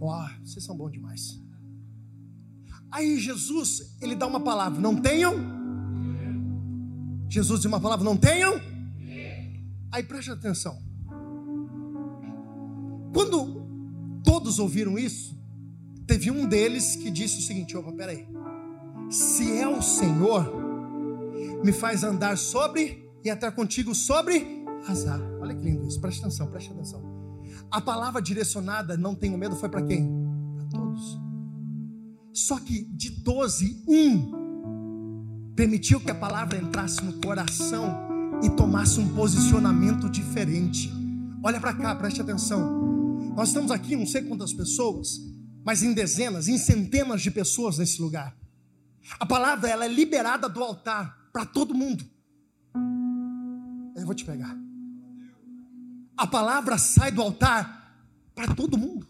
Ó, 0.00 0.24
oh, 0.24 0.44
vocês 0.44 0.64
são 0.64 0.76
bons 0.76 0.92
demais. 0.92 1.40
Aí 2.90 3.18
Jesus, 3.18 3.96
ele 4.00 4.14
dá 4.14 4.26
uma 4.26 4.40
palavra, 4.40 4.80
não 4.80 4.94
tenham? 4.94 5.34
Jesus 7.28 7.60
diz 7.60 7.66
uma 7.66 7.80
palavra, 7.80 8.04
não 8.04 8.16
tenham? 8.16 8.60
Aí 9.90 10.02
preste 10.02 10.30
atenção. 10.30 10.78
Quando 13.12 13.55
todos 14.26 14.58
ouviram 14.58 14.98
isso, 14.98 15.34
teve 16.06 16.30
um 16.30 16.46
deles 16.46 16.96
que 16.96 17.10
disse 17.10 17.38
o 17.38 17.42
seguinte: 17.42 17.74
opa, 17.76 17.92
peraí. 17.92 18.26
Se 19.08 19.56
é 19.56 19.68
o 19.68 19.80
Senhor, 19.80 20.52
me 21.64 21.72
faz 21.72 22.02
andar 22.02 22.36
sobre 22.36 23.08
e 23.24 23.30
até 23.30 23.50
contigo 23.50 23.94
sobre 23.94 24.64
águas. 24.86 25.06
Olha 25.40 25.54
que 25.54 25.64
lindo 25.64 25.86
isso, 25.86 26.00
preste 26.00 26.20
atenção, 26.20 26.48
preste 26.48 26.70
atenção. 26.72 27.02
A 27.70 27.80
palavra 27.80 28.20
direcionada, 28.20 28.96
não 28.96 29.14
tenho 29.14 29.38
medo, 29.38 29.56
foi 29.56 29.68
para 29.68 29.82
quem? 29.82 30.08
Para 30.56 30.66
todos. 30.66 31.20
Só 32.32 32.58
que 32.58 32.84
de 32.84 33.10
12, 33.10 33.84
um 33.88 35.54
permitiu 35.54 35.98
que 36.00 36.10
a 36.10 36.14
palavra 36.14 36.58
entrasse 36.58 37.02
no 37.02 37.14
coração 37.14 38.06
e 38.42 38.50
tomasse 38.50 39.00
um 39.00 39.14
posicionamento 39.14 40.08
diferente. 40.10 40.92
Olha 41.42 41.58
para 41.58 41.72
cá, 41.72 41.94
preste 41.94 42.20
atenção. 42.20 42.95
Nós 43.36 43.48
estamos 43.48 43.70
aqui, 43.70 43.94
não 43.94 44.06
sei 44.06 44.22
quantas 44.22 44.54
pessoas, 44.54 45.20
mas 45.62 45.82
em 45.82 45.92
dezenas, 45.92 46.48
em 46.48 46.56
centenas 46.56 47.20
de 47.20 47.30
pessoas 47.30 47.76
nesse 47.76 48.00
lugar. 48.00 48.34
A 49.20 49.26
palavra 49.26 49.68
ela 49.68 49.84
é 49.84 49.88
liberada 49.88 50.48
do 50.48 50.64
altar 50.64 51.28
para 51.30 51.44
todo 51.44 51.74
mundo. 51.74 52.02
Eu 53.94 54.06
vou 54.06 54.14
te 54.14 54.24
pegar. 54.24 54.56
A 56.16 56.26
palavra 56.26 56.78
sai 56.78 57.12
do 57.12 57.20
altar 57.20 58.00
para 58.34 58.54
todo 58.54 58.78
mundo. 58.78 59.06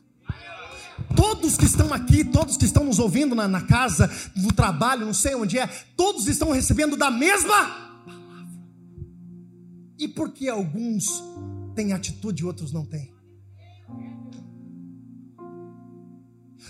Todos 1.15 1.57
que 1.57 1.65
estão 1.65 1.95
aqui, 1.95 2.25
todos 2.25 2.57
que 2.57 2.65
estão 2.65 2.83
nos 2.85 2.99
ouvindo 2.99 3.33
na, 3.33 3.47
na 3.47 3.63
casa, 3.63 4.11
no 4.35 4.53
trabalho, 4.53 5.07
não 5.07 5.15
sei 5.15 5.37
onde 5.37 5.57
é, 5.57 5.69
todos 5.97 6.27
estão 6.27 6.51
recebendo 6.51 6.97
da 6.97 7.13
mesma 7.13 7.65
palavra. 8.05 8.59
E 9.97 10.09
por 10.09 10.33
que 10.33 10.49
alguns 10.49 11.23
têm 11.77 11.93
atitude 11.93 12.43
e 12.43 12.47
outros 12.47 12.73
não 12.73 12.85
têm? 12.85 13.16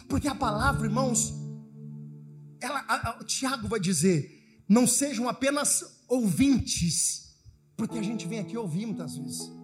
Porque 0.08 0.28
a 0.28 0.34
palavra, 0.34 0.86
irmãos, 0.86 1.34
ela, 2.60 2.84
a, 2.88 3.10
a, 3.10 3.18
o 3.20 3.24
Tiago 3.24 3.68
vai 3.68 3.80
dizer: 3.80 4.62
não 4.68 4.86
sejam 4.86 5.28
apenas 5.28 5.84
ouvintes, 6.08 7.36
porque 7.76 7.98
a 7.98 8.02
gente 8.02 8.26
vem 8.26 8.38
aqui 8.38 8.56
ouvir 8.56 8.86
muitas 8.86 9.16
vezes. 9.16 9.56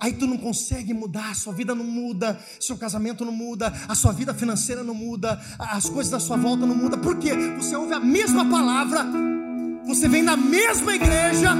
Aí 0.00 0.14
tu 0.14 0.26
não 0.26 0.38
consegue 0.38 0.94
mudar, 0.94 1.30
a 1.30 1.34
sua 1.34 1.52
vida 1.52 1.74
não 1.74 1.84
muda, 1.84 2.40
seu 2.58 2.76
casamento 2.76 3.24
não 3.24 3.32
muda, 3.32 3.72
a 3.86 3.94
sua 3.94 4.12
vida 4.12 4.32
financeira 4.32 4.82
não 4.82 4.94
muda, 4.94 5.38
as 5.58 5.88
coisas 5.88 6.10
da 6.10 6.18
sua 6.18 6.36
volta 6.36 6.64
não 6.64 6.74
mudam. 6.74 6.98
Por 7.00 7.18
quê? 7.18 7.32
Você 7.58 7.76
ouve 7.76 7.92
a 7.92 8.00
mesma 8.00 8.48
palavra, 8.48 9.04
você 9.86 10.08
vem 10.08 10.22
na 10.22 10.36
mesma 10.36 10.94
igreja, 10.94 11.50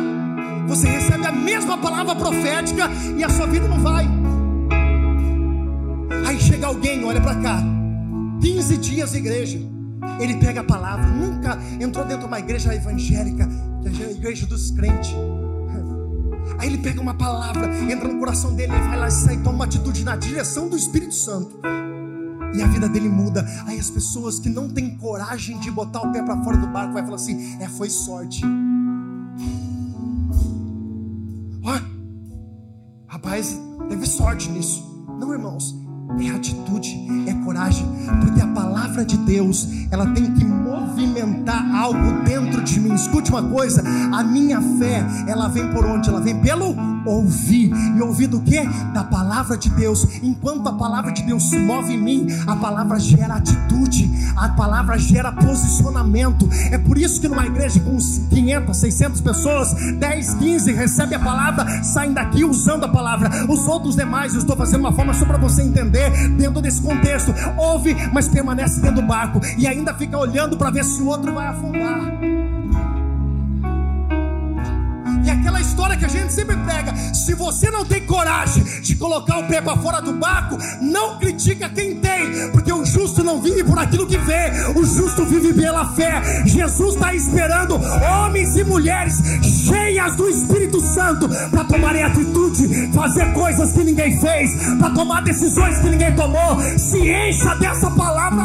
você 0.67 0.89
recebe 0.89 1.27
a 1.27 1.33
mesma 1.33 1.77
palavra 1.77 2.17
profética 2.17 2.89
e 3.19 3.23
a 3.23 3.29
sua 3.29 3.47
vida 3.47 3.69
não 3.69 3.81
vai. 3.81 4.24
Aí 6.35 6.41
chega 6.41 6.67
alguém, 6.67 7.05
olha 7.05 7.21
para 7.21 7.37
cá, 7.37 7.63
15 8.41 8.77
dias 8.79 9.13
de 9.13 9.19
igreja, 9.19 9.57
ele 10.19 10.35
pega 10.35 10.63
a 10.63 10.65
palavra, 10.65 11.07
nunca 11.07 11.57
entrou 11.81 12.05
dentro 12.05 12.23
de 12.23 12.27
uma 12.27 12.41
igreja 12.41 12.75
evangélica, 12.75 13.49
é 13.85 14.05
a 14.05 14.11
igreja 14.11 14.45
dos 14.45 14.73
crentes 14.73 15.15
Aí 16.59 16.67
ele 16.67 16.79
pega 16.79 17.01
uma 17.01 17.15
palavra, 17.15 17.73
entra 17.89 18.09
no 18.09 18.19
coração 18.19 18.53
dele, 18.53 18.73
ele 18.73 18.83
vai 18.83 18.99
lá 18.99 19.07
e 19.07 19.13
sai, 19.13 19.37
toma 19.45 19.55
uma 19.55 19.65
atitude 19.65 20.03
na 20.03 20.17
direção 20.17 20.69
do 20.69 20.77
Espírito 20.77 21.15
Santo. 21.15 21.57
E 22.53 22.61
a 22.61 22.67
vida 22.67 22.89
dele 22.89 23.09
muda. 23.09 23.47
Aí 23.65 23.79
as 23.79 23.91
pessoas 23.91 24.41
que 24.41 24.49
não 24.49 24.69
têm 24.69 24.97
coragem 24.97 25.61
de 25.61 25.71
botar 25.71 26.03
o 26.03 26.11
pé 26.11 26.21
para 26.21 26.43
fora 26.43 26.57
do 26.57 26.67
barco 26.67 26.95
vai 26.95 27.05
falar 27.05 27.15
assim: 27.15 27.57
"É, 27.61 27.69
foi 27.69 27.89
sorte". 27.89 28.43
Ó, 31.63 31.79
rapaz, 33.07 33.57
teve 33.89 34.05
sorte 34.05 34.51
nisso. 34.51 34.83
Não, 35.21 35.33
irmãos, 35.33 35.84
é 36.21 36.31
atitude, 36.31 37.07
é 37.27 37.35
coragem, 37.45 37.87
porque 38.21 38.41
a 38.41 38.47
palavra 38.49 39.05
de 39.05 39.17
Deus, 39.19 39.69
ela 39.91 40.07
tem 40.07 40.33
que 40.33 40.45
movimentar 40.45 41.75
algo 41.75 42.23
dentro 42.25 42.63
de 42.63 42.81
mim. 42.81 42.95
Escute 42.95 43.31
uma 43.31 43.43
coisa, 43.43 43.83
a 44.13 44.23
minha 44.23 44.61
fé, 44.61 45.05
ela 45.27 45.49
vem 45.49 45.69
por 45.73 45.85
onde? 45.85 46.09
Ela 46.09 46.21
vem 46.21 46.39
pelo 46.41 46.75
ouvir. 47.05 47.71
E 47.97 48.03
ouvir 48.03 48.27
do 48.27 48.41
que? 48.41 48.63
Da 48.93 49.05
palavra 49.05 49.57
de 49.57 49.71
Deus. 49.71 50.07
Enquanto 50.23 50.69
a 50.69 50.73
palavra 50.73 51.13
de 51.13 51.23
Deus 51.23 51.49
se 51.49 51.59
move 51.59 51.95
em 51.95 52.01
mim, 52.01 52.27
a 52.47 52.57
palavra 52.57 52.99
gera 52.99 53.35
atitude, 53.35 54.11
a 54.37 54.49
palavra 54.51 54.99
gera 54.99 55.33
posicionamento. 55.33 56.49
É 56.71 56.79
por 56.79 56.99
isso 56.99 57.21
que 57.21 57.29
numa 57.29 57.47
igreja 57.47 57.81
com 57.81 57.97
500, 57.97 58.77
600 58.77 59.21
pessoas, 59.21 59.75
10, 59.99 60.35
15 60.35 60.73
recebe 60.73 61.15
a 61.15 61.19
palavra, 61.19 61.83
saem 61.83 62.13
daqui 62.13 62.45
usando 62.45 62.85
a 62.85 62.89
palavra. 62.89 63.31
Os 63.49 63.67
outros 63.67 63.97
demais, 63.97 64.35
eu 64.35 64.41
estou 64.41 64.57
fazendo 64.57 64.81
uma 64.81 64.93
forma 64.93 65.15
só 65.15 65.25
para 65.25 65.39
você 65.39 65.63
entender, 65.63 66.11
dentro 66.37 66.61
desse 66.61 66.81
contexto. 66.81 67.35
Ouve, 67.57 67.95
mas 68.13 68.29
permanece 68.29 68.81
dentro 68.81 69.03
do 69.03 69.07
barco 69.07 69.41
e 69.59 69.67
ainda 69.67 69.95
fica 69.95 70.19
olhando 70.19 70.57
para 70.57 70.71
ver 70.71 70.85
se 70.85 71.01
o 71.03 71.07
outro 71.07 71.33
vai 71.35 71.47
afundar. 71.47 72.44
Que 76.05 76.17
a 76.17 76.21
gente 76.21 76.33
sempre 76.33 76.57
pega: 76.57 76.95
se 77.15 77.35
você 77.35 77.71
não 77.71 77.85
tem 77.85 78.05
coragem 78.07 78.63
de 78.83 78.95
colocar 78.97 79.39
o 79.39 79.47
pé 79.47 79.61
para 79.61 79.77
fora 79.79 80.01
do 80.01 80.13
barco, 80.13 80.59
não 80.81 81.19
critica 81.19 81.69
quem 81.69 81.97
tem, 81.97 82.51
porque 82.51 82.73
o 82.73 82.85
justo 82.85 83.23
não 83.23 83.41
vive 83.41 83.65
por 83.65 83.79
aquilo 83.79 84.07
que 84.07 84.19
vê, 84.19 84.51
o 84.77 84.85
justo 84.85 85.25
vive 85.25 85.55
pela 85.55 85.95
fé. 85.95 86.45
Jesus 86.45 86.95
está 86.95 87.15
esperando 87.15 87.81
homens 88.25 88.57
e 88.57 88.65
mulheres 88.65 89.15
cheias 89.67 90.17
do 90.17 90.29
Espírito 90.29 90.81
Santo 90.81 91.29
para 91.51 91.65
tomarem 91.65 92.03
atitude, 92.03 92.91
fazer 92.93 93.33
coisas 93.33 93.73
que 93.73 93.85
ninguém 93.85 94.21
fez, 94.21 94.51
para 94.79 94.91
tomar 94.91 95.23
decisões 95.23 95.79
que 95.79 95.89
ninguém 95.89 96.15
tomou. 96.15 96.61
Se 96.79 96.99
encha 96.99 97.55
dessa 97.57 97.91
palavra. 97.91 98.45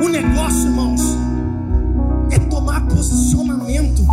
O 0.00 0.08
negócio, 0.08 0.68
irmãos 0.68 1.07
posicionamento. 2.98 4.04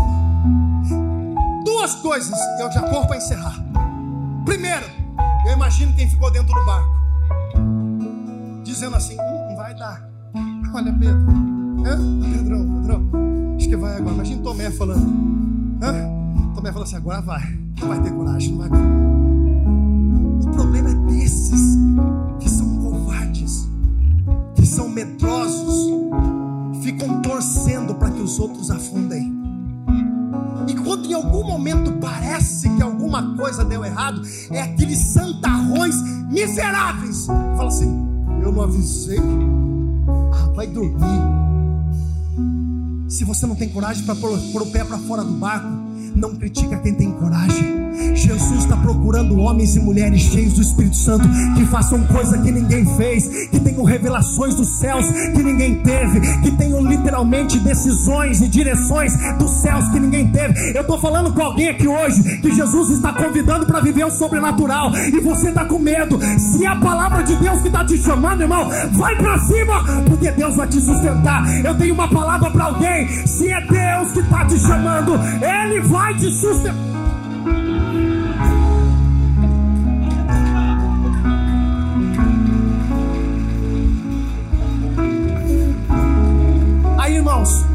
Duas 1.63 1.95
coisas 1.95 2.37
eu 2.59 2.71
já 2.71 2.83
corro 2.83 3.07
para 3.07 3.17
encerrar. 3.17 3.55
Primeiro, 4.45 4.85
eu 5.47 5.53
imagino 5.53 5.91
quem 5.93 6.07
ficou 6.07 6.31
dentro 6.31 6.53
do 6.53 6.65
barco, 6.65 6.89
dizendo 8.63 8.95
assim: 8.95 9.15
hum, 9.15 9.47
não 9.49 9.55
vai 9.55 9.73
dar. 9.73 10.07
Olha, 10.73 10.93
Pedro, 10.93 11.25
Hã? 11.83 11.97
Pedrão, 12.31 12.75
Pedrão, 12.75 13.09
acho 13.55 13.67
que 13.67 13.75
vai 13.75 13.97
agora. 13.97 14.13
Imagina 14.13 14.43
Tomé 14.43 14.69
falando: 14.69 15.07
Hã? 15.81 16.53
Tomé 16.53 16.71
falou 16.71 16.83
assim: 16.83 16.97
agora 16.97 17.21
vai, 17.21 17.59
não 17.79 17.87
vai 17.87 17.99
ter 18.01 18.11
coragem, 18.11 18.51
não 18.51 18.57
vai. 18.59 18.69
O 20.45 20.51
problema 20.55 20.89
é 20.91 20.93
desses 21.11 21.75
que 22.39 22.47
são 22.47 22.77
covardes, 22.83 23.67
que 24.55 24.65
são 24.65 24.87
medrosos 24.87 26.04
ficam 26.85 27.19
torcendo 27.19 27.95
para 27.95 28.11
que 28.11 28.21
os 28.21 28.37
outros 28.37 28.69
afundem. 28.69 29.33
E 30.67 30.75
quando 30.75 31.05
em 31.07 31.13
algum 31.13 31.43
momento 31.43 31.91
parece 31.93 32.69
que 32.69 32.81
alguma 32.81 33.35
coisa 33.35 33.65
deu 33.65 33.83
errado, 33.83 34.21
é 34.51 34.61
aqueles 34.61 34.99
santarrões 34.99 35.95
miseráveis 36.29 37.21
que 37.21 37.25
falam 37.25 37.67
assim: 37.67 38.07
Eu 38.43 38.51
não 38.51 38.61
avisei. 38.61 39.19
Ah, 40.31 40.51
vai 40.55 40.67
dormir. 40.67 41.21
Se 43.09 43.23
você 43.23 43.47
não 43.47 43.55
tem 43.55 43.69
coragem 43.69 44.03
para 44.05 44.15
pôr, 44.15 44.37
pôr 44.51 44.61
o 44.61 44.67
pé 44.67 44.83
para 44.83 44.99
fora 44.99 45.23
do 45.23 45.33
barco, 45.33 45.67
não 46.15 46.35
critica 46.35 46.77
quem 46.77 46.93
tem 46.93 47.11
coragem. 47.11 47.85
Jesus 48.15 48.63
está 48.63 48.75
procurando 48.77 49.39
homens 49.39 49.75
e 49.75 49.79
mulheres 49.79 50.21
cheios 50.21 50.53
do 50.53 50.61
Espírito 50.61 50.95
Santo 50.95 51.27
que 51.55 51.65
façam 51.65 52.03
coisa 52.07 52.37
que 52.37 52.51
ninguém 52.51 52.85
fez, 52.97 53.47
que 53.49 53.59
tenham 53.59 53.83
revelações 53.83 54.55
dos 54.55 54.79
céus 54.79 55.05
que 55.33 55.43
ninguém 55.43 55.75
teve, 55.75 56.19
que 56.41 56.51
tenham 56.51 56.81
literalmente 56.85 57.57
decisões 57.59 58.41
e 58.41 58.47
direções 58.47 59.13
dos 59.37 59.49
céus 59.61 59.87
que 59.89 59.99
ninguém 59.99 60.29
teve. 60.29 60.75
Eu 60.75 60.81
estou 60.81 60.99
falando 60.99 61.33
com 61.33 61.41
alguém 61.41 61.69
aqui 61.69 61.87
hoje 61.87 62.39
que 62.39 62.53
Jesus 62.53 62.89
está 62.89 63.13
convidando 63.13 63.65
para 63.65 63.79
viver 63.79 64.05
o 64.05 64.11
sobrenatural 64.11 64.91
e 64.95 65.19
você 65.19 65.49
está 65.49 65.65
com 65.65 65.79
medo. 65.79 66.19
Se 66.37 66.65
é 66.65 66.67
a 66.67 66.75
palavra 66.75 67.23
de 67.23 67.35
Deus 67.37 67.61
que 67.61 67.67
está 67.67 67.85
te 67.85 67.97
chamando, 67.97 68.41
irmão, 68.41 68.69
vai 68.93 69.15
para 69.15 69.39
cima, 69.39 69.83
porque 70.07 70.31
Deus 70.31 70.55
vai 70.55 70.67
te 70.67 70.81
sustentar. 70.81 71.43
Eu 71.63 71.75
tenho 71.77 71.93
uma 71.93 72.09
palavra 72.09 72.49
para 72.51 72.65
alguém. 72.65 73.07
Se 73.25 73.51
é 73.51 73.61
Deus 73.61 74.11
que 74.11 74.19
está 74.19 74.45
te 74.45 74.59
chamando, 74.59 75.13
Ele 75.41 75.81
vai 75.81 76.04
te 76.13 76.31
sustentar. 76.31 76.95
irmãos? 87.25 87.65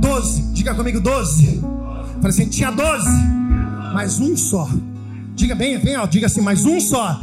Doze, 0.00 0.42
diga 0.52 0.74
comigo, 0.74 1.00
doze. 1.00 1.60
Falei 2.14 2.28
assim: 2.28 2.48
tinha 2.48 2.70
doze, 2.70 3.10
mas 3.92 4.18
um 4.20 4.36
só. 4.36 4.68
Diga 5.34 5.54
bem, 5.54 5.78
vem, 5.78 5.96
ó, 5.96 6.06
diga 6.06 6.26
assim: 6.26 6.40
mais 6.40 6.64
um 6.64 6.80
só. 6.80 7.20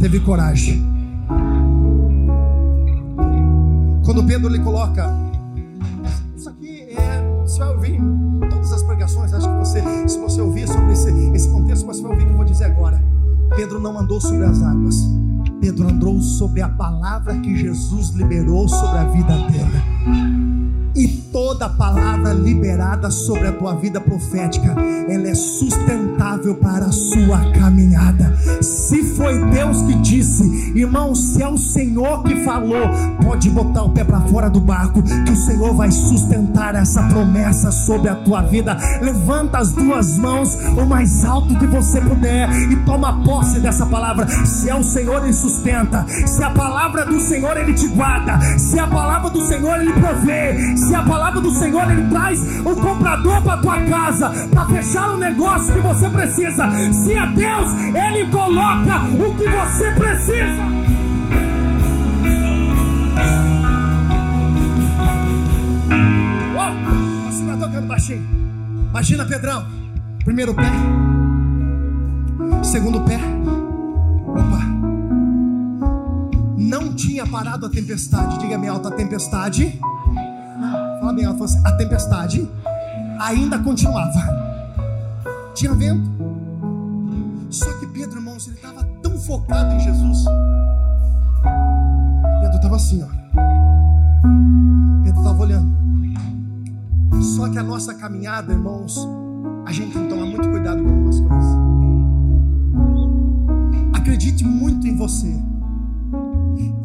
Teve 0.00 0.20
coragem. 0.20 0.86
Quando 4.04 4.24
Pedro 4.24 4.48
lhe 4.48 4.58
coloca, 4.60 5.14
isso 6.34 6.48
aqui 6.48 6.86
é, 6.96 7.42
você 7.44 7.58
vai 7.58 7.68
ouvir 7.68 8.27
pregações. 9.08 9.32
Acho 9.32 9.48
que 9.48 9.56
você, 9.56 10.08
se 10.08 10.18
você 10.18 10.40
ouvir 10.40 10.68
sobre 10.68 10.92
esse, 10.92 11.10
esse 11.34 11.48
contexto, 11.48 11.86
você 11.86 12.02
vai 12.02 12.12
ouvir 12.12 12.24
o 12.24 12.26
que 12.26 12.32
eu 12.32 12.36
vou 12.36 12.44
dizer 12.44 12.64
agora. 12.64 13.02
Pedro 13.56 13.80
não 13.80 13.98
andou 13.98 14.20
sobre 14.20 14.44
as 14.44 14.62
águas. 14.62 14.96
Pedro 15.60 15.88
andou 15.88 16.20
sobre 16.20 16.60
a 16.60 16.68
palavra 16.68 17.34
que 17.40 17.56
Jesus 17.56 18.10
liberou 18.10 18.68
sobre 18.68 18.98
a 18.98 19.04
vida 19.04 19.36
dele 19.48 20.57
e 20.98 21.06
toda 21.32 21.68
palavra 21.68 22.32
liberada 22.32 23.08
sobre 23.08 23.46
a 23.46 23.52
tua 23.52 23.74
vida 23.74 24.00
profética, 24.00 24.74
ela 25.08 25.28
é 25.28 25.34
sustentável 25.34 26.56
para 26.56 26.86
a 26.86 26.92
sua 26.92 27.52
caminhada. 27.52 28.36
Se 28.60 29.04
foi 29.14 29.38
Deus 29.50 29.82
que 29.82 29.94
disse, 29.96 30.72
irmão, 30.74 31.14
se 31.14 31.40
é 31.40 31.48
o 31.48 31.56
Senhor 31.56 32.24
que 32.24 32.42
falou, 32.44 32.90
pode 33.22 33.48
botar 33.50 33.84
o 33.84 33.90
pé 33.90 34.02
para 34.02 34.20
fora 34.22 34.50
do 34.50 34.60
barco, 34.60 35.02
que 35.02 35.32
o 35.32 35.36
Senhor 35.36 35.72
vai 35.74 35.92
sustentar 35.92 36.74
essa 36.74 37.02
promessa 37.04 37.70
sobre 37.70 38.08
a 38.08 38.16
tua 38.16 38.42
vida. 38.42 38.76
Levanta 39.00 39.58
as 39.58 39.72
duas 39.72 40.18
mãos 40.18 40.58
o 40.76 40.84
mais 40.84 41.24
alto 41.24 41.56
que 41.58 41.66
você 41.66 42.00
puder 42.00 42.50
e 42.70 42.76
toma 42.84 43.22
posse 43.22 43.60
dessa 43.60 43.86
palavra. 43.86 44.26
Se 44.44 44.68
é 44.68 44.74
o 44.74 44.82
Senhor, 44.82 45.22
ele 45.22 45.32
sustenta. 45.32 46.04
Se 46.26 46.42
a 46.42 46.50
palavra 46.50 47.06
do 47.06 47.20
Senhor, 47.20 47.56
ele 47.56 47.74
te 47.74 47.86
guarda. 47.88 48.40
Se 48.58 48.78
a 48.78 48.86
palavra 48.88 49.30
do 49.30 49.46
Senhor, 49.46 49.80
ele 49.80 49.92
provê 49.92 50.56
se 50.88 50.94
a 50.94 51.02
palavra 51.02 51.38
do 51.42 51.50
Senhor 51.50 51.90
ele 51.90 52.08
traz 52.08 52.60
o 52.60 52.74
comprador 52.74 53.42
para 53.42 53.58
tua 53.58 53.82
casa, 53.82 54.30
para 54.50 54.66
fechar 54.66 55.10
o 55.10 55.18
negócio 55.18 55.74
que 55.74 55.80
você 55.80 56.08
precisa. 56.08 56.70
Se 56.92 57.12
é 57.12 57.26
Deus, 57.26 57.72
ele 57.94 58.30
coloca 58.30 59.04
o 59.04 59.34
que 59.36 59.48
você 59.48 59.92
precisa. 59.92 60.78
Você 67.26 67.56
tocando 67.58 67.86
baixinho. 67.86 68.26
Imagina, 68.88 69.26
Pedrão. 69.26 69.66
Primeiro 70.24 70.54
pé. 70.54 70.72
Segundo 72.62 73.02
pé. 73.02 73.20
Opa. 74.26 74.64
Não 76.56 76.94
tinha 76.94 77.26
parado 77.26 77.66
a 77.66 77.68
tempestade. 77.68 78.38
Diga-me 78.38 78.68
alta 78.68 78.90
tempestade 78.90 79.78
Falou 81.24 81.44
assim, 81.44 81.60
a 81.64 81.72
tempestade 81.72 82.48
ainda 83.20 83.58
continuava. 83.58 84.20
Tinha 85.54 85.74
vento. 85.74 86.08
Só 87.50 87.72
que 87.78 87.86
Pedro, 87.86 88.18
irmãos, 88.18 88.46
ele 88.46 88.56
estava 88.56 88.84
tão 89.02 89.18
focado 89.18 89.74
em 89.74 89.80
Jesus. 89.80 90.24
Pedro 92.40 92.56
estava 92.56 92.76
assim, 92.76 93.02
ó. 93.02 93.08
Pedro 95.02 95.20
estava 95.20 95.42
olhando. 95.42 95.78
Só 97.22 97.48
que 97.48 97.58
a 97.58 97.62
nossa 97.62 97.94
caminhada, 97.94 98.52
irmãos, 98.52 99.08
a 99.66 99.72
gente 99.72 99.92
tem 99.92 100.02
que 100.04 100.08
tomar 100.08 100.26
muito 100.26 100.48
cuidado 100.48 100.82
com 100.82 100.88
algumas 100.88 101.20
coisas. 101.20 101.58
Acredite 103.94 104.44
muito 104.44 104.86
em 104.86 104.96
você 104.96 105.47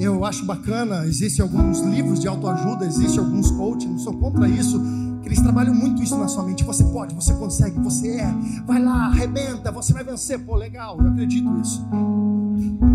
eu 0.03 0.25
acho 0.25 0.45
bacana, 0.45 1.05
existem 1.05 1.43
alguns 1.43 1.79
livros 1.79 2.19
de 2.19 2.27
autoajuda, 2.27 2.85
existem 2.85 3.19
alguns 3.19 3.49
coaches, 3.51 3.89
não 3.89 3.97
sou 3.97 4.13
contra 4.13 4.47
isso, 4.47 4.81
que 5.21 5.27
eles 5.29 5.39
trabalham 5.39 5.73
muito 5.73 6.03
isso 6.03 6.17
na 6.17 6.27
sua 6.27 6.43
mente. 6.43 6.63
Você 6.63 6.83
pode, 6.83 7.15
você 7.15 7.33
consegue, 7.33 7.79
você 7.79 8.17
é. 8.17 8.33
Vai 8.65 8.83
lá, 8.83 9.07
arrebenta, 9.07 9.71
você 9.71 9.93
vai 9.93 10.03
vencer. 10.03 10.39
Pô, 10.39 10.55
legal, 10.55 10.99
eu 10.99 11.07
acredito 11.07 11.49
nisso. 11.49 11.85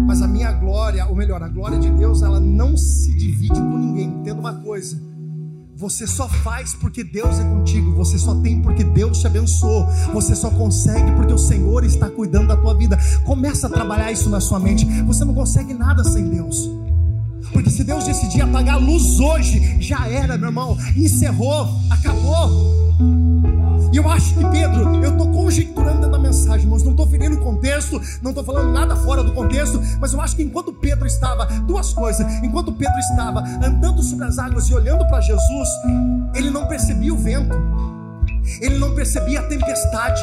Mas 0.07 0.23
a 0.23 0.29
minha 0.29 0.53
glória, 0.53 1.07
ou 1.07 1.17
melhor, 1.17 1.43
a 1.43 1.49
glória 1.49 1.79
de 1.79 1.91
Deus, 1.91 2.23
ela 2.23 2.39
não 2.39 2.77
se 2.77 3.15
divide 3.15 3.61
com 3.61 3.79
ninguém. 3.79 4.09
Entenda 4.09 4.41
uma 4.41 4.55
coisa. 4.55 5.01
Você 5.77 6.07
só 6.07 6.29
faz 6.29 6.75
porque 6.75 7.05
Deus 7.05 7.39
é 7.39 7.45
contigo. 7.45 7.95
Você 7.95 8.19
só 8.19 8.35
tem 8.35 8.61
porque 8.61 8.83
Deus 8.83 9.21
te 9.21 9.27
abençoou. 9.27 9.87
Você 10.13 10.35
só 10.35 10.51
consegue 10.51 11.13
porque 11.13 11.33
o 11.33 11.39
Senhor 11.39 11.85
está 11.85 12.11
cuidando 12.11 12.49
da 12.49 12.57
tua 12.57 12.75
vida. 12.75 12.99
Começa 13.25 13.69
a 13.69 13.71
trabalhar 13.71 14.11
isso 14.11 14.29
na 14.29 14.41
sua 14.41 14.59
mente. 14.59 14.85
Você 15.03 15.25
não 15.25 15.33
consegue 15.33 15.73
nada 15.73 16.03
sem 16.03 16.29
Deus. 16.29 16.69
Porque 17.53 17.71
se 17.71 17.85
Deus 17.85 18.05
decidir 18.05 18.43
apagar 18.43 18.77
a 18.77 18.79
luz 18.79 19.19
hoje, 19.21 19.77
já 19.81 20.09
era, 20.09 20.37
meu 20.37 20.49
irmão. 20.49 20.77
Encerrou, 20.97 21.69
acabou. 21.91 22.79
E 23.93 23.97
eu 23.97 24.09
acho 24.11 24.35
que 24.35 24.45
Pedro, 24.51 25.03
eu 25.03 25.13
estou 25.13 25.31
conjecturando 25.33 25.97
dentro 25.97 26.11
da 26.11 26.19
mensagem, 26.19 26.63
irmãos, 26.63 26.83
não 26.83 26.91
estou 26.91 27.07
ferindo 27.07 27.37
o 27.37 27.41
contexto, 27.41 28.01
não 28.21 28.33
estou 28.33 28.45
falando 28.45 28.71
nada 28.71 28.95
fora 28.97 29.23
do 29.23 29.33
contexto, 29.33 29.81
mas 29.99 30.13
eu 30.13 30.21
acho 30.21 30.37
que 30.37 30.43
enquanto 30.43 30.73
Pedro 30.73 31.07
estava, 31.07 31.47
duas 31.63 31.95
coisas, 31.95 32.27
enquanto 32.43 32.71
Pedro 32.73 32.99
estava 32.99 33.41
andando 33.65 34.03
sobre 34.03 34.27
as 34.27 34.39
águas 34.39 34.69
e 34.69 34.75
olhando 34.75 35.07
para 35.07 35.21
Jesus, 35.23 35.69
ele 36.35 36.51
não 36.51 36.67
percebia 36.67 37.15
o 37.15 37.17
vento 37.17 37.57
ele 38.61 38.79
não 38.79 38.95
percebia 38.95 39.41
a 39.41 39.43
tempestade, 39.45 40.23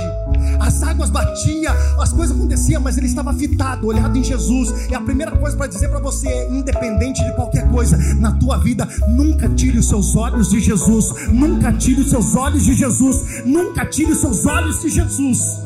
as 0.60 0.82
águas 0.84 1.10
batiam, 1.10 1.74
as 2.00 2.12
coisas 2.12 2.36
aconteciam, 2.36 2.82
mas 2.82 2.98
ele 2.98 3.08
estava 3.08 3.34
fitado, 3.34 3.88
olhado 3.88 4.18
em 4.18 4.24
Jesus. 4.24 4.90
E 4.90 4.96
a 4.96 5.02
primeira 5.02 5.32
coisa 5.32 5.56
para 5.56 5.68
dizer 5.68 5.90
para 5.90 6.00
você 6.00 6.28
é: 6.28 6.50
independente 6.50 7.24
de 7.24 7.34
qualquer 7.36 7.70
coisa 7.70 7.98
na 8.16 8.32
tua 8.34 8.58
vida, 8.58 8.88
nunca 9.10 9.50
tire 9.50 9.78
os 9.78 9.88
seus 9.88 10.16
olhos 10.16 10.50
de 10.50 10.60
Jesus, 10.60 11.30
nunca 11.32 11.72
tire 11.74 12.02
os 12.02 12.10
seus 12.10 12.36
olhos 12.36 12.64
de 12.64 12.74
Jesus, 12.74 13.44
nunca 13.46 13.86
tire 13.86 14.12
os 14.12 14.20
seus 14.20 14.46
olhos 14.46 14.82
de 14.82 14.90
Jesus. 14.90 15.60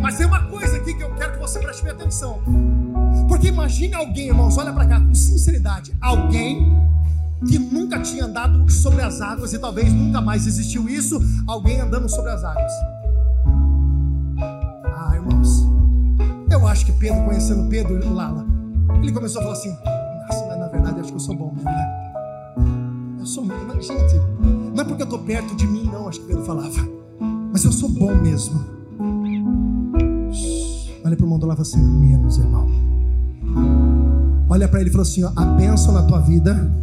Mas 0.00 0.16
tem 0.16 0.26
uma 0.26 0.42
coisa 0.44 0.76
aqui 0.76 0.94
que 0.94 1.02
eu 1.02 1.14
quero 1.14 1.32
que 1.32 1.38
você 1.38 1.58
preste 1.58 1.86
atenção, 1.88 2.40
porque 3.28 3.48
imagine 3.48 3.94
alguém, 3.94 4.28
irmãos, 4.28 4.56
olha 4.56 4.72
para 4.72 4.86
cá 4.86 5.00
com 5.00 5.14
sinceridade, 5.14 5.92
alguém 6.00 6.80
que 7.46 7.58
nunca 7.58 8.00
tinha 8.00 8.24
andado 8.24 8.70
sobre 8.70 9.02
as 9.02 9.20
águas 9.20 9.52
e 9.52 9.58
talvez 9.58 9.92
nunca 9.92 10.20
mais 10.20 10.46
existiu 10.46 10.88
isso, 10.88 11.20
alguém 11.46 11.80
andando 11.80 12.08
sobre 12.08 12.30
as 12.30 12.44
águas. 12.44 12.72
Irmãos, 15.30 15.66
eu 16.50 16.66
acho 16.66 16.86
que 16.86 16.92
Pedro, 16.92 17.24
conhecendo 17.24 17.68
Pedro 17.68 18.12
Lala, 18.12 18.44
ele 19.02 19.12
começou 19.12 19.40
a 19.40 19.44
falar 19.44 19.56
assim: 19.56 19.70
Nossa, 19.70 20.46
mas 20.48 20.58
na 20.58 20.68
verdade 20.68 21.00
acho 21.00 21.08
que 21.08 21.16
eu 21.16 21.20
sou 21.20 21.36
bom 21.36 21.52
mesmo, 21.54 21.70
né? 21.70 23.16
Eu 23.20 23.26
sou 23.26 23.44
mas, 23.44 23.86
gente, 23.86 24.16
não 24.74 24.82
é 24.82 24.84
porque 24.84 25.02
eu 25.02 25.04
estou 25.04 25.18
perto 25.20 25.54
de 25.54 25.66
mim, 25.66 25.84
não, 25.92 26.08
acho 26.08 26.20
que 26.20 26.26
Pedro 26.26 26.44
falava, 26.44 26.88
mas 27.52 27.64
eu 27.64 27.72
sou 27.72 27.88
bom 27.88 28.14
mesmo. 28.14 28.60
Olha 31.04 31.16
para 31.16 31.26
o 31.26 31.28
mundo 31.28 31.46
lá 31.46 31.54
e 31.54 31.56
fala 31.56 31.68
assim: 31.68 31.82
Menos, 31.82 32.38
irmão. 32.38 32.68
Olha 34.48 34.68
para 34.68 34.80
ele 34.80 34.90
e 34.90 34.92
falou 34.92 35.02
assim: 35.02 35.22
ó, 35.24 35.30
A 35.36 35.44
bênção 35.44 35.92
na 35.92 36.02
tua 36.02 36.20
vida 36.20 36.80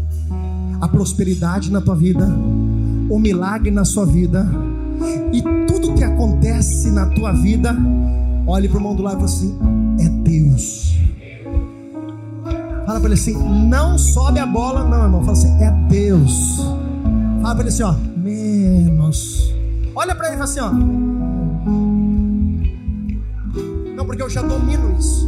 a 0.80 0.88
prosperidade 0.88 1.72
na 1.72 1.82
tua 1.82 1.96
vida, 1.96 2.28
o 3.10 3.20
milagre 3.20 3.72
na 3.72 3.86
sua 3.86 4.06
vida 4.06 4.48
e 5.34 5.42
tudo 5.68 5.94
que 5.94 6.04
acontece 6.04 6.92
na 6.92 7.08
tua 7.08 7.32
vida, 7.32 7.76
olhe 8.48 8.68
para 8.68 8.78
o 8.78 8.80
irmão 8.80 8.96
do 8.96 9.04
lado 9.04 9.18
e 9.18 9.20
fala 9.20 9.26
assim: 9.26 9.60
é 10.00 10.10
Deus. 10.10 10.96
Fala 12.86 13.00
para 13.00 13.10
ele 13.10 13.14
assim: 13.14 13.34
não 13.68 13.98
sobe 13.98 14.40
a 14.40 14.46
bola, 14.46 14.84
não, 14.84 15.04
irmão. 15.04 15.22
Fala 15.22 15.34
assim: 15.34 15.62
é 15.62 15.72
Deus. 15.90 16.58
Fala 17.42 17.54
para 17.56 17.62
ele 17.62 17.70
assim: 17.70 17.84
ó, 17.84 17.94
menos. 18.18 19.54
Olha 19.94 20.16
para 20.16 20.28
ele 20.28 20.36
e 20.36 20.40
fala 20.40 20.50
assim: 20.50 20.60
ó. 20.60 20.72
Não, 23.96 24.06
porque 24.06 24.22
eu 24.22 24.30
já 24.30 24.42
domino 24.42 24.96
isso. 24.98 25.28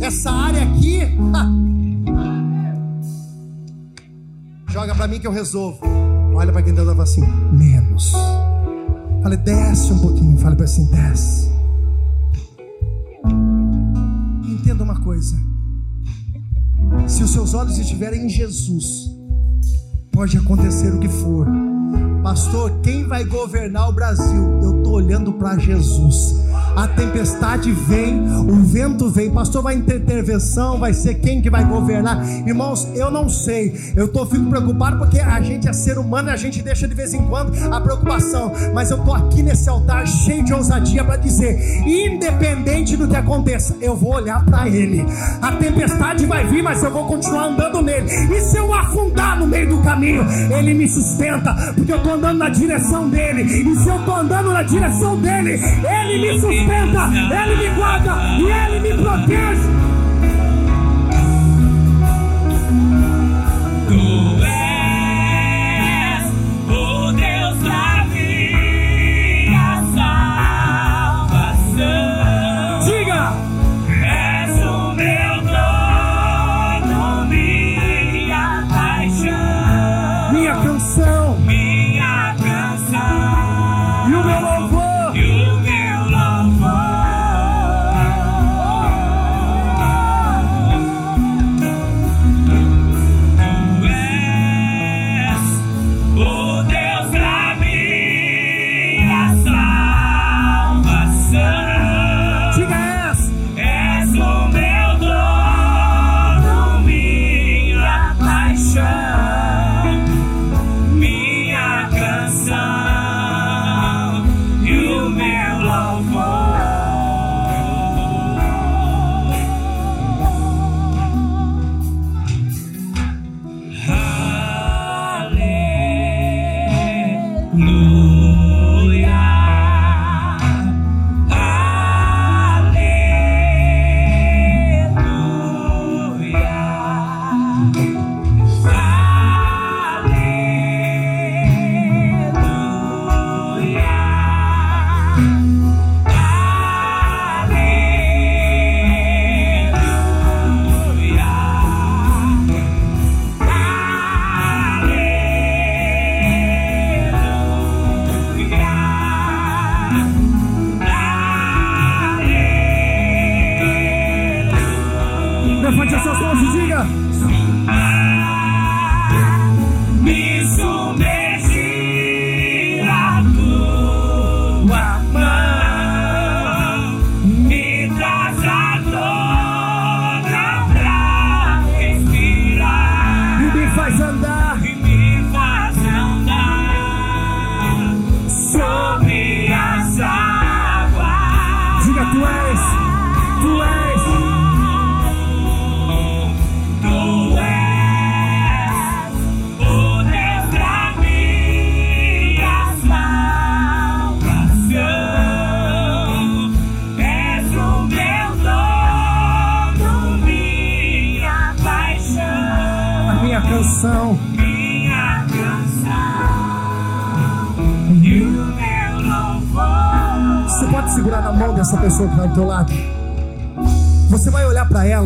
Essa 0.00 0.30
área 0.30 0.62
aqui. 0.62 1.02
Ha, 1.34 1.68
Joga 4.68 4.94
para 4.94 5.08
mim 5.08 5.18
que 5.18 5.26
eu 5.26 5.32
resolvo. 5.32 5.80
Olha 6.34 6.52
para 6.52 6.62
quem 6.62 6.72
está 6.72 6.84
fala 6.84 7.02
assim, 7.02 7.26
menos. 7.52 8.12
Fale, 9.22 9.36
desce 9.36 9.92
um 9.92 9.98
pouquinho. 9.98 10.38
Fale 10.38 10.54
para 10.54 10.66
assim, 10.66 10.86
desce. 10.86 11.57
Se 17.18 17.24
os 17.24 17.32
seus 17.32 17.52
olhos 17.52 17.76
estiverem 17.78 18.26
em 18.26 18.28
Jesus, 18.28 19.10
pode 20.12 20.38
acontecer 20.38 20.94
o 20.94 21.00
que 21.00 21.08
for. 21.08 21.48
Pastor, 22.22 22.78
quem 22.80 23.08
vai 23.08 23.24
governar 23.24 23.88
o 23.88 23.92
Brasil? 23.92 24.60
Eu 24.62 24.78
estou 24.78 24.92
olhando 24.92 25.32
para 25.32 25.58
Jesus. 25.58 26.36
A 26.78 26.86
tempestade 26.86 27.72
vem, 27.72 28.20
o 28.20 28.62
vento 28.62 29.10
vem. 29.10 29.28
Pastor, 29.32 29.64
vai 29.64 29.78
ter 29.78 29.96
intervenção, 29.96 30.78
vai 30.78 30.94
ser 30.94 31.14
quem 31.14 31.42
que 31.42 31.50
vai 31.50 31.64
governar? 31.64 32.24
Irmãos, 32.46 32.86
eu 32.94 33.10
não 33.10 33.28
sei. 33.28 33.74
Eu 33.96 34.06
tô 34.06 34.24
fico 34.24 34.48
preocupado 34.48 34.96
porque 34.96 35.18
a 35.18 35.40
gente 35.40 35.68
é 35.68 35.72
ser 35.72 35.98
humano 35.98 36.28
e 36.28 36.32
a 36.32 36.36
gente 36.36 36.62
deixa 36.62 36.86
de 36.86 36.94
vez 36.94 37.12
em 37.12 37.26
quando 37.26 37.52
a 37.72 37.80
preocupação. 37.80 38.52
Mas 38.72 38.92
eu 38.92 38.98
tô 38.98 39.12
aqui 39.12 39.42
nesse 39.42 39.68
altar 39.68 40.06
cheio 40.06 40.44
de 40.44 40.54
ousadia 40.54 41.02
para 41.02 41.16
dizer, 41.16 41.58
independente 41.84 42.96
do 42.96 43.08
que 43.08 43.16
aconteça, 43.16 43.76
eu 43.80 43.96
vou 43.96 44.14
olhar 44.14 44.44
para 44.44 44.68
Ele. 44.68 45.04
A 45.42 45.50
tempestade 45.56 46.26
vai 46.26 46.46
vir, 46.46 46.62
mas 46.62 46.80
eu 46.84 46.92
vou 46.92 47.06
continuar 47.06 47.46
andando 47.46 47.82
nele. 47.82 48.08
E 48.08 48.40
se 48.40 48.56
eu 48.56 48.72
afundar 48.72 49.36
no 49.36 49.48
meio 49.48 49.68
do 49.68 49.82
caminho, 49.82 50.24
Ele 50.56 50.74
me 50.74 50.88
sustenta, 50.88 51.52
porque 51.74 51.92
eu 51.92 52.00
tô 52.04 52.12
andando 52.12 52.38
na 52.38 52.50
direção 52.50 53.10
dele. 53.10 53.42
E 53.42 53.76
se 53.76 53.88
eu 53.88 53.98
tô 54.04 54.14
andando 54.14 54.52
na 54.52 54.62
direção 54.62 55.16
dele, 55.20 55.54
Ele 55.54 56.34
me 56.34 56.40
sustenta, 56.40 56.67
Ele 56.70 57.56
me 57.56 57.74
guarda 57.74 58.16
e 58.38 58.50
Ele 58.50 58.80
me 58.80 59.02
protege. 59.02 59.97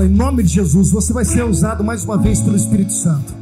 Nome 0.09 0.43
de 0.43 0.55
Jesus, 0.55 0.91
você 0.91 1.13
vai 1.13 1.25
ser 1.25 1.45
usado 1.45 1.85
mais 1.85 2.05
uma 2.05 2.17
vez 2.17 2.41
pelo 2.41 2.57
Espírito 2.57 2.93
Santo. 2.93 3.35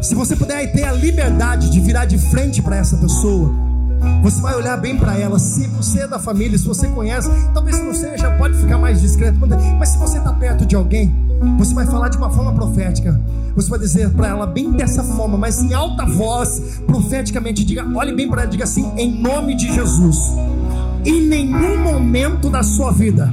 Se 0.00 0.14
você 0.14 0.36
puder 0.36 0.72
ter 0.72 0.84
a 0.84 0.92
liberdade 0.92 1.70
de 1.70 1.80
virar 1.80 2.04
de 2.04 2.16
frente 2.16 2.62
para 2.62 2.76
essa 2.76 2.96
pessoa, 2.96 3.50
você 4.22 4.40
vai 4.40 4.54
olhar 4.54 4.76
bem 4.76 4.96
para 4.96 5.18
ela. 5.18 5.38
Se 5.38 5.66
você 5.68 6.00
é 6.00 6.08
da 6.08 6.18
família, 6.18 6.56
se 6.56 6.66
você 6.66 6.86
conhece, 6.88 7.28
talvez 7.52 7.78
não 7.82 7.94
seja, 7.94 8.30
pode 8.32 8.56
ficar 8.58 8.78
mais 8.78 9.00
discreto, 9.00 9.38
mas 9.78 9.88
se 9.90 9.98
você 9.98 10.18
está 10.18 10.32
perto 10.32 10.64
de 10.64 10.76
alguém, 10.76 11.14
você 11.58 11.74
vai 11.74 11.86
falar 11.86 12.08
de 12.08 12.16
uma 12.16 12.30
forma 12.30 12.52
profética. 12.52 13.20
Você 13.54 13.68
vai 13.68 13.78
dizer 13.78 14.10
para 14.10 14.28
ela 14.28 14.46
bem 14.46 14.70
dessa 14.70 15.02
forma, 15.02 15.36
mas 15.36 15.62
em 15.62 15.72
alta 15.72 16.04
voz, 16.04 16.80
profeticamente, 16.86 17.64
diga, 17.64 17.84
olhe 17.94 18.14
bem 18.14 18.28
para 18.28 18.42
ela, 18.42 18.50
diga 18.50 18.64
assim, 18.64 18.92
em 18.96 19.20
nome 19.20 19.54
de 19.56 19.72
Jesus. 19.72 20.18
Em 21.06 21.22
nenhum 21.22 21.82
momento 21.82 22.50
da 22.50 22.62
sua 22.62 22.92
vida 22.92 23.32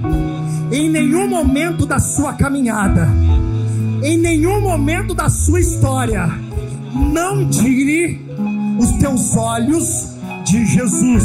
em 0.74 0.90
nenhum 0.90 1.30
momento 1.30 1.86
da 1.86 2.00
sua 2.00 2.34
caminhada, 2.34 3.08
em 4.02 4.18
nenhum 4.18 4.60
momento 4.60 5.14
da 5.14 5.30
sua 5.30 5.60
história, 5.60 6.28
não 7.14 7.48
tire 7.48 8.20
os 8.80 8.92
teus 8.94 9.36
olhos 9.38 10.08
de 10.44 10.66
Jesus. 10.66 11.24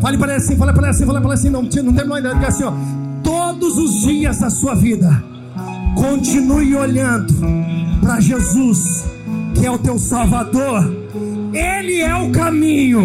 Fale 0.00 0.16
para 0.16 0.34
ele 0.34 0.42
assim, 0.42 0.56
fale 0.56 0.72
para 0.72 0.82
ele 0.82 0.90
assim, 0.90 1.04
fale 1.04 1.18
para 1.18 1.28
ele 1.28 1.34
assim, 1.34 1.50
não, 1.50 1.62
não 1.62 1.92
tem 1.92 2.06
mais 2.06 2.22
nada, 2.22 2.46
assim, 2.46 2.62
ó, 2.62 2.72
todos 3.24 3.76
os 3.76 4.02
dias 4.02 4.38
da 4.38 4.48
sua 4.50 4.76
vida, 4.76 5.22
continue 5.96 6.76
olhando 6.76 7.34
para 8.00 8.20
Jesus, 8.20 9.04
que 9.54 9.66
é 9.66 9.70
o 9.70 9.78
teu 9.78 9.98
Salvador. 9.98 11.00
Ele 11.52 12.00
é 12.00 12.14
o 12.14 12.30
caminho, 12.30 13.00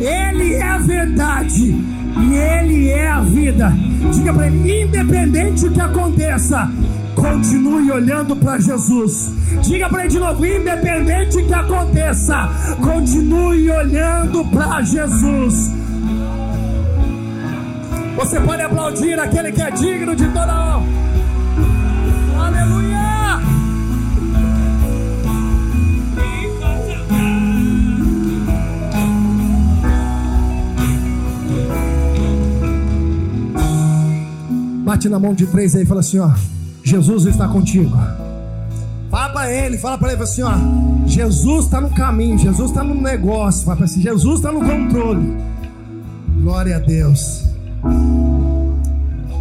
Ele 0.00 0.54
é 0.54 0.62
a 0.62 0.78
verdade 0.78 1.93
e 2.20 2.34
Ele 2.34 2.88
é 2.90 3.08
a 3.08 3.20
vida. 3.20 3.72
Diga 4.12 4.32
para 4.32 4.46
ele, 4.46 4.82
independente 4.82 5.62
do 5.62 5.70
que 5.70 5.80
aconteça, 5.80 6.70
continue 7.14 7.90
olhando 7.90 8.36
para 8.36 8.58
Jesus. 8.58 9.32
Diga 9.62 9.88
para 9.88 10.00
ele 10.00 10.10
de 10.10 10.18
novo, 10.18 10.44
independente 10.44 11.36
do 11.38 11.46
que 11.46 11.54
aconteça, 11.54 12.48
continue 12.82 13.70
olhando 13.70 14.44
para 14.46 14.82
Jesus. 14.82 15.72
Você 18.16 18.40
pode 18.40 18.62
aplaudir 18.62 19.18
aquele 19.18 19.52
que 19.52 19.62
é 19.62 19.70
digno 19.70 20.14
de 20.14 20.26
toda 20.28 20.76
honra. 20.76 21.04
Bate 34.94 35.08
na 35.08 35.18
mão 35.18 35.34
de 35.34 35.44
três 35.46 35.74
aí 35.74 35.82
e 35.82 35.86
fala 35.86 35.98
assim: 35.98 36.20
ó, 36.20 36.30
Jesus 36.84 37.26
está 37.26 37.48
contigo. 37.48 37.90
Fala 39.10 39.32
para 39.32 39.52
ele, 39.52 39.76
fala 39.76 39.98
para 39.98 40.12
ele 40.12 40.22
assim: 40.22 40.42
ó, 40.42 40.52
Jesus 41.04 41.64
está 41.64 41.80
no 41.80 41.90
caminho, 41.90 42.38
Jesus 42.38 42.70
está 42.70 42.84
no 42.84 42.94
negócio. 42.94 43.64
Fala 43.64 43.78
para 43.78 43.86
assim: 43.86 44.00
Jesus 44.00 44.36
está 44.36 44.52
no 44.52 44.60
controle. 44.60 45.36
Glória 46.40 46.76
a 46.76 46.78
Deus. 46.78 47.42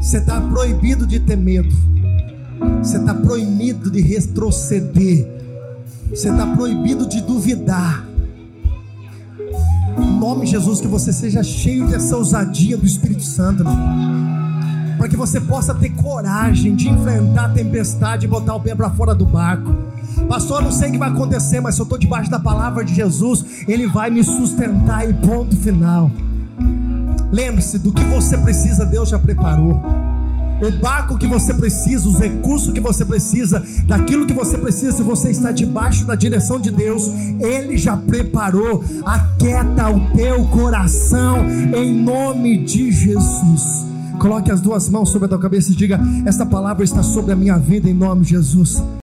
Você 0.01 0.17
está 0.17 0.41
proibido 0.41 1.05
de 1.05 1.19
ter 1.19 1.37
medo. 1.37 1.69
Você 2.81 2.97
está 2.97 3.13
proibido 3.13 3.91
de 3.91 4.01
retroceder. 4.01 5.27
Você 6.09 6.29
está 6.29 6.47
proibido 6.47 7.07
de 7.07 7.21
duvidar. 7.21 8.03
Em 9.99 10.19
nome 10.19 10.45
de 10.45 10.51
Jesus, 10.53 10.81
que 10.81 10.87
você 10.87 11.13
seja 11.13 11.43
cheio 11.43 11.87
dessa 11.87 12.17
ousadia 12.17 12.75
do 12.75 12.87
Espírito 12.87 13.21
Santo. 13.21 13.63
Para 15.03 15.09
que 15.09 15.17
você 15.17 15.41
possa 15.41 15.73
ter 15.73 15.89
coragem 15.89 16.77
de 16.77 16.87
enfrentar 16.87 17.47
a 17.47 17.49
tempestade 17.49 18.25
e 18.25 18.29
botar 18.29 18.55
o 18.55 18.61
pé 18.61 18.73
para 18.73 18.89
fora 18.89 19.13
do 19.13 19.25
barco. 19.25 19.75
Pastor, 20.29 20.59
eu 20.59 20.63
não 20.63 20.71
sei 20.71 20.87
o 20.87 20.91
que 20.93 20.97
vai 20.97 21.09
acontecer, 21.09 21.59
mas 21.59 21.75
se 21.75 21.81
eu 21.81 21.83
estou 21.83 21.97
debaixo 21.97 22.31
da 22.31 22.39
palavra 22.39 22.85
de 22.85 22.95
Jesus, 22.95 23.65
Ele 23.67 23.85
vai 23.85 24.09
me 24.09 24.23
sustentar 24.23 25.05
e 25.05 25.13
ponto 25.13 25.57
final. 25.57 26.09
Lembre-se 27.33 27.79
do 27.79 27.91
que 27.91 28.01
você 28.05 28.37
precisa, 28.37 28.85
Deus 28.85 29.09
já 29.09 29.19
preparou. 29.19 29.73
O 30.61 30.71
barco 30.79 31.17
que 31.17 31.27
você 31.27 31.53
precisa, 31.53 32.07
os 32.07 32.17
recursos 32.17 32.71
que 32.71 32.79
você 32.79 33.03
precisa, 33.03 33.61
daquilo 33.85 34.25
que 34.25 34.31
você 34.31 34.57
precisa, 34.57 34.93
se 34.93 35.03
você 35.03 35.31
está 35.31 35.51
debaixo 35.51 36.05
da 36.05 36.15
direção 36.15 36.61
de 36.61 36.71
Deus, 36.71 37.09
Ele 37.41 37.77
já 37.77 37.97
preparou. 37.97 38.81
Aquieta 39.05 39.89
o 39.89 39.99
teu 40.15 40.45
coração 40.45 41.45
em 41.75 41.93
nome 41.93 42.63
de 42.63 42.89
Jesus. 42.89 43.91
Coloque 44.19 44.51
as 44.51 44.61
duas 44.61 44.89
mãos 44.89 45.11
sobre 45.11 45.25
a 45.25 45.29
tua 45.29 45.39
cabeça 45.39 45.71
e 45.71 45.75
diga: 45.75 45.99
Esta 46.25 46.45
palavra 46.45 46.83
está 46.83 47.03
sobre 47.03 47.31
a 47.31 47.35
minha 47.35 47.57
vida 47.57 47.89
em 47.89 47.93
nome 47.93 48.23
de 48.23 48.31
Jesus. 48.31 48.81